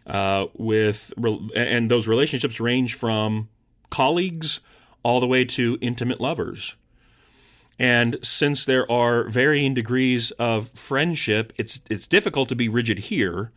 uh, 0.06 0.46
with 0.54 1.12
and 1.56 1.90
those 1.90 2.08
relationships 2.08 2.60
range 2.60 2.94
from 2.94 3.50
colleagues 3.90 4.60
all 5.02 5.20
the 5.20 5.28
way 5.28 5.44
to 5.46 5.80
intimate 5.82 6.22
lovers. 6.22 6.76
And 7.80 8.18
since 8.22 8.66
there 8.66 8.90
are 8.92 9.30
varying 9.30 9.74
degrees 9.74 10.32
of 10.32 10.68
friendship, 10.70 11.54
it's 11.56 11.82
it's 11.90 12.08
difficult 12.08 12.50
to 12.50 12.56
be 12.56 12.68
rigid 12.68 13.00
here, 13.00 13.52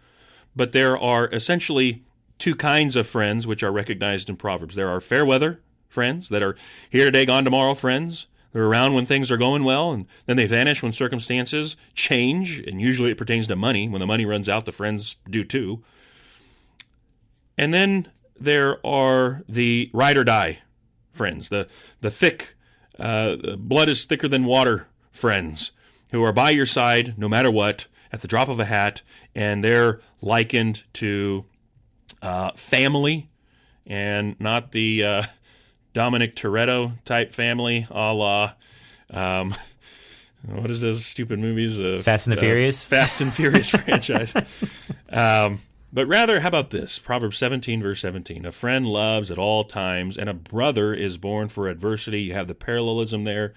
but 0.55 0.73
there 0.73 0.97
are 0.97 1.29
essentially 1.29 2.05
two 2.39 2.55
kinds 2.55 2.95
of 2.95 3.07
friends 3.07 3.47
which 3.47 3.63
are 3.63 3.73
recognized 3.73 4.29
in 4.29 4.37
Proverbs. 4.37 4.77
There 4.77 4.89
are 4.89 5.01
fair 5.01 5.27
weather 5.27 5.61
friends 5.89 6.29
that 6.29 6.43
are 6.43 6.57
here 6.89 7.07
today, 7.07 7.27
gone 7.27 7.45
tomorrow 7.45 7.75
friends. 7.75 8.29
They're 8.53 8.67
around 8.67 8.95
when 8.95 9.07
things 9.07 9.31
are 9.31 9.39
going 9.39 9.65
well, 9.65 9.93
and 9.93 10.07
then 10.27 10.37
they 10.37 10.47
vanish 10.47 10.83
when 10.83 10.93
circumstances 10.93 11.77
change. 11.95 12.61
And 12.61 12.81
usually 12.81 13.11
it 13.11 13.19
pertains 13.19 13.49
to 13.49 13.57
money. 13.57 13.89
When 13.89 14.01
the 14.01 14.07
money 14.07 14.27
runs 14.27 14.49
out, 14.49 14.67
the 14.67 14.73
friends 14.73 15.17
do 15.29 15.43
too. 15.43 15.83
And 17.57 17.73
then 17.73 18.11
there 18.39 18.85
are 18.87 19.43
the 19.49 19.91
ride 19.93 20.17
or 20.17 20.25
die 20.25 20.61
friends, 21.13 21.49
the 21.49 21.69
the 22.01 22.11
thick, 22.11 22.55
uh, 23.03 23.57
blood 23.57 23.89
is 23.89 24.05
thicker 24.05 24.29
than 24.29 24.45
water 24.45 24.87
friends, 25.11 25.73
who 26.11 26.23
are 26.23 26.33
by 26.33 26.51
your 26.51 26.67
side 26.67 27.19
no 27.19 27.29
matter 27.29 27.51
what 27.51 27.87
at 28.13 28.21
the 28.21 28.29
drop 28.29 28.49
of 28.49 28.61
a 28.61 28.65
hat, 28.65 29.03
and 29.35 29.65
they're 29.65 30.01
likened 30.21 30.85
to 30.95 31.45
uh, 32.21 32.53
family, 32.53 33.29
and 33.87 34.39
not 34.39 34.73
the 34.73 35.03
uh, 35.03 35.23
Dominic 35.93 36.37
Toretto 36.37 36.93
type 37.05 37.33
family, 37.33 37.87
a 37.91 38.13
la. 38.13 38.53
Um, 39.11 39.55
what 40.47 40.71
is 40.71 40.81
those 40.81 41.05
stupid 41.05 41.39
movies? 41.39 41.81
Uh, 41.81 42.01
Fast 42.03 42.27
and 42.27 42.37
the 42.37 42.41
Furious. 42.41 42.87
Fast 42.87 43.21
and 43.21 43.33
Furious 43.33 43.71
franchise. 43.71 44.35
Um, 45.11 45.61
but 45.93 46.07
rather, 46.07 46.41
how 46.41 46.49
about 46.49 46.71
this? 46.71 46.99
Proverbs 46.99 47.37
17, 47.37 47.83
verse 47.83 48.01
17. 48.01 48.47
A 48.47 48.53
friend 48.53 48.87
loves 48.87 49.31
at 49.31 49.39
all 49.39 49.63
times, 49.63 50.17
and 50.17 50.29
a 50.29 50.35
brother 50.35 50.95
is 50.95 51.19
born 51.19 51.49
for 51.49 51.69
adversity. 51.69 52.23
You 52.23 52.33
have 52.33 52.49
the 52.49 52.55
parallelism 52.55 53.25
there 53.25 53.53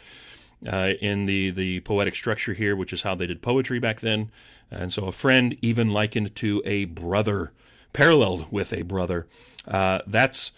uh, 0.70 0.94
in 1.02 1.26
the, 1.26 1.52
the 1.52 1.80
poetic 1.82 2.16
structure 2.16 2.54
here, 2.54 2.76
which 2.76 2.92
is 2.92 3.04
how 3.04 3.16
they 3.16 3.28
did 3.28 3.42
poetry 3.42 3.80
back 3.80 4.02
then. 4.02 4.32
And 4.70 4.92
so, 4.92 5.06
a 5.06 5.12
friend, 5.14 5.58
even 5.62 5.92
likened 5.92 6.36
to 6.38 6.62
a 6.66 6.86
brother, 6.86 7.54
paralleled 7.94 8.52
with 8.52 8.74
a 8.74 8.82
brother. 8.82 9.28
Uh, 9.66 10.00
that's, 10.06 10.52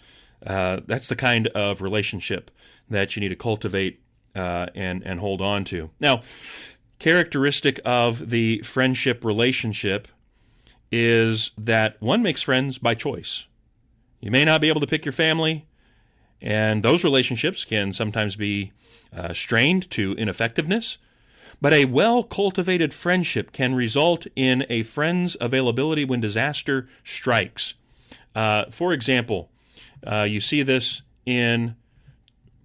uh, 0.44 0.80
that's 0.84 1.08
the 1.08 1.16
kind 1.16 1.46
of 1.48 1.80
relationship 1.80 2.50
that 2.90 3.14
you 3.14 3.20
need 3.20 3.28
to 3.28 3.36
cultivate 3.36 4.00
uh, 4.34 4.66
and, 4.74 5.02
and 5.04 5.20
hold 5.20 5.40
on 5.40 5.62
to. 5.64 5.90
Now, 6.00 6.22
characteristic 6.98 7.78
of 7.84 8.30
the 8.30 8.58
friendship 8.62 9.24
relationship 9.24 10.08
is 10.90 11.50
that 11.58 12.00
one 12.00 12.22
makes 12.22 12.42
friends 12.42 12.78
by 12.78 12.94
choice. 12.94 13.46
You 14.20 14.30
may 14.30 14.44
not 14.44 14.60
be 14.60 14.68
able 14.68 14.80
to 14.80 14.86
pick 14.86 15.04
your 15.04 15.12
family, 15.12 15.66
and 16.40 16.82
those 16.82 17.04
relationships 17.04 17.64
can 17.64 17.92
sometimes 17.92 18.36
be 18.36 18.72
uh, 19.14 19.32
strained 19.32 19.90
to 19.90 20.12
ineffectiveness. 20.14 20.98
But 21.60 21.72
a 21.72 21.86
well 21.86 22.22
cultivated 22.22 22.94
friendship 22.94 23.52
can 23.52 23.74
result 23.74 24.26
in 24.36 24.64
a 24.68 24.82
friend's 24.84 25.36
availability 25.40 26.04
when 26.04 26.20
disaster 26.20 26.86
strikes. 27.02 27.74
Uh, 28.34 28.66
for 28.70 28.92
example, 28.92 29.50
uh, 30.06 30.22
you 30.22 30.40
see 30.40 30.62
this 30.62 31.02
in 31.26 31.74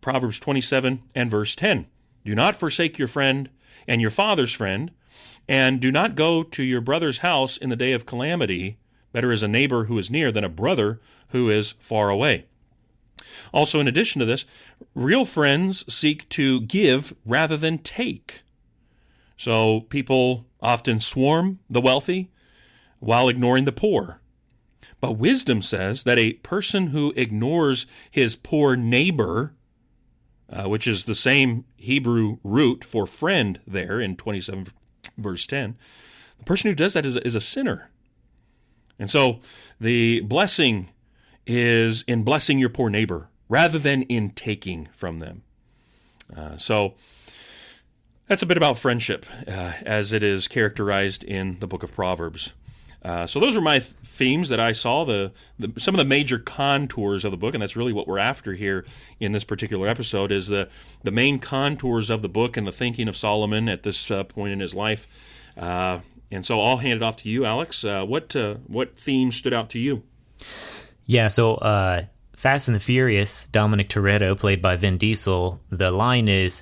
Proverbs 0.01 0.39
27 0.39 1.01
and 1.15 1.31
verse 1.31 1.55
10. 1.55 1.87
Do 2.25 2.35
not 2.35 2.55
forsake 2.55 2.99
your 2.99 3.07
friend 3.07 3.49
and 3.87 3.99
your 4.01 4.11
father's 4.11 4.53
friend, 4.53 4.91
and 5.47 5.79
do 5.79 5.91
not 5.91 6.15
go 6.15 6.43
to 6.43 6.63
your 6.63 6.81
brother's 6.81 7.19
house 7.19 7.57
in 7.57 7.69
the 7.69 7.75
day 7.75 7.91
of 7.91 8.05
calamity. 8.05 8.77
Better 9.11 9.31
is 9.31 9.43
a 9.43 9.47
neighbor 9.47 9.85
who 9.85 9.97
is 9.97 10.09
near 10.09 10.31
than 10.31 10.43
a 10.43 10.49
brother 10.49 11.01
who 11.29 11.49
is 11.49 11.73
far 11.79 12.09
away. 12.09 12.45
Also, 13.53 13.79
in 13.79 13.87
addition 13.87 14.19
to 14.19 14.25
this, 14.25 14.45
real 14.95 15.25
friends 15.25 15.91
seek 15.93 16.27
to 16.29 16.61
give 16.61 17.13
rather 17.25 17.57
than 17.57 17.77
take. 17.77 18.43
So 19.37 19.81
people 19.81 20.45
often 20.61 20.99
swarm 20.99 21.59
the 21.69 21.81
wealthy 21.81 22.31
while 22.99 23.29
ignoring 23.29 23.65
the 23.65 23.71
poor. 23.71 24.21
But 25.01 25.17
wisdom 25.17 25.61
says 25.61 26.03
that 26.03 26.17
a 26.17 26.33
person 26.33 26.87
who 26.87 27.13
ignores 27.17 27.85
his 28.09 28.37
poor 28.37 28.77
neighbor, 28.77 29.53
uh, 30.49 30.69
which 30.69 30.87
is 30.87 31.05
the 31.05 31.15
same 31.15 31.65
Hebrew 31.75 32.37
root 32.43 32.85
for 32.85 33.05
friend 33.05 33.59
there 33.67 33.99
in 33.99 34.15
27 34.15 34.67
verse 35.17 35.47
10, 35.47 35.77
the 36.39 36.45
person 36.45 36.69
who 36.69 36.75
does 36.75 36.93
that 36.93 37.05
is, 37.05 37.17
is 37.17 37.35
a 37.35 37.41
sinner. 37.41 37.89
And 38.99 39.09
so 39.09 39.39
the 39.79 40.21
blessing 40.21 40.89
is 41.45 42.03
in 42.07 42.23
blessing 42.23 42.57
your 42.57 42.69
poor 42.69 42.89
neighbor 42.89 43.29
rather 43.49 43.79
than 43.79 44.03
in 44.03 44.29
taking 44.31 44.87
from 44.93 45.19
them. 45.19 45.43
Uh, 46.35 46.57
so 46.57 46.93
that's 48.27 48.41
a 48.41 48.45
bit 48.45 48.57
about 48.57 48.77
friendship 48.77 49.25
uh, 49.47 49.73
as 49.85 50.13
it 50.13 50.23
is 50.23 50.47
characterized 50.47 51.23
in 51.23 51.59
the 51.59 51.67
book 51.67 51.83
of 51.83 51.93
Proverbs. 51.93 52.53
Uh, 53.03 53.27
so 53.27 53.39
those 53.39 53.55
are 53.55 53.61
my 53.61 53.79
th- 53.79 53.91
themes 54.03 54.49
that 54.49 54.59
I 54.59 54.71
saw, 54.71 55.03
the, 55.03 55.31
the, 55.59 55.73
some 55.77 55.93
of 55.93 55.97
the 55.97 56.05
major 56.05 56.39
contours 56.39 57.25
of 57.25 57.31
the 57.31 57.37
book, 57.37 57.53
and 57.53 57.61
that's 57.61 57.75
really 57.75 57.91
what 57.91 58.07
we're 58.07 58.19
after 58.19 58.53
here 58.53 58.85
in 59.19 59.33
this 59.33 59.43
particular 59.43 59.87
episode 59.87 60.31
is 60.31 60.47
the 60.47 60.69
the 61.03 61.11
main 61.11 61.39
contours 61.39 62.09
of 62.09 62.21
the 62.21 62.29
book 62.29 62.55
and 62.55 62.65
the 62.65 62.71
thinking 62.71 63.09
of 63.09 63.17
Solomon 63.17 63.67
at 63.67 63.83
this 63.83 64.09
uh, 64.09 64.23
point 64.23 64.53
in 64.53 64.59
his 64.61 64.73
life. 64.73 65.07
Uh, 65.57 65.99
and 66.31 66.45
so 66.45 66.61
I'll 66.61 66.77
hand 66.77 66.97
it 66.97 67.03
off 67.03 67.17
to 67.17 67.29
you, 67.29 67.43
Alex. 67.45 67.83
Uh, 67.83 68.05
what 68.05 68.35
uh, 68.35 68.55
what 68.67 68.97
themes 68.97 69.35
stood 69.35 69.53
out 69.53 69.69
to 69.71 69.79
you? 69.79 70.03
Yeah, 71.05 71.27
so 71.27 71.57
Fast 72.43 72.67
and 72.67 72.75
the 72.75 72.79
Furious, 72.81 73.47
Dominic 73.47 73.87
Toretto, 73.87 74.37
played 74.37 74.61
by 74.61 74.75
Vin 74.75 74.97
Diesel, 74.97 75.61
the 75.69 75.91
line 75.91 76.27
is, 76.27 76.61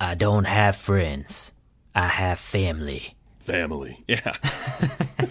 I 0.00 0.16
don't 0.16 0.46
have 0.46 0.74
friends, 0.74 1.52
I 1.94 2.08
have 2.08 2.40
family. 2.40 3.14
Family, 3.50 4.04
yeah. 4.06 4.36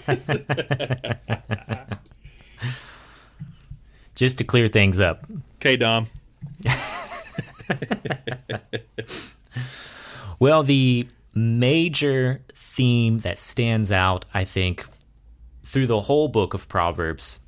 Just 4.15 4.37
to 4.39 4.43
clear 4.43 4.67
things 4.67 4.99
up. 4.99 5.25
Okay, 5.55 5.77
Dom. 5.77 6.07
well, 10.39 10.63
the 10.63 11.07
major 11.33 12.41
theme 12.53 13.19
that 13.19 13.39
stands 13.39 13.89
out, 13.89 14.25
I 14.33 14.43
think, 14.43 14.85
through 15.63 15.87
the 15.87 16.01
whole 16.01 16.27
book 16.27 16.53
of 16.53 16.67
Proverbs, 16.67 17.39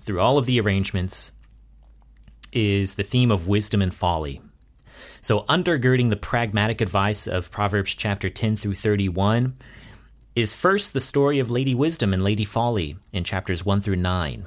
through 0.00 0.18
all 0.18 0.36
of 0.36 0.46
the 0.46 0.60
arrangements, 0.60 1.30
is 2.52 2.96
the 2.96 3.04
theme 3.04 3.30
of 3.30 3.46
wisdom 3.46 3.80
and 3.80 3.94
folly. 3.94 4.40
So, 5.20 5.42
undergirding 5.42 6.10
the 6.10 6.16
pragmatic 6.16 6.80
advice 6.80 7.28
of 7.28 7.52
Proverbs 7.52 7.94
chapter 7.94 8.28
10 8.28 8.56
through 8.56 8.74
31 8.74 9.56
is 10.38 10.54
first 10.54 10.92
the 10.92 11.00
story 11.00 11.40
of 11.40 11.50
Lady 11.50 11.74
Wisdom 11.74 12.14
and 12.14 12.22
Lady 12.22 12.44
Folly 12.44 12.96
in 13.12 13.24
chapters 13.24 13.64
1 13.64 13.80
through 13.80 13.96
9. 13.96 14.44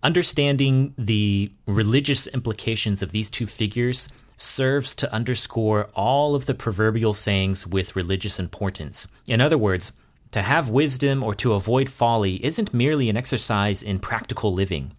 Understanding 0.00 0.94
the 0.96 1.50
religious 1.66 2.28
implications 2.28 3.02
of 3.02 3.10
these 3.10 3.28
two 3.28 3.48
figures 3.48 4.08
serves 4.36 4.94
to 4.94 5.12
underscore 5.12 5.90
all 5.96 6.36
of 6.36 6.46
the 6.46 6.54
proverbial 6.54 7.14
sayings 7.14 7.66
with 7.66 7.96
religious 7.96 8.38
importance. 8.38 9.08
In 9.26 9.40
other 9.40 9.58
words, 9.58 9.90
to 10.30 10.42
have 10.42 10.68
wisdom 10.68 11.24
or 11.24 11.34
to 11.34 11.54
avoid 11.54 11.88
folly 11.88 12.44
isn't 12.44 12.72
merely 12.72 13.10
an 13.10 13.16
exercise 13.16 13.82
in 13.82 13.98
practical 13.98 14.54
living, 14.54 14.92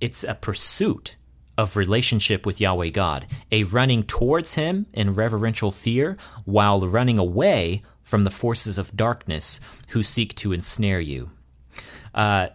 it's 0.00 0.22
a 0.22 0.36
pursuit 0.36 1.16
of 1.58 1.76
relationship 1.76 2.46
with 2.46 2.60
Yahweh 2.60 2.90
God, 2.90 3.26
a 3.50 3.64
running 3.64 4.04
towards 4.04 4.54
Him 4.54 4.86
in 4.92 5.14
reverential 5.14 5.72
fear 5.72 6.16
while 6.44 6.78
running 6.78 7.18
away 7.18 7.82
from 8.06 8.22
the 8.22 8.30
forces 8.30 8.78
of 8.78 8.96
darkness 8.96 9.60
who 9.88 10.02
seek 10.02 10.34
to 10.36 10.52
ensnare 10.52 11.00
you. 11.00 11.28
Uh, 12.14 12.48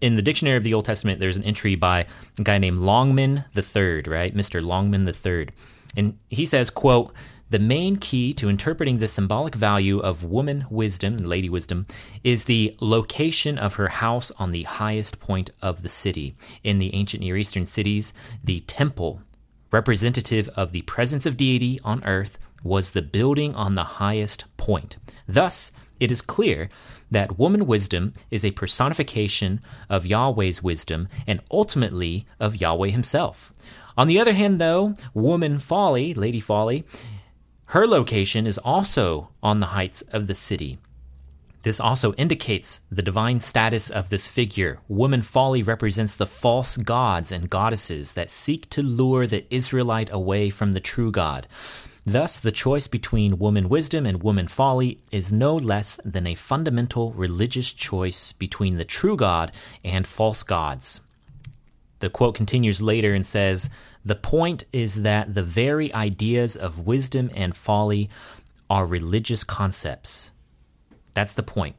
in 0.00 0.16
the 0.16 0.22
dictionary 0.22 0.56
of 0.56 0.62
the 0.62 0.72
Old 0.72 0.86
Testament, 0.86 1.20
there's 1.20 1.36
an 1.36 1.44
entry 1.44 1.74
by 1.74 2.06
a 2.38 2.42
guy 2.42 2.56
named 2.56 2.78
Longman 2.78 3.44
III, 3.54 4.02
right? 4.06 4.34
Mr. 4.34 4.62
Longman 4.62 5.06
III. 5.06 5.48
And 5.94 6.18
he 6.30 6.46
says, 6.46 6.70
quote, 6.70 7.12
the 7.50 7.58
main 7.58 7.96
key 7.96 8.32
to 8.34 8.48
interpreting 8.48 8.98
the 8.98 9.08
symbolic 9.08 9.54
value 9.54 9.98
of 9.98 10.24
woman 10.24 10.64
wisdom, 10.70 11.18
lady 11.18 11.50
wisdom, 11.50 11.84
is 12.24 12.44
the 12.44 12.74
location 12.80 13.58
of 13.58 13.74
her 13.74 13.88
house 13.88 14.30
on 14.38 14.52
the 14.52 14.62
highest 14.62 15.20
point 15.20 15.50
of 15.60 15.82
the 15.82 15.88
city. 15.88 16.34
In 16.64 16.78
the 16.78 16.94
ancient 16.94 17.22
Near 17.22 17.36
Eastern 17.36 17.66
cities, 17.66 18.14
the 18.42 18.60
temple, 18.60 19.20
representative 19.72 20.48
of 20.50 20.72
the 20.72 20.82
presence 20.82 21.26
of 21.26 21.36
deity 21.36 21.78
on 21.84 22.02
earth, 22.04 22.38
was 22.62 22.90
the 22.90 23.02
building 23.02 23.54
on 23.54 23.74
the 23.74 23.84
highest 23.84 24.44
point. 24.56 24.96
Thus, 25.26 25.72
it 25.98 26.10
is 26.10 26.22
clear 26.22 26.68
that 27.10 27.38
woman 27.38 27.66
wisdom 27.66 28.14
is 28.30 28.44
a 28.44 28.52
personification 28.52 29.60
of 29.88 30.06
Yahweh's 30.06 30.62
wisdom 30.62 31.08
and 31.26 31.40
ultimately 31.50 32.26
of 32.38 32.56
Yahweh 32.56 32.88
himself. 32.88 33.52
On 33.96 34.06
the 34.06 34.18
other 34.18 34.32
hand, 34.32 34.60
though, 34.60 34.94
woman 35.12 35.58
folly, 35.58 36.14
Lady 36.14 36.40
Folly, 36.40 36.84
her 37.66 37.86
location 37.86 38.46
is 38.46 38.58
also 38.58 39.28
on 39.42 39.60
the 39.60 39.66
heights 39.66 40.02
of 40.12 40.26
the 40.26 40.34
city. 40.34 40.78
This 41.62 41.78
also 41.78 42.14
indicates 42.14 42.80
the 42.90 43.02
divine 43.02 43.38
status 43.38 43.90
of 43.90 44.08
this 44.08 44.26
figure. 44.26 44.78
Woman 44.88 45.20
folly 45.20 45.62
represents 45.62 46.16
the 46.16 46.26
false 46.26 46.78
gods 46.78 47.30
and 47.30 47.50
goddesses 47.50 48.14
that 48.14 48.30
seek 48.30 48.70
to 48.70 48.82
lure 48.82 49.26
the 49.26 49.44
Israelite 49.54 50.10
away 50.10 50.48
from 50.48 50.72
the 50.72 50.80
true 50.80 51.12
God. 51.12 51.46
Thus, 52.10 52.40
the 52.40 52.50
choice 52.50 52.88
between 52.88 53.38
woman 53.38 53.68
wisdom 53.68 54.04
and 54.04 54.20
woman 54.20 54.48
folly 54.48 54.98
is 55.12 55.30
no 55.30 55.54
less 55.54 56.00
than 56.04 56.26
a 56.26 56.34
fundamental 56.34 57.12
religious 57.12 57.72
choice 57.72 58.32
between 58.32 58.78
the 58.78 58.84
true 58.84 59.16
God 59.16 59.52
and 59.84 60.04
false 60.04 60.42
gods. 60.42 61.02
The 62.00 62.10
quote 62.10 62.34
continues 62.34 62.82
later 62.82 63.14
and 63.14 63.24
says, 63.24 63.70
the 64.04 64.16
point 64.16 64.64
is 64.72 65.02
that 65.02 65.36
the 65.36 65.44
very 65.44 65.94
ideas 65.94 66.56
of 66.56 66.84
wisdom 66.84 67.30
and 67.32 67.54
folly 67.54 68.10
are 68.68 68.86
religious 68.86 69.44
concepts. 69.44 70.32
That's 71.14 71.34
the 71.34 71.44
point. 71.44 71.76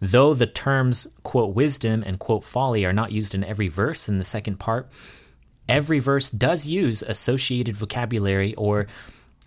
Though 0.00 0.32
the 0.32 0.46
terms, 0.46 1.08
quote, 1.24 1.54
wisdom 1.54 2.02
and, 2.06 2.18
quote, 2.18 2.42
folly 2.42 2.86
are 2.86 2.94
not 2.94 3.12
used 3.12 3.34
in 3.34 3.44
every 3.44 3.68
verse 3.68 4.08
in 4.08 4.16
the 4.16 4.24
second 4.24 4.58
part, 4.58 4.88
every 5.68 5.98
verse 5.98 6.30
does 6.30 6.64
use 6.64 7.02
associated 7.02 7.76
vocabulary 7.76 8.54
or 8.54 8.86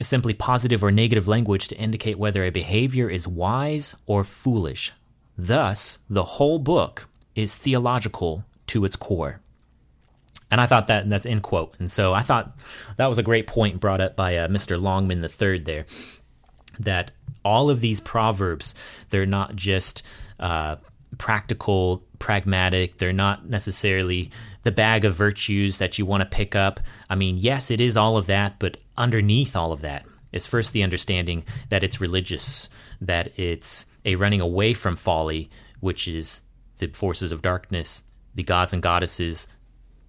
simply 0.07 0.33
positive 0.33 0.83
or 0.83 0.91
negative 0.91 1.27
language 1.27 1.67
to 1.69 1.77
indicate 1.77 2.17
whether 2.17 2.43
a 2.43 2.49
behavior 2.49 3.09
is 3.09 3.27
wise 3.27 3.95
or 4.05 4.23
foolish. 4.23 4.91
Thus, 5.37 5.99
the 6.09 6.23
whole 6.23 6.59
book 6.59 7.07
is 7.35 7.55
theological 7.55 8.43
to 8.67 8.85
its 8.85 8.95
core. 8.95 9.41
And 10.49 10.59
I 10.59 10.65
thought 10.65 10.87
that 10.87 11.09
that's 11.09 11.25
end 11.25 11.43
quote. 11.43 11.75
And 11.79 11.91
so 11.91 12.13
I 12.13 12.21
thought 12.21 12.57
that 12.97 13.07
was 13.07 13.17
a 13.17 13.23
great 13.23 13.47
point 13.47 13.79
brought 13.79 14.01
up 14.01 14.15
by 14.15 14.35
uh, 14.35 14.47
Mr. 14.49 14.81
Longman 14.81 15.23
III 15.23 15.59
there 15.59 15.85
that 16.79 17.11
all 17.43 17.69
of 17.69 17.81
these 17.81 17.99
proverbs, 17.99 18.75
they're 19.09 19.25
not 19.25 19.55
just 19.55 20.03
uh, 20.39 20.75
practical, 21.17 22.03
pragmatic, 22.21 22.99
they're 22.99 23.11
not 23.11 23.49
necessarily 23.49 24.29
the 24.61 24.71
bag 24.71 25.03
of 25.03 25.15
virtues 25.15 25.79
that 25.79 25.97
you 25.97 26.05
want 26.05 26.21
to 26.21 26.37
pick 26.37 26.55
up. 26.55 26.79
I 27.09 27.15
mean, 27.15 27.37
yes, 27.37 27.71
it 27.71 27.81
is 27.81 27.97
all 27.97 28.15
of 28.15 28.27
that, 28.27 28.59
but 28.59 28.77
underneath 28.95 29.55
all 29.55 29.71
of 29.71 29.81
that 29.81 30.05
is 30.31 30.45
first 30.45 30.71
the 30.71 30.83
understanding 30.83 31.43
that 31.69 31.83
it's 31.83 31.99
religious, 31.99 32.69
that 33.01 33.37
it's 33.39 33.87
a 34.05 34.15
running 34.15 34.39
away 34.39 34.75
from 34.75 34.95
folly, 34.95 35.49
which 35.79 36.07
is 36.07 36.43
the 36.77 36.87
forces 36.89 37.31
of 37.31 37.41
darkness, 37.41 38.03
the 38.35 38.43
gods 38.43 38.71
and 38.71 38.83
goddesses, 38.83 39.47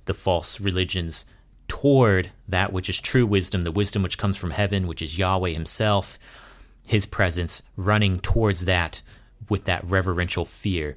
the 0.04 0.14
false 0.14 0.60
religions 0.60 1.24
toward 1.66 2.30
that 2.46 2.74
which 2.74 2.90
is 2.90 3.00
true 3.00 3.24
wisdom, 3.24 3.64
the 3.64 3.72
wisdom 3.72 4.02
which 4.02 4.18
comes 4.18 4.36
from 4.36 4.50
heaven, 4.50 4.86
which 4.86 5.00
is 5.00 5.18
Yahweh 5.18 5.52
Himself, 5.52 6.18
His 6.86 7.06
presence, 7.06 7.62
running 7.74 8.20
towards 8.20 8.66
that 8.66 9.00
with 9.48 9.64
that 9.64 9.82
reverential 9.84 10.44
fear. 10.44 10.94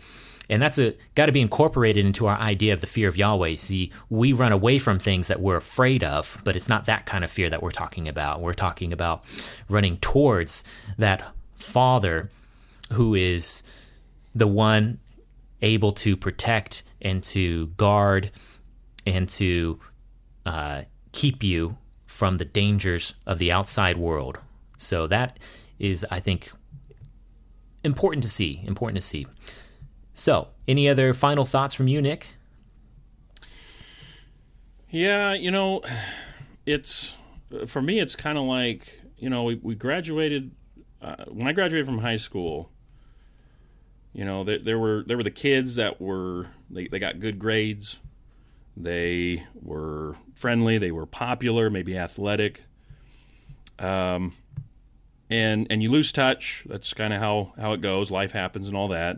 And 0.50 0.62
that's 0.62 0.80
got 1.16 1.26
to 1.26 1.32
be 1.32 1.42
incorporated 1.42 2.06
into 2.06 2.28
our 2.28 2.38
idea 2.38 2.74
of 2.74 2.82
the 2.82 2.88
fear 2.88 3.08
of 3.08 3.18
Yahweh. 3.18 3.56
See, 3.56 3.92
we 4.10 4.34
run 4.34 4.52
away 4.52 4.80
from 4.80 5.00
things 5.00 5.28
that 5.28 5.42
we're 5.42 5.58
afraid 5.58 6.04
of, 6.04 6.42
but 6.44 6.56
it's 6.56 6.70
not 6.70 6.86
that 6.86 7.06
kind 7.06 7.24
of 7.24 7.32
fear 7.32 7.50
that 7.50 7.64
we're 7.64 7.72
talking 7.72 8.08
about. 8.08 8.42
We're 8.42 8.54
talking 8.54 8.94
about 8.94 9.24
running 9.70 9.98
towards 9.98 10.64
that 10.98 11.34
Father 11.56 12.30
who 12.94 13.16
is 13.16 13.64
the 14.34 14.48
one 14.48 15.00
able 15.62 15.92
to 15.92 16.16
protect 16.16 16.84
and 17.02 17.24
to 17.24 17.68
guard 17.78 18.32
and 19.06 19.28
to 19.30 19.80
uh, 20.46 20.84
keep 21.12 21.44
you 21.44 21.78
from 22.06 22.38
the 22.38 22.46
dangers 22.46 23.14
of 23.26 23.40
the 23.40 23.52
outside 23.52 23.98
world. 23.98 24.40
So 24.78 25.08
that 25.08 25.40
is, 25.80 26.06
I 26.12 26.20
think, 26.20 26.52
important 27.84 28.24
to 28.24 28.30
see. 28.30 28.62
Important 28.66 28.98
to 28.98 29.08
see. 29.08 29.28
So, 30.18 30.48
any 30.66 30.88
other 30.88 31.14
final 31.14 31.44
thoughts 31.44 31.76
from 31.76 31.90
you, 31.90 32.02
Nick? 32.02 32.30
Yeah, 34.90 35.34
you 35.34 35.52
know, 35.52 35.82
it's 36.66 37.18
for 37.68 37.82
me. 37.82 38.00
It's 38.00 38.16
kind 38.16 38.38
of 38.38 38.46
like 38.46 39.02
you 39.18 39.30
know 39.30 39.44
we, 39.44 39.56
we 39.56 39.76
graduated 39.76 40.52
uh, 41.02 41.26
when 41.28 41.48
I 41.48 41.52
graduated 41.52 41.86
from 41.86 41.98
high 41.98 42.16
school. 42.16 42.72
You 44.14 44.24
know, 44.24 44.46
there, 44.46 44.60
there 44.60 44.80
were 44.80 45.04
there 45.06 45.18
were 45.18 45.24
the 45.24 45.32
kids 45.32 45.76
that 45.76 46.00
were 46.00 46.48
they, 46.70 46.88
they 46.88 46.98
got 46.98 47.20
good 47.20 47.38
grades, 47.38 48.00
they 48.78 49.46
were 49.54 50.16
friendly, 50.34 50.78
they 50.78 50.92
were 50.92 51.06
popular, 51.06 51.70
maybe 51.70 51.98
athletic. 51.98 52.64
Um, 53.80 54.32
and 55.30 55.68
and 55.70 55.84
you 55.84 55.92
lose 55.92 56.14
touch. 56.14 56.64
That's 56.68 56.94
kind 56.94 57.14
of 57.14 57.20
how 57.20 57.52
how 57.60 57.74
it 57.74 57.82
goes. 57.82 58.12
Life 58.12 58.32
happens 58.32 58.70
and 58.70 58.78
all 58.78 58.88
that. 58.88 59.18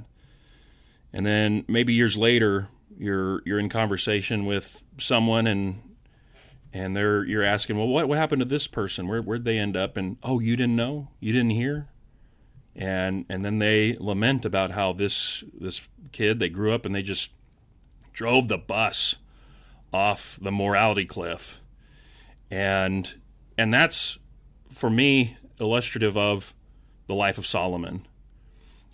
And 1.13 1.25
then 1.25 1.65
maybe 1.67 1.93
years 1.93 2.17
later, 2.17 2.69
you're 2.97 3.41
you're 3.45 3.59
in 3.59 3.69
conversation 3.69 4.45
with 4.45 4.83
someone 4.97 5.47
and 5.47 5.81
and 6.73 6.95
they're 6.95 7.23
you're 7.23 7.43
asking, 7.43 7.77
well, 7.77 7.87
what 7.87 8.07
what 8.07 8.17
happened 8.17 8.39
to 8.39 8.45
this 8.45 8.67
person? 8.67 9.07
Where 9.07 9.21
where'd 9.21 9.45
they 9.45 9.57
end 9.57 9.77
up? 9.77 9.97
And 9.97 10.17
oh, 10.23 10.39
you 10.39 10.55
didn't 10.55 10.75
know, 10.75 11.09
you 11.19 11.31
didn't 11.31 11.51
hear, 11.51 11.87
and 12.75 13.25
and 13.29 13.43
then 13.43 13.59
they 13.59 13.97
lament 13.99 14.45
about 14.45 14.71
how 14.71 14.93
this 14.93 15.43
this 15.59 15.87
kid 16.11 16.39
they 16.39 16.49
grew 16.49 16.73
up 16.73 16.85
and 16.85 16.93
they 16.93 17.01
just 17.01 17.31
drove 18.13 18.47
the 18.47 18.57
bus 18.57 19.15
off 19.93 20.37
the 20.41 20.51
morality 20.51 21.05
cliff, 21.05 21.61
and 22.51 23.15
and 23.57 23.73
that's 23.73 24.19
for 24.69 24.89
me 24.89 25.37
illustrative 25.59 26.17
of 26.17 26.53
the 27.07 27.15
life 27.15 27.37
of 27.37 27.45
Solomon 27.45 28.05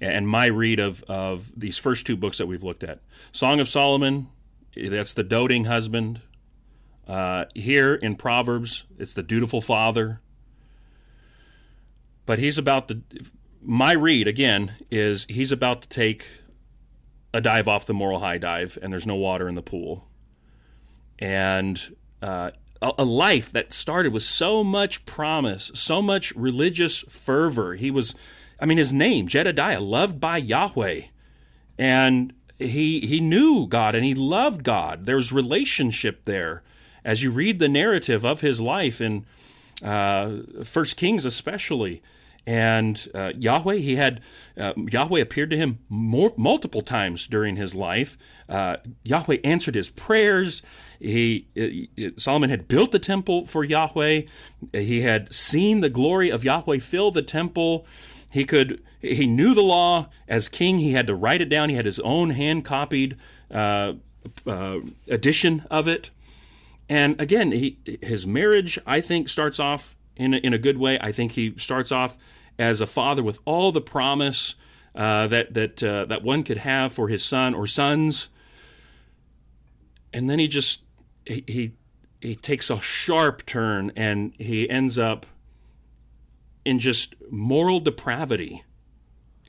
and 0.01 0.27
my 0.27 0.47
read 0.47 0.79
of, 0.79 1.03
of 1.03 1.51
these 1.55 1.77
first 1.77 2.05
two 2.05 2.15
books 2.15 2.37
that 2.37 2.47
we've 2.47 2.63
looked 2.63 2.83
at. 2.83 2.99
Song 3.31 3.59
of 3.59 3.67
Solomon, 3.67 4.27
that's 4.75 5.13
the 5.13 5.23
doting 5.23 5.65
husband. 5.65 6.21
Uh, 7.07 7.45
here 7.53 7.95
in 7.95 8.15
Proverbs, 8.15 8.85
it's 8.97 9.13
the 9.13 9.23
dutiful 9.23 9.61
father. 9.61 10.21
But 12.25 12.39
he's 12.39 12.57
about 12.57 12.87
to, 12.87 13.01
my 13.61 13.93
read 13.93 14.27
again 14.27 14.75
is 14.89 15.25
he's 15.29 15.51
about 15.51 15.81
to 15.83 15.89
take 15.89 16.25
a 17.33 17.41
dive 17.41 17.67
off 17.67 17.85
the 17.85 17.93
moral 17.93 18.19
high 18.19 18.37
dive, 18.37 18.77
and 18.81 18.93
there's 18.93 19.07
no 19.07 19.15
water 19.15 19.49
in 19.49 19.55
the 19.55 19.61
pool. 19.61 20.07
And 21.19 21.95
uh, 22.21 22.51
a, 22.81 23.03
life 23.03 23.51
that 23.51 23.73
started 23.73 24.13
with 24.13 24.23
so 24.23 24.63
much 24.63 25.05
promise, 25.05 25.71
so 25.73 26.01
much 26.01 26.33
religious 26.35 26.99
fervor. 27.09 27.75
He 27.75 27.89
was, 27.91 28.15
I 28.63 28.65
mean, 28.65 28.77
his 28.77 28.93
name, 28.93 29.27
Jedediah, 29.27 29.81
loved 29.81 30.21
by 30.21 30.37
Yahweh. 30.37 31.01
And 31.77 32.31
he, 32.57 33.01
he 33.01 33.19
knew 33.19 33.67
God 33.67 33.93
and 33.93 34.05
he 34.05 34.15
loved 34.15 34.63
God. 34.63 35.05
There's 35.05 35.33
relationship 35.33 36.23
there. 36.23 36.63
As 37.03 37.21
you 37.21 37.29
read 37.29 37.59
the 37.59 37.67
narrative 37.67 38.25
of 38.25 38.39
his 38.39 38.61
life 38.61 39.01
in 39.01 39.25
uh, 39.83 40.63
First 40.63 40.95
Kings, 40.95 41.25
especially, 41.25 42.01
and 42.47 43.05
uh, 43.13 43.33
Yahweh, 43.37 43.75
he 43.79 43.97
had 43.97 44.21
uh, 44.57 44.71
Yahweh 44.77 45.19
appeared 45.19 45.49
to 45.49 45.57
him 45.57 45.79
more, 45.89 46.31
multiple 46.37 46.81
times 46.81 47.27
during 47.27 47.57
his 47.57 47.75
life. 47.75 48.17
Uh, 48.47 48.77
Yahweh 49.03 49.37
answered 49.43 49.75
his 49.75 49.89
prayers. 49.89 50.61
He 51.01 51.47
uh, 51.57 52.11
Solomon 52.17 52.49
had 52.49 52.69
built 52.69 52.91
the 52.91 52.99
temple 52.99 53.45
for 53.45 53.65
Yahweh. 53.65 54.21
He 54.71 55.01
had 55.01 55.33
seen 55.33 55.81
the 55.81 55.89
glory 55.89 56.29
of 56.29 56.45
Yahweh 56.45 56.79
fill 56.79 57.11
the 57.11 57.21
temple. 57.21 57.85
He 58.33 58.45
could 58.45 58.81
he 58.99 59.27
knew 59.27 59.53
the 59.53 59.61
law 59.61 60.09
as 60.27 60.49
king. 60.49 60.79
He 60.79 60.93
had 60.93 61.05
to 61.05 61.13
write 61.13 61.39
it 61.39 61.49
down. 61.49 61.69
He 61.69 61.75
had 61.75 61.85
his 61.85 61.99
own 61.99 62.31
hand 62.31 62.65
copied 62.65 63.15
uh, 63.51 63.93
uh, 64.47 64.77
edition 65.07 65.67
of 65.69 65.87
it. 65.87 66.09
And 66.89 67.21
again, 67.21 67.51
he, 67.51 67.77
his 68.01 68.25
marriage, 68.25 68.79
I 68.87 69.01
think, 69.01 69.29
starts 69.29 69.59
off 69.59 69.95
in 70.15 70.33
a, 70.33 70.37
in 70.37 70.51
a 70.51 70.57
good 70.57 70.79
way. 70.79 70.97
I 70.99 71.11
think 71.11 71.33
he 71.33 71.53
starts 71.59 71.91
off 71.91 72.17
as 72.57 72.81
a 72.81 72.87
father 72.87 73.21
with 73.21 73.37
all 73.45 73.71
the 73.71 73.81
promise 73.81 74.55
uh, 74.95 75.27
that 75.27 75.53
that 75.53 75.83
uh, 75.83 76.05
that 76.05 76.23
one 76.23 76.41
could 76.41 76.57
have 76.57 76.91
for 76.91 77.09
his 77.09 77.23
son 77.23 77.53
or 77.53 77.67
sons, 77.67 78.29
and 80.11 80.27
then 80.27 80.39
he 80.39 80.47
just 80.47 80.81
he, 81.27 81.43
he 81.47 81.73
he 82.19 82.35
takes 82.35 82.71
a 82.71 82.81
sharp 82.81 83.45
turn 83.45 83.91
and 83.95 84.33
he 84.39 84.67
ends 84.67 84.97
up 84.97 85.27
in 86.65 86.79
just 86.79 87.15
moral 87.29 87.79
depravity, 87.79 88.63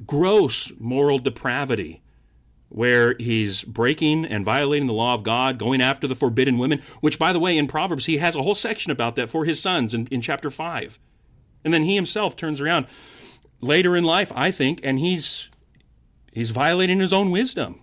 gross 0.07 0.73
moral 0.79 1.19
depravity 1.19 2.03
where 2.75 3.15
he's 3.19 3.62
breaking 3.62 4.25
and 4.25 4.45
violating 4.45 4.89
the 4.89 4.93
law 4.93 5.15
of 5.15 5.23
God, 5.23 5.59
going 5.59 5.81
after 5.81 6.09
the 6.09 6.15
forbidden 6.17 6.59
women, 6.59 6.83
which, 7.01 7.21
by 7.21 7.33
the 7.33 7.39
way, 7.39 7.57
in 7.57 7.69
Proverbs, 7.69 8.07
he 8.07 8.19
has 8.19 8.35
a 8.35 8.43
whole 8.43 8.55
section 8.55 8.91
about 8.91 9.15
that 9.15 9.31
for 9.31 9.45
his 9.45 9.62
sons 9.62 9.95
in, 9.95 10.09
in 10.09 10.21
chapter 10.21 10.51
5. 10.51 10.99
And 11.65 11.73
then 11.73 11.85
he 11.85 11.95
himself 11.95 12.35
turns 12.35 12.61
around 12.61 12.87
later 13.61 13.97
in 13.97 14.03
life, 14.03 14.33
I 14.35 14.51
think, 14.51 14.81
and 14.83 14.99
he's 14.99 15.51
he's 16.33 16.51
violating 16.51 16.99
his 16.99 17.12
own 17.12 17.31
wisdom. 17.31 17.81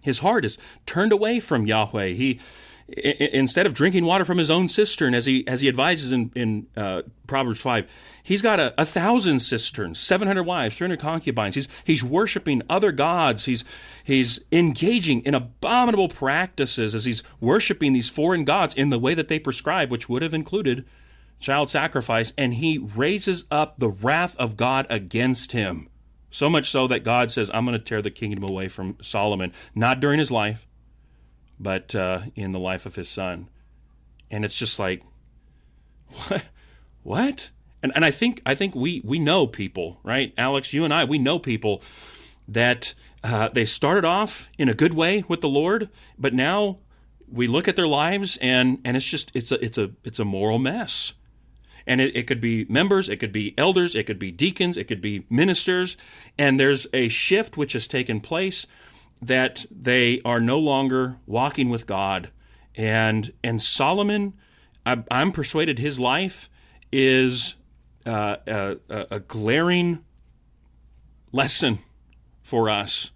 His 0.00 0.20
heart 0.20 0.46
is 0.46 0.56
turned 0.86 1.12
away 1.12 1.38
from 1.38 1.66
Yahweh. 1.66 2.08
He 2.08 2.40
instead 2.88 3.66
of 3.66 3.74
drinking 3.74 4.04
water 4.04 4.24
from 4.24 4.38
his 4.38 4.50
own 4.50 4.68
cistern, 4.68 5.14
as 5.14 5.26
he 5.26 5.46
as 5.46 5.60
he 5.60 5.68
advises 5.68 6.12
in 6.12 6.30
in 6.34 6.66
uh, 6.76 7.02
Proverbs 7.26 7.60
five, 7.60 7.90
he's 8.22 8.42
got 8.42 8.60
a, 8.60 8.74
a 8.80 8.84
thousand 8.84 9.40
cisterns, 9.40 9.98
seven 9.98 10.26
hundred 10.28 10.44
wives, 10.44 10.76
three 10.76 10.86
hundred 10.86 11.00
concubines. 11.00 11.54
He's 11.54 11.68
he's 11.84 12.04
worshiping 12.04 12.62
other 12.68 12.92
gods. 12.92 13.46
He's 13.46 13.64
he's 14.04 14.40
engaging 14.50 15.22
in 15.22 15.34
abominable 15.34 16.08
practices 16.08 16.94
as 16.94 17.04
he's 17.04 17.22
worshiping 17.40 17.92
these 17.92 18.08
foreign 18.08 18.44
gods 18.44 18.74
in 18.74 18.90
the 18.90 18.98
way 18.98 19.14
that 19.14 19.28
they 19.28 19.38
prescribe, 19.38 19.90
which 19.90 20.08
would 20.08 20.22
have 20.22 20.34
included 20.34 20.84
child 21.40 21.70
sacrifice. 21.70 22.32
And 22.36 22.54
he 22.54 22.78
raises 22.78 23.44
up 23.50 23.78
the 23.78 23.88
wrath 23.88 24.36
of 24.36 24.56
God 24.56 24.86
against 24.90 25.52
him. 25.52 25.88
So 26.30 26.48
much 26.48 26.70
so 26.70 26.86
that 26.86 27.04
God 27.04 27.30
says, 27.30 27.50
"I'm 27.52 27.66
going 27.66 27.78
to 27.78 27.84
tear 27.84 28.00
the 28.00 28.10
kingdom 28.10 28.44
away 28.48 28.68
from 28.68 28.96
Solomon." 29.02 29.52
Not 29.74 30.00
during 30.00 30.18
his 30.18 30.30
life 30.30 30.66
but 31.62 31.94
uh, 31.94 32.22
in 32.34 32.52
the 32.52 32.58
life 32.58 32.84
of 32.84 32.96
his 32.96 33.08
son. 33.08 33.48
And 34.30 34.44
it's 34.44 34.58
just 34.58 34.78
like, 34.78 35.02
what? 36.08 36.44
What? 37.02 37.50
And 37.82 37.92
and 37.94 38.04
I 38.04 38.10
think 38.10 38.42
I 38.46 38.54
think 38.54 38.74
we 38.74 39.00
we 39.04 39.18
know 39.18 39.46
people, 39.46 39.98
right? 40.02 40.32
Alex, 40.38 40.72
you 40.72 40.84
and 40.84 40.94
I, 40.94 41.04
we 41.04 41.18
know 41.18 41.38
people 41.38 41.82
that 42.46 42.94
uh, 43.24 43.48
they 43.48 43.64
started 43.64 44.04
off 44.04 44.48
in 44.58 44.68
a 44.68 44.74
good 44.74 44.94
way 44.94 45.24
with 45.28 45.40
the 45.40 45.48
Lord, 45.48 45.88
but 46.18 46.34
now 46.34 46.78
we 47.30 47.46
look 47.46 47.66
at 47.66 47.76
their 47.76 47.88
lives 47.88 48.36
and 48.38 48.78
and 48.84 48.96
it's 48.96 49.08
just 49.08 49.32
it's 49.34 49.50
a 49.50 49.64
it's 49.64 49.78
a 49.78 49.90
it's 50.04 50.18
a 50.18 50.24
moral 50.24 50.58
mess. 50.58 51.14
And 51.84 52.00
it, 52.00 52.14
it 52.14 52.28
could 52.28 52.40
be 52.40 52.64
members, 52.68 53.08
it 53.08 53.16
could 53.16 53.32
be 53.32 53.54
elders, 53.58 53.96
it 53.96 54.04
could 54.04 54.20
be 54.20 54.30
deacons, 54.30 54.76
it 54.76 54.86
could 54.86 55.00
be 55.00 55.26
ministers, 55.28 55.96
and 56.38 56.60
there's 56.60 56.86
a 56.92 57.08
shift 57.08 57.56
which 57.56 57.72
has 57.72 57.88
taken 57.88 58.20
place 58.20 58.66
that 59.22 59.64
they 59.70 60.20
are 60.24 60.40
no 60.40 60.58
longer 60.58 61.16
walking 61.26 61.70
with 61.70 61.86
God. 61.86 62.30
And 62.74 63.32
and 63.44 63.62
Solomon, 63.62 64.34
I, 64.84 65.02
am 65.10 65.30
persuaded 65.32 65.78
his 65.78 66.00
life 66.00 66.50
is 66.90 67.54
uh, 68.04 68.36
a, 68.46 68.76
a, 69.10 69.20
glaring 69.20 70.00
lesson 71.30 71.78
for 72.42 72.68
us 72.68 73.12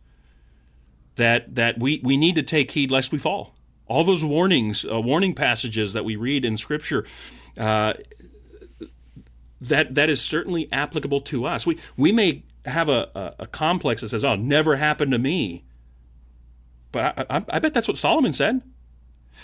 that 1.17 1.57
that 1.57 1.79
we, 1.81 2.01
we 2.05 2.17
need 2.17 2.37
to 2.37 2.43
take 2.43 2.71
heed 2.71 2.91
lest 2.91 3.11
we 3.11 3.19
fall. 3.19 3.55
All 3.89 4.05
those 4.05 4.25
warnings, 4.25 4.85
uh, 4.85 5.01
warning 5.01 5.35
passages 5.35 5.93
that 5.93 6.05
we 6.05 6.17
read 6.17 6.45
in 6.45 6.57
Scripture, 6.57 7.05
uh, 7.59 7.95
that 9.61 9.95
that 9.95 10.09
is 10.09 10.21
certainly 10.21 10.69
applicable 10.71 11.23
to 11.23 11.47
us. 11.47 11.67
We 11.67 11.79
we 11.97 12.13
may 12.13 12.45
have 12.65 12.89
a, 12.89 13.09
a, 13.15 13.35
a 13.41 13.47
complex 13.47 14.03
that 14.03 14.11
says, 14.11 14.25
"Oh, 14.25 14.37
never 14.37 14.77
happened 14.77 15.13
to 15.13 15.19
me." 15.19 15.65
But 16.93 17.19
I, 17.19 17.39
I, 17.39 17.45
I 17.51 17.59
bet 17.59 17.75
that's 17.75 17.89
what 17.89 17.97
Solomon 17.97 18.33
said. 18.33 18.63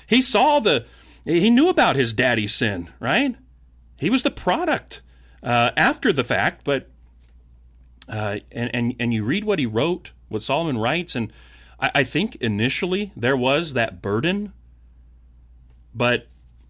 He 0.06 0.22
saw 0.22 0.58
the, 0.58 0.86
he 1.24 1.50
knew 1.50 1.68
about 1.68 1.96
his 1.96 2.12
daddy's 2.12 2.54
sin, 2.54 2.90
right? 2.98 3.36
He 3.98 4.10
was 4.10 4.22
the 4.22 4.30
product 4.30 5.02
uh, 5.42 5.70
after 5.76 6.12
the 6.12 6.24
fact, 6.24 6.64
but 6.64 6.88
uh, 8.08 8.38
and 8.50 8.74
and 8.74 8.94
and 8.98 9.14
you 9.14 9.24
read 9.24 9.44
what 9.44 9.58
he 9.58 9.66
wrote, 9.66 10.12
what 10.28 10.42
Solomon 10.42 10.78
writes, 10.78 11.14
and 11.14 11.32
I, 11.80 11.90
I, 11.94 12.04
think 12.04 12.36
initially 12.36 13.12
there 13.16 13.36
was 13.36 13.74
that 13.74 14.02
burden, 14.02 14.52
but 15.94 16.26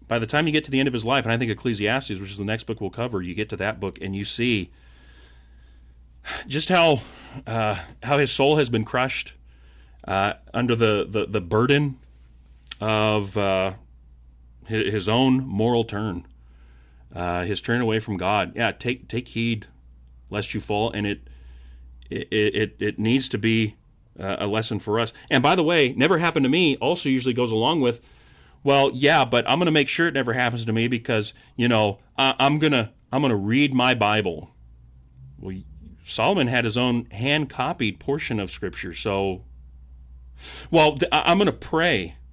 by 0.07 0.19
the 0.19 0.27
time 0.27 0.45
you 0.45 0.53
get 0.53 0.63
to 0.65 0.71
the 0.71 0.79
end 0.79 0.87
of 0.87 0.93
his 0.93 1.05
life, 1.05 1.25
and 1.25 1.33
I 1.33 1.37
think 1.37 1.51
Ecclesiastes, 1.51 2.19
which 2.19 2.31
is 2.31 2.37
the 2.37 2.45
next 2.45 2.65
book 2.65 2.79
we'll 2.79 2.91
cover, 2.91 3.21
you 3.21 3.33
get 3.33 3.49
to 3.49 3.57
that 3.57 3.79
book 3.79 3.97
and 3.99 4.15
you 4.15 4.25
see 4.25 4.71
just 6.47 6.69
how 6.69 7.01
uh, 7.47 7.79
how 8.03 8.19
his 8.19 8.31
soul 8.31 8.57
has 8.57 8.69
been 8.69 8.85
crushed 8.85 9.33
uh, 10.07 10.33
under 10.53 10.75
the, 10.75 11.07
the, 11.09 11.25
the, 11.25 11.41
burden 11.41 11.97
of 12.81 13.37
uh, 13.37 13.73
his, 14.65 15.07
own 15.07 15.45
moral 15.47 15.83
turn, 15.83 16.27
uh, 17.15 17.43
his 17.43 17.61
turn 17.61 17.81
away 17.81 17.99
from 17.99 18.17
God. 18.17 18.53
Yeah, 18.55 18.71
take 18.71 19.07
take 19.07 19.29
heed 19.29 19.67
lest 20.29 20.53
you 20.53 20.59
fall, 20.59 20.91
and 20.91 21.05
it 21.07 21.21
it 22.09 22.27
it, 22.31 22.75
it 22.79 22.99
needs 22.99 23.29
to 23.29 23.37
be 23.37 23.75
uh, 24.19 24.37
a 24.39 24.47
lesson 24.47 24.79
for 24.79 24.99
us. 24.99 25.13
And 25.29 25.41
by 25.41 25.55
the 25.55 25.63
way, 25.63 25.93
never 25.93 26.17
happened 26.17 26.43
to 26.43 26.49
me. 26.49 26.75
Also, 26.77 27.09
usually 27.09 27.33
goes 27.33 27.51
along 27.51 27.81
with 27.81 28.01
Well, 28.63 28.91
yeah, 28.93 29.25
but 29.25 29.47
I'm 29.47 29.59
going 29.59 29.65
to 29.67 29.71
make 29.71 29.89
sure 29.89 30.07
it 30.07 30.13
never 30.13 30.33
happens 30.33 30.65
to 30.65 30.73
me 30.73 30.87
because 30.87 31.33
you 31.55 31.67
know 31.67 31.99
I, 32.17 32.35
I'm 32.39 32.59
gonna 32.59 32.91
I'm 33.11 33.21
gonna 33.21 33.35
read 33.35 33.73
my 33.73 33.93
Bible. 33.93 34.49
Well, 35.39 35.57
Solomon 36.05 36.47
had 36.47 36.65
his 36.65 36.77
own 36.77 37.05
hand 37.05 37.49
copied 37.49 37.99
portion 37.99 38.39
of 38.39 38.51
Scripture, 38.51 38.93
so 38.93 39.43
well, 40.71 40.97
I'm 41.11 41.37
going 41.37 41.47
to 41.47 41.51
pray. 41.51 42.15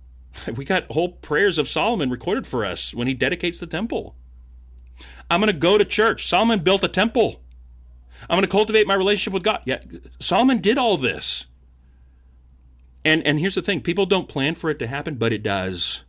We 0.55 0.65
got 0.65 0.91
whole 0.93 1.09
prayers 1.09 1.59
of 1.59 1.67
Solomon 1.67 2.09
recorded 2.09 2.47
for 2.47 2.65
us 2.65 2.95
when 2.95 3.09
he 3.09 3.15
dedicates 3.15 3.59
the 3.59 3.67
temple. 3.67 4.15
I'm 5.29 5.41
going 5.41 5.53
to 5.53 5.59
go 5.59 5.77
to 5.77 5.85
church. 5.85 6.29
Solomon 6.29 6.61
built 6.61 6.85
a 6.85 6.89
temple. 6.89 7.41
I'm 8.29 8.37
going 8.37 8.43
to 8.43 8.49
cultivate 8.49 8.87
my 8.87 8.95
relationship 8.95 9.33
with 9.33 9.43
God. 9.43 9.63
Yeah, 9.65 9.81
Solomon 10.19 10.59
did 10.59 10.79
all 10.79 10.97
this. 10.97 11.47
And 13.05 13.27
and 13.27 13.39
here's 13.41 13.55
the 13.55 13.63
thing, 13.63 13.81
people 13.81 14.07
don't 14.07 14.29
plan 14.29 14.55
for 14.55 14.71
it 14.71 14.79
to 14.81 14.87
happen, 14.87 15.15
but 15.15 15.33
it 15.33 15.43
does. 15.43 16.05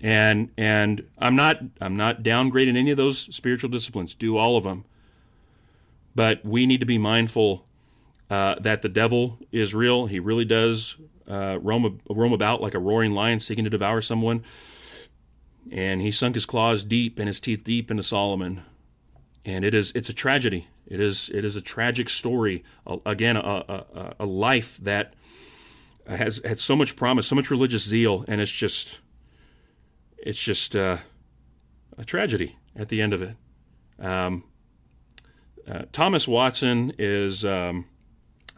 And 0.00 0.50
and 0.56 1.08
I'm 1.18 1.34
not 1.34 1.58
I'm 1.80 1.96
not 1.96 2.22
downgrading 2.22 2.76
any 2.76 2.90
of 2.90 2.96
those 2.96 3.34
spiritual 3.34 3.70
disciplines. 3.70 4.14
Do 4.14 4.36
all 4.36 4.56
of 4.56 4.64
them. 4.64 4.84
But 6.14 6.44
we 6.44 6.66
need 6.66 6.80
to 6.80 6.86
be 6.86 6.98
mindful 6.98 7.67
uh, 8.30 8.56
that 8.60 8.82
the 8.82 8.88
devil 8.88 9.38
is 9.52 9.74
real. 9.74 10.06
He 10.06 10.20
really 10.20 10.44
does 10.44 10.96
uh, 11.28 11.58
roam 11.60 12.00
roam 12.08 12.32
about 12.32 12.60
like 12.60 12.74
a 12.74 12.78
roaring 12.78 13.12
lion, 13.12 13.40
seeking 13.40 13.64
to 13.64 13.70
devour 13.70 14.00
someone. 14.00 14.44
And 15.70 16.00
he 16.00 16.10
sunk 16.10 16.34
his 16.34 16.46
claws 16.46 16.82
deep 16.82 17.18
and 17.18 17.26
his 17.26 17.40
teeth 17.40 17.62
deep 17.62 17.90
into 17.90 18.02
Solomon 18.02 18.62
and 19.48 19.64
it 19.64 19.74
is 19.74 19.92
it's 19.92 20.10
a 20.10 20.12
tragedy. 20.12 20.68
It 20.86 21.00
is 21.00 21.30
it 21.32 21.44
is 21.44 21.56
a 21.56 21.60
tragic 21.60 22.08
story. 22.10 22.64
Again, 23.06 23.36
a, 23.36 23.40
a, 23.40 24.14
a 24.20 24.26
life 24.26 24.76
that 24.78 25.14
has 26.06 26.40
had 26.44 26.58
so 26.58 26.76
much 26.76 26.96
promise, 26.96 27.26
so 27.26 27.34
much 27.34 27.50
religious 27.50 27.82
zeal, 27.82 28.24
and 28.28 28.40
it's 28.40 28.52
just 28.52 29.00
it's 30.18 30.42
just 30.42 30.76
uh, 30.76 30.98
a 31.96 32.04
tragedy 32.04 32.56
at 32.76 32.90
the 32.90 33.00
end 33.00 33.14
of 33.14 33.22
it. 33.22 33.36
Um, 33.98 34.44
uh, 35.66 35.82
Thomas 35.92 36.28
Watson 36.28 36.92
is, 36.98 37.44
um, 37.44 37.84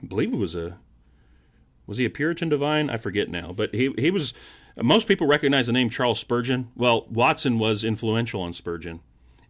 believe, 0.06 0.32
it 0.32 0.36
was 0.36 0.54
a 0.54 0.78
was 1.86 1.98
he 1.98 2.04
a 2.04 2.10
Puritan 2.10 2.48
divine? 2.48 2.88
I 2.88 2.96
forget 2.96 3.28
now, 3.28 3.52
but 3.52 3.74
he 3.74 3.92
he 3.98 4.10
was. 4.10 4.32
Most 4.80 5.08
people 5.08 5.26
recognize 5.26 5.66
the 5.66 5.72
name 5.72 5.90
Charles 5.90 6.20
Spurgeon. 6.20 6.70
Well, 6.76 7.06
Watson 7.10 7.58
was 7.58 7.84
influential 7.84 8.40
on 8.40 8.52
Spurgeon. 8.52 9.00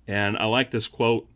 And 0.08 0.36
I 0.38 0.46
like 0.46 0.70
this 0.70 0.88
quote 0.88 1.28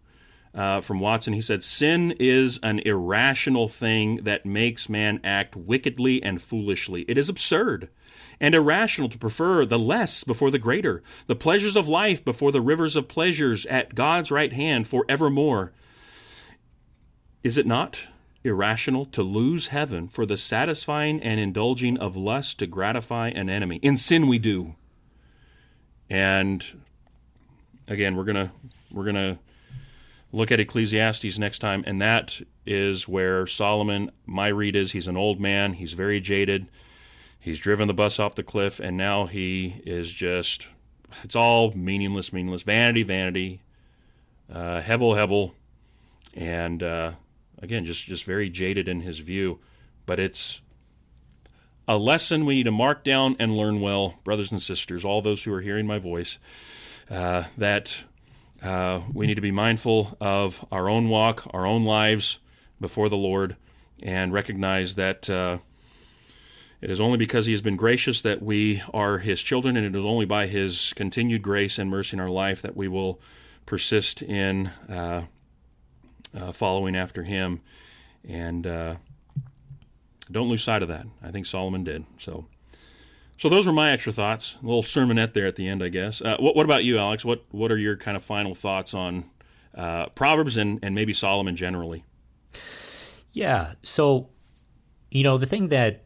uh, 0.55 0.81
from 0.81 1.01
Watson. 1.01 1.33
He 1.33 1.41
said, 1.41 1.63
Sin 1.63 2.13
is 2.19 2.59
an 2.63 2.81
irrational 2.81 3.69
thing 3.69 4.17
that 4.25 4.47
makes 4.47 4.89
man 4.89 5.21
act 5.23 5.55
wickedly 5.55 6.23
and 6.23 6.41
foolishly. 6.41 7.03
It 7.03 7.19
is 7.19 7.29
absurd 7.29 7.89
and 8.41 8.55
irrational 8.55 9.09
to 9.11 9.19
prefer 9.19 9.65
the 9.65 9.79
less 9.79 10.25
before 10.25 10.51
the 10.51 10.59
greater, 10.59 11.03
the 11.27 11.37
pleasures 11.37 11.77
of 11.77 11.87
life 11.87 12.25
before 12.25 12.51
the 12.51 12.61
rivers 12.61 12.97
of 12.97 13.09
pleasures 13.09 13.67
at 13.67 13.95
God's 13.95 14.31
right 14.31 14.53
hand 14.53 14.89
for 14.89 15.05
evermore. 15.09 15.73
Is 17.43 17.59
it 17.59 17.67
not 17.67 18.09
irrational 18.45 19.07
to 19.07 19.23
lose 19.23 19.69
heaven 19.69 20.07
for 20.07 20.27
the 20.27 20.37
satisfying 20.37 21.21
and 21.23 21.41
indulging 21.41 21.99
of 21.99 22.17
lust 22.17 22.59
to 22.61 22.67
gratify 22.67 23.29
an 23.29 23.49
enemy? 23.49 23.81
In 23.83 23.97
sin 23.97 24.29
we 24.29 24.39
do. 24.39 24.75
And 26.09 26.65
again, 27.89 28.17
we're 28.17 28.25
gonna 28.25 28.53
we're 28.93 29.05
gonna 29.05 29.39
look 30.33 30.53
at 30.53 30.61
Ecclesiastes 30.61 31.39
next 31.39 31.61
time, 31.61 31.85
and 31.87 32.01
that 32.01 32.41
is 32.67 33.09
where 33.09 33.47
Solomon. 33.47 34.11
My 34.27 34.49
read 34.49 34.77
is 34.77 34.93
he's 34.93 35.09
an 35.09 35.17
old 35.17 35.41
man. 35.41 35.75
He's 35.75 35.93
very 35.93 36.21
jaded. 36.21 36.67
He's 37.39 37.59
driven 37.59 37.89
the 37.89 37.95
bus 37.95 38.19
off 38.19 38.35
the 38.35 38.43
cliff, 38.43 38.81
and 38.81 38.97
now 38.97 39.27
he 39.27 39.83
is 39.85 40.13
just. 40.13 40.69
It's 41.23 41.37
all 41.37 41.73
meaningless, 41.73 42.33
meaningless, 42.33 42.65
vanity, 42.65 43.05
vanity, 43.05 43.63
uh, 44.53 44.81
hevel, 44.81 45.17
hevel, 45.17 45.53
and 46.35 46.83
uh, 46.83 47.13
again, 47.61 47.85
just 47.85 48.07
just 48.07 48.25
very 48.25 48.51
jaded 48.51 48.89
in 48.89 49.01
his 49.01 49.19
view. 49.19 49.61
But 50.07 50.21
it's 50.21 50.61
a 51.87 51.97
lesson 51.97 52.47
we 52.47 52.57
need 52.57 52.65
to 52.65 52.71
mark 52.71 53.05
down 53.05 53.37
and 53.39 53.57
learn 53.57 53.81
well, 53.81 54.15
brothers 54.25 54.51
and 54.51 54.61
sisters, 54.61 55.05
all 55.05 55.23
those 55.23 55.45
who 55.45 55.53
are 55.53 55.61
hearing 55.61 55.87
my 55.87 55.99
voice 55.99 56.39
uh, 57.11 57.45
that 57.59 58.05
uh, 58.63 59.01
we 59.13 59.27
need 59.27 59.35
to 59.35 59.41
be 59.41 59.51
mindful 59.51 60.17
of 60.21 60.65
our 60.73 60.89
own 60.89 61.09
walk, 61.09 61.47
our 61.53 61.67
own 61.67 61.85
lives 61.85 62.39
before 62.81 63.09
the 63.09 63.17
Lord, 63.17 63.57
and 64.03 64.33
recognize 64.33 64.95
that 64.95 65.29
uh, 65.29 65.59
it 66.81 66.91
is 66.91 67.01
only 67.01 67.19
because 67.19 67.47
He 67.47 67.53
has 67.53 67.63
been 67.63 67.77
gracious 67.77 68.23
that 68.23 68.43
we 68.43 68.83
are 68.93 69.19
His 69.19 69.43
children, 69.43 69.77
and 69.77 69.87
it 69.87 69.99
is 69.99 70.07
only 70.07 70.25
by 70.25 70.47
His 70.47 70.93
continued 70.95 71.43
grace 71.43 71.79
and 71.79 71.91
mercy 71.91 72.17
in 72.17 72.21
our 72.21 72.31
life 72.31 72.63
that 72.63 72.77
we 72.77 72.89
will 72.89 73.21
persist 73.67 74.23
in 74.23 74.69
uh, 74.89 75.25
uh, 76.37 76.53
following 76.53 76.97
after 76.97 77.23
Him. 77.23 77.61
And 78.27 78.67
uh, 78.67 78.97
don't 80.31 80.49
lose 80.49 80.63
sight 80.63 80.83
of 80.83 80.89
that. 80.89 81.07
I 81.23 81.31
think 81.31 81.47
Solomon 81.47 81.85
did. 81.85 82.05
So. 82.19 82.47
So 83.37 83.49
those 83.49 83.67
were 83.67 83.73
my 83.73 83.91
extra 83.91 84.13
thoughts. 84.13 84.57
A 84.63 84.65
little 84.65 84.83
sermonette 84.83 85.33
there 85.33 85.47
at 85.47 85.57
the 85.57 85.67
end, 85.67 85.83
I 85.83 85.89
guess. 85.89 86.23
Uh, 86.23 86.37
what, 86.39 86.55
what, 86.55 86.65
about 86.65 86.85
you, 86.85 86.99
Alex? 86.99 87.25
What 87.25 87.45
what 87.51 87.73
are 87.73 87.77
your 87.77 87.97
kind 87.97 88.17
of 88.17 88.23
final 88.23 88.55
thoughts 88.55 88.95
on 88.95 89.25
uh, 89.75 90.07
Proverbs 90.11 90.57
and, 90.57 90.79
and 90.83 90.95
maybe 90.95 91.13
Solomon 91.13 91.57
generally? 91.57 92.05
Yeah. 93.33 93.73
So, 93.83 94.29
you 95.11 95.25
know, 95.25 95.37
the 95.37 95.47
thing 95.47 95.69
that 95.69 96.05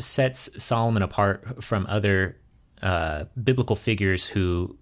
sets 0.00 0.48
Solomon 0.56 1.02
apart 1.02 1.62
from 1.62 1.86
other 1.88 2.38
uh, 2.82 3.24
biblical 3.40 3.76
figures 3.76 4.28
who 4.28 4.76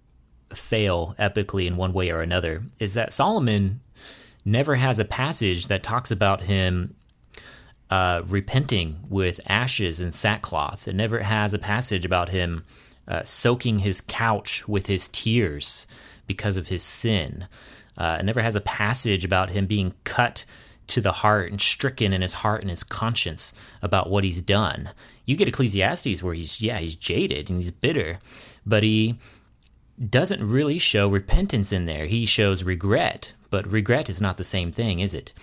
fail 0.53 1.15
epically 1.19 1.67
in 1.67 1.75
one 1.75 1.91
way 1.91 2.11
or 2.11 2.21
another 2.21 2.63
is 2.79 2.93
that 2.93 3.11
Solomon 3.11 3.81
never 4.47 4.75
has 4.75 4.97
a 4.97 5.05
passage 5.05 5.67
that 5.67 5.83
talks 5.83 6.09
about 6.09 6.43
him 6.43 6.95
uh, 7.89 8.21
repenting 8.25 8.97
with 9.09 9.39
ashes 9.45 9.99
and 9.99 10.15
sackcloth. 10.15 10.87
It 10.87 10.95
never 10.95 11.19
has 11.19 11.53
a 11.53 11.59
passage 11.59 12.05
about 12.05 12.29
him 12.29 12.63
uh, 13.07 13.23
soaking 13.23 13.79
his 13.79 14.01
couch 14.01 14.67
with 14.67 14.87
his 14.87 15.09
tears 15.09 15.85
because 16.27 16.57
of 16.57 16.67
his 16.67 16.81
sin. 16.81 17.47
Uh, 17.97 18.17
it 18.19 18.25
never 18.25 18.41
has 18.41 18.55
a 18.55 18.61
passage 18.61 19.25
about 19.25 19.49
him 19.49 19.65
being 19.65 19.93
cut 20.03 20.45
to 20.87 21.01
the 21.01 21.11
heart 21.11 21.51
and 21.51 21.59
stricken 21.59 22.13
in 22.13 22.21
his 22.21 22.35
heart 22.35 22.61
and 22.61 22.69
his 22.69 22.83
conscience 22.83 23.53
about 23.81 24.09
what 24.09 24.23
he's 24.23 24.41
done. 24.41 24.89
You 25.25 25.35
get 25.35 25.49
Ecclesiastes 25.49 26.23
where 26.23 26.33
he's, 26.33 26.61
yeah, 26.61 26.79
he's 26.79 26.95
jaded 26.95 27.49
and 27.49 27.59
he's 27.59 27.71
bitter, 27.71 28.19
but 28.65 28.83
he 28.83 29.17
doesn't 30.09 30.47
really 30.47 30.77
show 30.77 31.07
repentance 31.07 31.71
in 31.71 31.85
there. 31.85 32.05
He 32.05 32.25
shows 32.25 32.63
regret, 32.63 33.33
but 33.49 33.71
regret 33.71 34.09
is 34.09 34.21
not 34.21 34.37
the 34.37 34.43
same 34.43 34.71
thing, 34.71 34.99
is 34.99 35.13
it? 35.13 35.33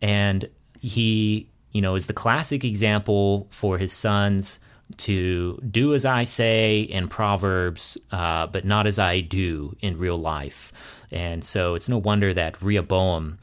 And 0.00 0.48
he 0.80 1.48
you 1.72 1.80
know, 1.80 1.94
is 1.94 2.06
the 2.06 2.12
classic 2.12 2.64
example 2.64 3.48
for 3.50 3.78
his 3.78 3.92
sons 3.92 4.60
to 4.98 5.58
do 5.70 5.94
as 5.94 6.04
I 6.04 6.24
say 6.24 6.82
in 6.82 7.08
Proverbs, 7.08 7.96
uh, 8.10 8.46
but 8.46 8.64
not 8.64 8.86
as 8.86 8.98
I 8.98 9.20
do 9.20 9.74
in 9.80 9.98
real 9.98 10.18
life. 10.18 10.72
And 11.10 11.42
so 11.42 11.74
it's 11.74 11.88
no 11.88 11.98
wonder 11.98 12.32
that 12.34 12.60
Rehoboam 12.62 13.38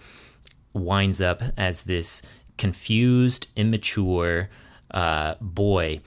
winds 0.73 1.21
up 1.21 1.41
as 1.57 1.83
this 1.83 2.21
confused, 2.57 3.47
immature 3.55 4.49
uh, 4.91 5.35
boy 5.41 6.01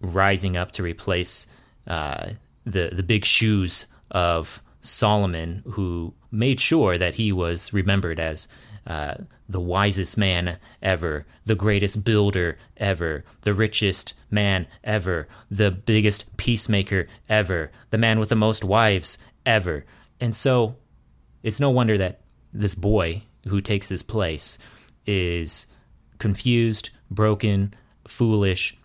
rising 0.00 0.56
up 0.56 0.72
to 0.72 0.82
replace 0.82 1.46
uh, 1.86 2.30
the 2.66 2.90
the 2.92 3.02
big 3.02 3.24
shoes 3.24 3.86
of 4.10 4.62
Solomon, 4.80 5.62
who 5.64 6.12
made 6.30 6.60
sure 6.60 6.98
that 6.98 7.14
he 7.14 7.32
was 7.32 7.72
remembered 7.72 8.20
as 8.20 8.48
uh, 8.86 9.14
the 9.48 9.60
wisest 9.60 10.18
man 10.18 10.58
ever, 10.82 11.26
the 11.44 11.54
greatest 11.54 12.04
builder 12.04 12.58
ever, 12.76 13.24
the 13.42 13.54
richest 13.54 14.14
man 14.30 14.66
ever, 14.84 15.28
the 15.50 15.70
biggest 15.70 16.36
peacemaker 16.36 17.08
ever, 17.28 17.70
the 17.90 17.98
man 17.98 18.20
with 18.20 18.28
the 18.28 18.36
most 18.36 18.64
wives 18.64 19.18
ever. 19.44 19.84
And 20.20 20.34
so 20.34 20.76
it's 21.42 21.60
no 21.60 21.70
wonder 21.70 21.98
that 21.98 22.20
this 22.52 22.74
boy 22.74 23.22
who 23.46 23.60
takes 23.60 23.88
his 23.88 24.02
place 24.02 24.58
is 25.06 25.66
confused, 26.18 26.90
broken, 27.10 27.74
foolish, 28.06 28.76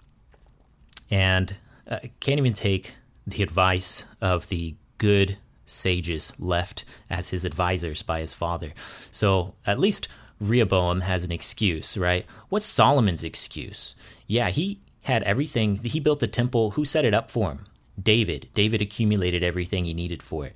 and 1.09 1.55
uh, 1.88 1.99
can't 2.19 2.39
even 2.39 2.53
take 2.53 2.95
the 3.26 3.43
advice 3.43 4.05
of 4.19 4.49
the 4.49 4.76
good 4.97 5.38
sages 5.65 6.34
left 6.38 6.84
as 7.09 7.30
his 7.30 7.45
advisors 7.45 8.03
by 8.03 8.19
his 8.19 8.34
father. 8.34 8.74
So 9.11 9.53
at 9.65 9.80
least 9.80 10.07
Rehoboam 10.39 11.01
has 11.01 11.24
an 11.24 11.32
excuse, 11.32 11.97
right? 11.97 12.26
What's 12.49 12.65
Solomon's 12.65 13.24
excuse? 13.24 13.95
Yeah, 14.28 14.49
he 14.49 14.80
had 15.01 15.24
everything. 15.24 15.78
He 15.78 15.99
built 15.99 16.19
the 16.19 16.28
temple. 16.28 16.72
Who 16.72 16.86
set 16.86 17.05
it 17.05 17.13
up 17.13 17.32
for 17.32 17.51
him? 17.51 17.65
David. 18.01 18.49
David 18.53 18.82
accumulated 18.82 19.43
everything 19.43 19.86
he 19.86 19.93
needed 19.93 20.24
for 20.24 20.45
it. 20.45 20.55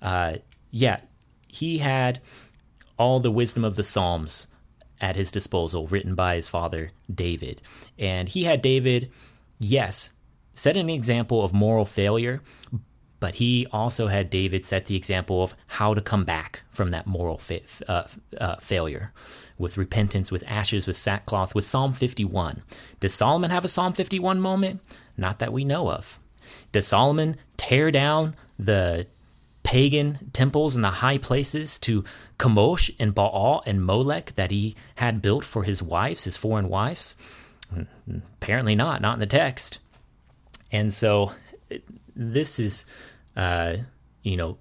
Uh, 0.00 0.36
yeah, 0.70 1.00
he 1.46 1.78
had 1.78 2.20
all 2.98 3.20
the 3.20 3.30
wisdom 3.30 3.64
of 3.64 3.76
the 3.76 3.84
Psalms 3.84 4.48
at 5.00 5.16
his 5.16 5.30
disposal, 5.30 5.86
written 5.86 6.14
by 6.14 6.36
his 6.36 6.48
father 6.48 6.92
David. 7.12 7.60
And 7.98 8.28
he 8.28 8.44
had 8.44 8.62
David, 8.62 9.10
yes, 9.58 10.12
set 10.56 10.76
an 10.76 10.90
example 10.90 11.44
of 11.44 11.52
moral 11.52 11.84
failure, 11.84 12.42
but 13.20 13.36
he 13.36 13.66
also 13.72 14.08
had 14.08 14.28
David 14.28 14.64
set 14.64 14.86
the 14.86 14.96
example 14.96 15.42
of 15.42 15.54
how 15.68 15.94
to 15.94 16.00
come 16.00 16.24
back 16.24 16.62
from 16.70 16.90
that 16.90 17.06
moral 17.06 17.38
fa- 17.38 17.60
uh, 17.86 18.04
uh, 18.38 18.56
failure 18.56 19.12
with 19.58 19.76
repentance, 19.76 20.30
with 20.30 20.44
ashes, 20.46 20.86
with 20.86 20.96
sackcloth, 20.96 21.54
with 21.54 21.64
Psalm 21.64 21.92
51. 21.92 22.62
Does 23.00 23.14
Solomon 23.14 23.50
have 23.50 23.64
a 23.64 23.68
Psalm 23.68 23.92
51 23.92 24.40
moment? 24.40 24.80
Not 25.16 25.38
that 25.38 25.52
we 25.52 25.64
know 25.64 25.90
of. 25.90 26.18
Does 26.72 26.86
Solomon 26.86 27.36
tear 27.56 27.90
down 27.90 28.34
the 28.58 29.06
pagan 29.62 30.30
temples 30.32 30.74
and 30.74 30.84
the 30.84 30.90
high 30.90 31.18
places 31.18 31.78
to 31.80 32.04
Chemosh 32.38 32.94
and 32.98 33.14
Baal 33.14 33.62
and 33.66 33.84
Molech 33.84 34.34
that 34.36 34.50
he 34.50 34.76
had 34.96 35.22
built 35.22 35.44
for 35.44 35.64
his 35.64 35.82
wives, 35.82 36.24
his 36.24 36.36
foreign 36.36 36.68
wives? 36.68 37.16
Apparently 38.40 38.74
not, 38.74 39.00
not 39.00 39.14
in 39.14 39.20
the 39.20 39.26
text. 39.26 39.80
And 40.72 40.92
so 40.92 41.32
this 42.14 42.58
is, 42.58 42.84
uh, 43.36 43.76
you 44.22 44.36
know, 44.36 44.58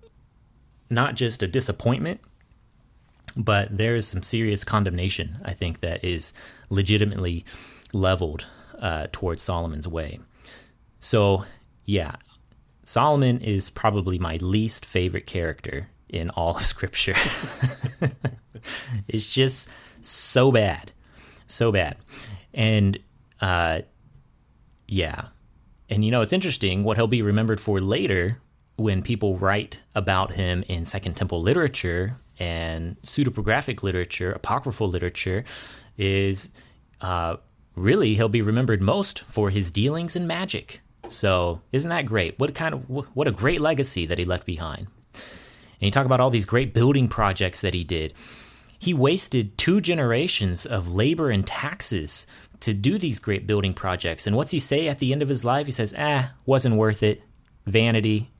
not 0.90 1.16
just 1.16 1.42
a 1.44 1.48
disappointment, 1.48 2.22
but 3.36 3.76
there 3.76 3.96
is 3.96 4.08
some 4.08 4.24
serious 4.24 4.64
condemnation, 4.64 5.38
I 5.44 5.54
think, 5.54 5.82
that 5.82 6.04
is 6.04 6.34
legitimately 6.70 7.46
leveled 7.94 8.46
uh, 8.80 9.08
towards 9.12 9.42
Solomon's 9.42 9.88
way. 9.88 10.20
So, 11.00 11.46
yeah, 11.86 12.16
Solomon 12.86 13.40
is 13.42 13.70
probably 13.70 14.20
my 14.20 14.38
least 14.38 14.86
favorite 14.86 15.26
character 15.26 15.90
in 16.08 16.30
all 16.32 16.56
of 16.56 16.66
Scripture. 16.66 17.16
it's 19.08 19.30
just 19.30 19.70
so 20.02 20.52
bad, 20.52 20.92
so 21.48 21.72
bad, 21.72 21.98
and 22.54 22.98
uh, 23.42 23.82
yeah, 24.88 25.26
and 25.90 26.04
you 26.04 26.12
know 26.12 26.22
it's 26.22 26.34
interesting 26.34 26.84
what 26.84 26.98
he'll 26.98 27.08
be 27.08 27.22
remembered 27.22 27.60
for 27.60 27.80
later 27.80 28.40
when 28.78 29.02
people 29.02 29.38
write 29.38 29.82
about 29.94 30.34
him 30.34 30.64
in 30.68 30.86
Second 30.86 31.16
Temple 31.16 31.42
literature 31.42 32.18
and 32.40 33.02
pseudepigraphic 33.04 33.84
literature, 33.84 34.32
apocryphal 34.34 34.90
literature, 34.90 35.46
is 35.98 36.50
uh, 37.02 37.38
really 37.76 38.16
he'll 38.16 38.30
be 38.30 38.42
remembered 38.42 38.82
most 38.82 39.22
for 39.22 39.50
his 39.50 39.72
dealings 39.72 40.16
in 40.16 40.28
magic. 40.28 40.82
So 41.08 41.62
isn't 41.72 41.90
that 41.90 42.06
great? 42.06 42.38
What 42.40 42.54
kind 42.56 42.74
of 42.74 42.90
what 42.90 43.28
a 43.28 43.32
great 43.32 43.62
legacy 43.62 44.06
that 44.08 44.18
he 44.18 44.26
left 44.26 44.46
behind. 44.46 44.88
And 45.14 45.88
you 45.88 45.92
talk 45.92 46.06
about 46.06 46.20
all 46.20 46.30
these 46.30 46.46
great 46.46 46.74
building 46.74 47.08
projects 47.08 47.62
that 47.62 47.74
he 47.74 47.84
did. 47.84 48.14
He 48.80 48.94
wasted 48.94 49.58
two 49.58 49.82
generations 49.82 50.66
of 50.66 50.92
labor 50.92 51.30
and 51.30 51.46
taxes 51.46 52.28
to 52.66 52.74
do 52.74 52.98
these 52.98 53.20
great 53.20 53.46
building 53.46 53.76
projects. 53.76 54.26
And 54.26 54.36
what's 54.36 54.50
he 54.50 54.58
say 54.58 54.88
at 54.88 54.98
the 54.98 55.12
end 55.12 55.22
of 55.22 55.30
his 55.30 55.46
life? 55.46 55.68
He 55.68 55.72
says, 55.72 55.94
"Ah, 55.98 56.34
wasn't 56.46 56.76
worth 56.76 57.04
it. 57.04 57.22
Vanity." 57.68 58.32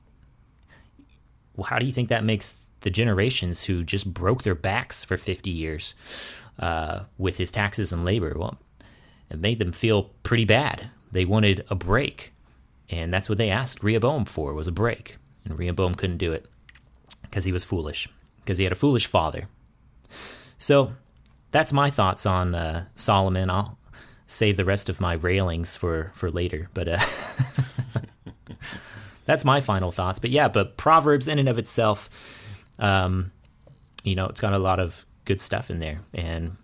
Well, 1.54 1.66
how 1.66 1.78
do 1.78 1.86
you 1.86 1.92
think 1.92 2.08
that 2.08 2.24
makes 2.24 2.56
the 2.80 2.90
generations 2.90 3.64
who 3.64 3.84
just 3.84 4.12
broke 4.12 4.42
their 4.42 4.56
backs 4.56 5.04
for 5.04 5.16
50 5.16 5.48
years 5.48 5.94
uh, 6.58 7.04
with 7.18 7.38
his 7.38 7.52
taxes 7.52 7.92
and 7.92 8.04
labor? 8.04 8.34
Well, 8.36 8.58
it 9.30 9.38
made 9.38 9.60
them 9.60 9.70
feel 9.72 10.10
pretty 10.24 10.44
bad. 10.44 10.90
They 11.12 11.24
wanted 11.24 11.64
a 11.70 11.76
break. 11.76 12.32
And 12.90 13.12
that's 13.12 13.28
what 13.28 13.38
they 13.38 13.48
asked 13.48 13.82
Rehoboam 13.82 14.24
for 14.24 14.54
was 14.54 14.68
a 14.68 14.72
break. 14.72 15.16
And 15.44 15.58
Rehoboam 15.58 15.94
couldn't 15.94 16.18
do 16.18 16.32
it 16.32 16.46
because 17.22 17.44
he 17.44 17.52
was 17.52 17.64
foolish, 17.64 18.08
because 18.40 18.58
he 18.58 18.64
had 18.64 18.72
a 18.72 18.76
foolish 18.76 19.06
father. 19.06 19.48
So 20.58 20.92
that's 21.52 21.72
my 21.72 21.90
thoughts 21.90 22.26
on 22.26 22.54
uh, 22.54 22.86
Solomon. 22.94 23.50
I'll 23.50 23.75
save 24.26 24.56
the 24.56 24.64
rest 24.64 24.88
of 24.88 25.00
my 25.00 25.14
railings 25.14 25.76
for, 25.76 26.10
for 26.14 26.30
later. 26.30 26.68
But 26.74 26.88
uh, 26.88 26.98
that's 29.24 29.44
my 29.44 29.60
final 29.60 29.92
thoughts. 29.92 30.18
But 30.18 30.30
yeah, 30.30 30.48
but 30.48 30.76
Proverbs 30.76 31.28
in 31.28 31.38
and 31.38 31.48
of 31.48 31.58
itself, 31.58 32.10
um, 32.78 33.32
you 34.02 34.14
know, 34.14 34.26
it's 34.26 34.40
got 34.40 34.52
a 34.52 34.58
lot 34.58 34.80
of 34.80 35.06
good 35.24 35.40
stuff 35.40 35.70
in 35.70 35.80
there. 35.80 36.00
And 36.14 36.56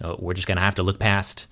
you 0.00 0.06
know, 0.06 0.16
we're 0.18 0.34
just 0.34 0.48
to 0.48 0.60
have 0.60 0.74
to 0.76 0.82
look 0.82 0.98
past 0.98 1.46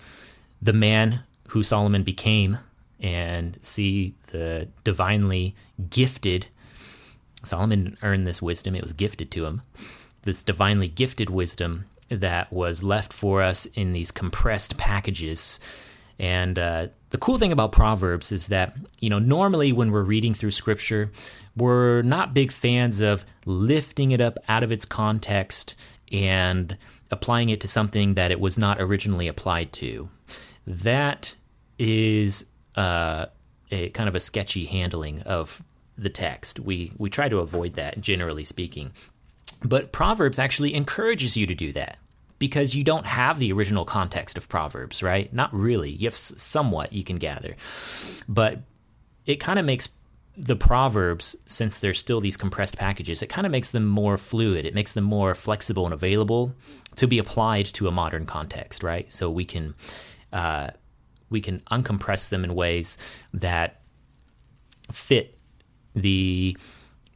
the 0.60 0.72
man 0.72 1.22
who 1.48 1.62
Solomon 1.62 2.02
became 2.02 2.58
and 3.00 3.58
see 3.62 4.14
the 4.28 4.68
divinely 4.82 5.54
gifted. 5.90 6.46
Solomon 7.42 7.98
earned 8.02 8.26
this 8.26 8.40
wisdom, 8.40 8.74
it 8.74 8.82
was 8.82 8.92
gifted 8.92 9.30
to 9.32 9.44
him. 9.44 9.62
This 10.22 10.42
divinely 10.42 10.88
gifted 10.88 11.28
wisdom 11.28 11.84
that 12.16 12.52
was 12.52 12.82
left 12.82 13.12
for 13.12 13.42
us 13.42 13.66
in 13.66 13.92
these 13.92 14.10
compressed 14.10 14.76
packages. 14.76 15.60
And 16.18 16.58
uh, 16.58 16.88
the 17.10 17.18
cool 17.18 17.38
thing 17.38 17.52
about 17.52 17.72
Proverbs 17.72 18.32
is 18.32 18.48
that, 18.48 18.76
you 19.00 19.10
know, 19.10 19.18
normally 19.18 19.72
when 19.72 19.90
we're 19.90 20.02
reading 20.02 20.34
through 20.34 20.52
scripture, 20.52 21.10
we're 21.56 22.02
not 22.02 22.34
big 22.34 22.52
fans 22.52 23.00
of 23.00 23.24
lifting 23.46 24.10
it 24.12 24.20
up 24.20 24.38
out 24.48 24.62
of 24.62 24.72
its 24.72 24.84
context 24.84 25.76
and 26.12 26.76
applying 27.10 27.48
it 27.48 27.60
to 27.60 27.68
something 27.68 28.14
that 28.14 28.30
it 28.30 28.40
was 28.40 28.58
not 28.58 28.80
originally 28.80 29.28
applied 29.28 29.72
to. 29.72 30.08
That 30.66 31.36
is 31.78 32.46
uh, 32.76 33.26
a 33.70 33.90
kind 33.90 34.08
of 34.08 34.14
a 34.14 34.20
sketchy 34.20 34.64
handling 34.64 35.22
of 35.22 35.62
the 35.96 36.10
text. 36.10 36.60
We 36.60 36.92
we 36.96 37.10
try 37.10 37.28
to 37.28 37.38
avoid 37.38 37.74
that, 37.74 38.00
generally 38.00 38.44
speaking. 38.44 38.92
But 39.62 39.92
Proverbs 39.92 40.38
actually 40.38 40.74
encourages 40.74 41.36
you 41.36 41.46
to 41.46 41.54
do 41.54 41.72
that 41.72 41.98
because 42.44 42.74
you 42.74 42.84
don't 42.84 43.06
have 43.06 43.38
the 43.38 43.50
original 43.50 43.86
context 43.86 44.36
of 44.36 44.50
Proverbs, 44.50 45.02
right? 45.02 45.32
Not 45.32 45.50
really. 45.54 45.92
You 45.92 46.06
have 46.08 46.14
somewhat 46.14 46.92
you 46.92 47.02
can 47.02 47.16
gather, 47.16 47.56
but 48.28 48.58
it 49.24 49.36
kind 49.36 49.58
of 49.58 49.64
makes 49.64 49.88
the 50.36 50.54
Proverbs, 50.54 51.36
since 51.46 51.78
there's 51.78 51.98
still 51.98 52.20
these 52.20 52.36
compressed 52.36 52.76
packages, 52.76 53.22
it 53.22 53.28
kind 53.28 53.46
of 53.46 53.50
makes 53.50 53.70
them 53.70 53.86
more 53.86 54.18
fluid. 54.18 54.66
It 54.66 54.74
makes 54.74 54.92
them 54.92 55.04
more 55.04 55.34
flexible 55.34 55.86
and 55.86 55.94
available 55.94 56.54
to 56.96 57.06
be 57.06 57.18
applied 57.18 57.64
to 57.64 57.88
a 57.88 57.90
modern 57.90 58.26
context, 58.26 58.82
right? 58.82 59.10
So 59.10 59.30
we 59.30 59.46
can 59.46 59.74
uh, 60.30 60.68
we 61.30 61.40
can 61.40 61.60
uncompress 61.70 62.28
them 62.28 62.44
in 62.44 62.54
ways 62.54 62.98
that 63.32 63.80
fit 64.92 65.38
the 65.94 66.58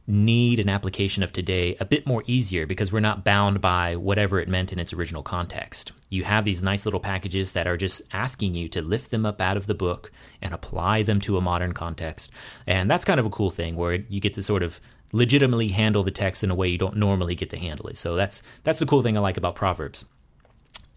need 0.09 0.59
an 0.59 0.69
application 0.69 1.21
of 1.21 1.31
today 1.31 1.75
a 1.79 1.85
bit 1.85 2.07
more 2.07 2.23
easier 2.25 2.65
because 2.65 2.91
we're 2.91 2.99
not 2.99 3.23
bound 3.23 3.61
by 3.61 3.95
whatever 3.95 4.39
it 4.39 4.47
meant 4.47 4.73
in 4.73 4.79
its 4.79 4.91
original 4.91 5.21
context. 5.21 5.91
You 6.09 6.23
have 6.23 6.45
these 6.45 6.63
nice 6.63 6.85
little 6.85 6.99
packages 6.99 7.53
that 7.53 7.67
are 7.67 7.77
just 7.77 8.01
asking 8.11 8.55
you 8.55 8.67
to 8.69 8.81
lift 8.81 9.11
them 9.11 9.25
up 9.25 9.39
out 9.39 9.55
of 9.55 9.67
the 9.67 9.75
book 9.75 10.11
and 10.41 10.53
apply 10.53 11.03
them 11.03 11.19
to 11.21 11.37
a 11.37 11.41
modern 11.41 11.73
context. 11.73 12.31
And 12.65 12.89
that's 12.89 13.05
kind 13.05 13.19
of 13.19 13.27
a 13.27 13.29
cool 13.29 13.51
thing 13.51 13.75
where 13.75 13.93
you 13.93 14.19
get 14.19 14.33
to 14.33 14.41
sort 14.41 14.63
of 14.63 14.81
legitimately 15.13 15.69
handle 15.69 16.03
the 16.03 16.11
text 16.11 16.43
in 16.43 16.49
a 16.49 16.55
way 16.55 16.69
you 16.69 16.77
don't 16.77 16.97
normally 16.97 17.35
get 17.35 17.51
to 17.51 17.57
handle 17.57 17.87
it. 17.87 17.97
So 17.97 18.15
that's 18.15 18.41
that's 18.63 18.79
the 18.79 18.87
cool 18.87 19.03
thing 19.03 19.15
I 19.15 19.19
like 19.19 19.37
about 19.37 19.55
Proverbs. 19.55 20.05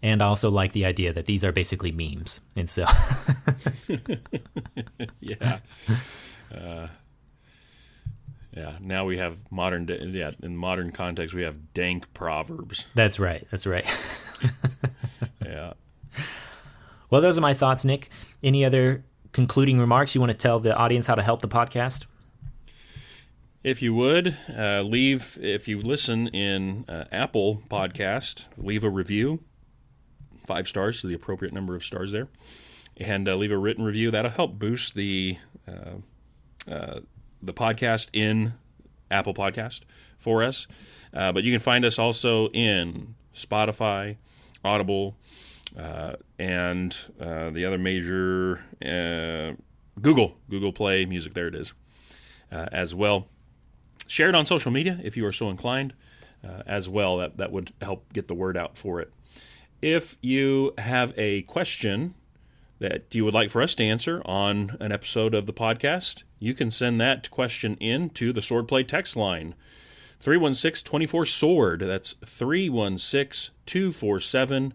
And 0.01 0.21
I 0.21 0.25
also 0.25 0.49
like 0.49 0.73
the 0.73 0.85
idea 0.85 1.13
that 1.13 1.27
these 1.27 1.45
are 1.45 1.51
basically 1.51 1.91
memes. 1.91 2.41
And 2.57 2.69
so. 2.69 2.85
yeah. 5.21 5.59
Uh, 6.53 6.87
yeah. 8.55 8.77
Now 8.79 9.05
we 9.05 9.17
have 9.17 9.51
modern, 9.51 9.87
yeah, 10.13 10.31
in 10.41 10.55
modern 10.55 10.91
context, 10.91 11.35
we 11.35 11.43
have 11.43 11.73
dank 11.73 12.13
proverbs. 12.13 12.87
That's 12.95 13.19
right. 13.19 13.47
That's 13.51 13.65
right. 13.65 13.85
yeah. 15.45 15.73
Well, 17.09 17.21
those 17.21 17.37
are 17.37 17.41
my 17.41 17.53
thoughts, 17.53 17.85
Nick. 17.85 18.09
Any 18.43 18.65
other 18.65 19.03
concluding 19.31 19.79
remarks 19.79 20.15
you 20.15 20.21
want 20.21 20.31
to 20.31 20.37
tell 20.37 20.59
the 20.59 20.75
audience 20.75 21.07
how 21.07 21.15
to 21.15 21.23
help 21.23 21.41
the 21.41 21.47
podcast? 21.47 22.05
If 23.63 23.81
you 23.81 23.93
would 23.93 24.37
uh, 24.55 24.81
leave, 24.81 25.37
if 25.41 25.67
you 25.67 25.81
listen 25.81 26.27
in 26.27 26.85
uh, 26.89 27.05
Apple 27.11 27.63
Podcast, 27.69 28.47
leave 28.57 28.83
a 28.83 28.89
review 28.89 29.39
five 30.45 30.67
stars 30.67 31.01
to 31.01 31.07
the 31.07 31.13
appropriate 31.13 31.53
number 31.53 31.75
of 31.75 31.83
stars 31.83 32.11
there, 32.11 32.27
and 32.97 33.27
uh, 33.27 33.35
leave 33.35 33.51
a 33.51 33.57
written 33.57 33.83
review. 33.83 34.11
That'll 34.11 34.31
help 34.31 34.59
boost 34.59 34.95
the 34.95 35.37
uh, 35.67 36.71
uh, 36.71 36.99
the 37.43 37.53
podcast 37.53 38.09
in 38.13 38.53
Apple 39.11 39.33
Podcast 39.33 39.81
for 40.17 40.43
us. 40.43 40.67
Uh, 41.13 41.31
but 41.31 41.43
you 41.43 41.51
can 41.51 41.59
find 41.59 41.85
us 41.85 41.99
also 41.99 42.47
in 42.49 43.15
Spotify, 43.35 44.17
Audible, 44.63 45.15
uh, 45.77 46.13
and 46.39 46.97
uh, 47.19 47.49
the 47.51 47.65
other 47.65 47.77
major 47.77 48.63
Google 50.01 50.37
Google 50.49 50.71
Play 50.71 51.05
Music. 51.05 51.33
There 51.33 51.47
it 51.47 51.55
is, 51.55 51.73
as 52.51 52.95
well. 52.95 53.27
Share 54.07 54.29
it 54.29 54.35
on 54.35 54.45
social 54.45 54.71
media 54.71 54.99
if 55.03 55.17
you 55.17 55.25
are 55.25 55.31
so 55.31 55.49
inclined. 55.49 55.93
as 56.65 56.89
well, 56.89 57.17
that 57.17 57.37
that 57.37 57.51
would 57.51 57.73
help 57.81 58.11
get 58.13 58.27
the 58.27 58.33
word 58.33 58.57
out 58.57 58.77
for 58.77 58.99
it. 59.01 59.11
If 59.81 60.17
you 60.21 60.73
have 60.77 61.13
a 61.17 61.41
question 61.43 62.15
that 62.79 63.13
you 63.13 63.23
would 63.25 63.33
like 63.33 63.49
for 63.49 63.61
us 63.61 63.75
to 63.75 63.83
answer 63.83 64.21
on 64.25 64.77
an 64.79 64.91
episode 64.91 65.33
of 65.33 65.45
the 65.45 65.53
podcast, 65.53 66.23
you 66.39 66.53
can 66.53 66.69
send 66.71 66.99
that 66.99 67.29
question 67.31 67.77
in 67.77 68.09
to 68.11 68.33
the 68.33 68.41
Swordplay 68.41 68.87
text 68.87 69.15
line 69.15 69.55
316 70.19 70.89
24 70.89 71.25
SWORD. 71.25 71.79
That's 71.81 72.13
316 72.25 73.53
247 73.65 74.73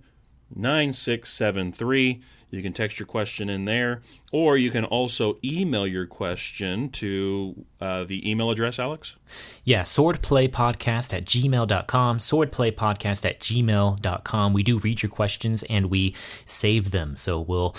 9673. 0.54 2.22
You 2.50 2.62
can 2.62 2.72
text 2.72 2.98
your 2.98 3.06
question 3.06 3.48
in 3.50 3.66
there, 3.66 4.02
or 4.32 4.56
you 4.56 4.70
can 4.70 4.84
also 4.84 5.38
email 5.44 5.86
your 5.86 6.06
question 6.06 6.88
to 6.90 7.64
uh, 7.80 8.04
the 8.04 8.28
email 8.28 8.50
address, 8.50 8.78
Alex. 8.78 9.16
Yeah, 9.64 9.82
swordplaypodcast 9.82 11.12
at 11.12 11.24
gmail.com, 11.26 12.18
swordplaypodcast 12.18 13.24
at 13.26 13.40
gmail.com. 13.40 14.52
We 14.52 14.62
do 14.62 14.78
read 14.78 15.02
your 15.02 15.10
questions 15.10 15.62
and 15.64 15.86
we 15.90 16.14
save 16.46 16.90
them. 16.90 17.16
So 17.16 17.38
we'll 17.40 17.76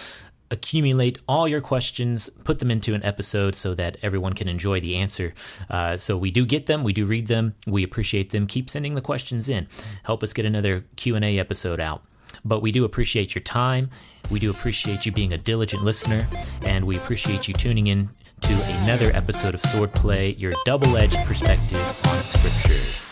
accumulate 0.51 1.17
all 1.27 1.47
your 1.47 1.61
questions, 1.61 2.29
put 2.43 2.59
them 2.59 2.71
into 2.71 2.93
an 2.93 3.03
episode 3.03 3.55
so 3.55 3.73
that 3.75 3.97
everyone 4.01 4.33
can 4.33 4.47
enjoy 4.47 4.79
the 4.79 4.95
answer. 4.95 5.33
Uh, 5.69 5.97
so 5.97 6.17
we 6.17 6.31
do 6.31 6.45
get 6.45 6.65
them, 6.65 6.83
we 6.83 6.93
do 6.93 7.05
read 7.05 7.27
them, 7.27 7.55
we 7.67 7.83
appreciate 7.83 8.31
them. 8.31 8.47
Keep 8.47 8.69
sending 8.69 8.95
the 8.95 9.01
questions 9.01 9.49
in. 9.49 9.67
Help 10.03 10.23
us 10.23 10.33
get 10.33 10.45
another 10.45 10.85
Q&A 10.95 11.39
episode 11.39 11.79
out. 11.79 12.03
But 12.45 12.61
we 12.61 12.71
do 12.71 12.85
appreciate 12.85 13.35
your 13.35 13.43
time. 13.43 13.89
We 14.29 14.39
do 14.39 14.51
appreciate 14.51 15.05
you 15.05 15.11
being 15.11 15.33
a 15.33 15.37
diligent 15.37 15.83
listener, 15.83 16.27
and 16.63 16.85
we 16.85 16.97
appreciate 16.97 17.47
you 17.47 17.53
tuning 17.53 17.87
in 17.87 18.09
to 18.41 18.53
another 18.81 19.11
episode 19.13 19.53
of 19.53 19.61
Swordplay, 19.61 20.39
your 20.39 20.53
double 20.65 20.97
edged 20.97 21.17
perspective 21.25 22.07
on 22.07 22.23
Scripture. 22.23 23.08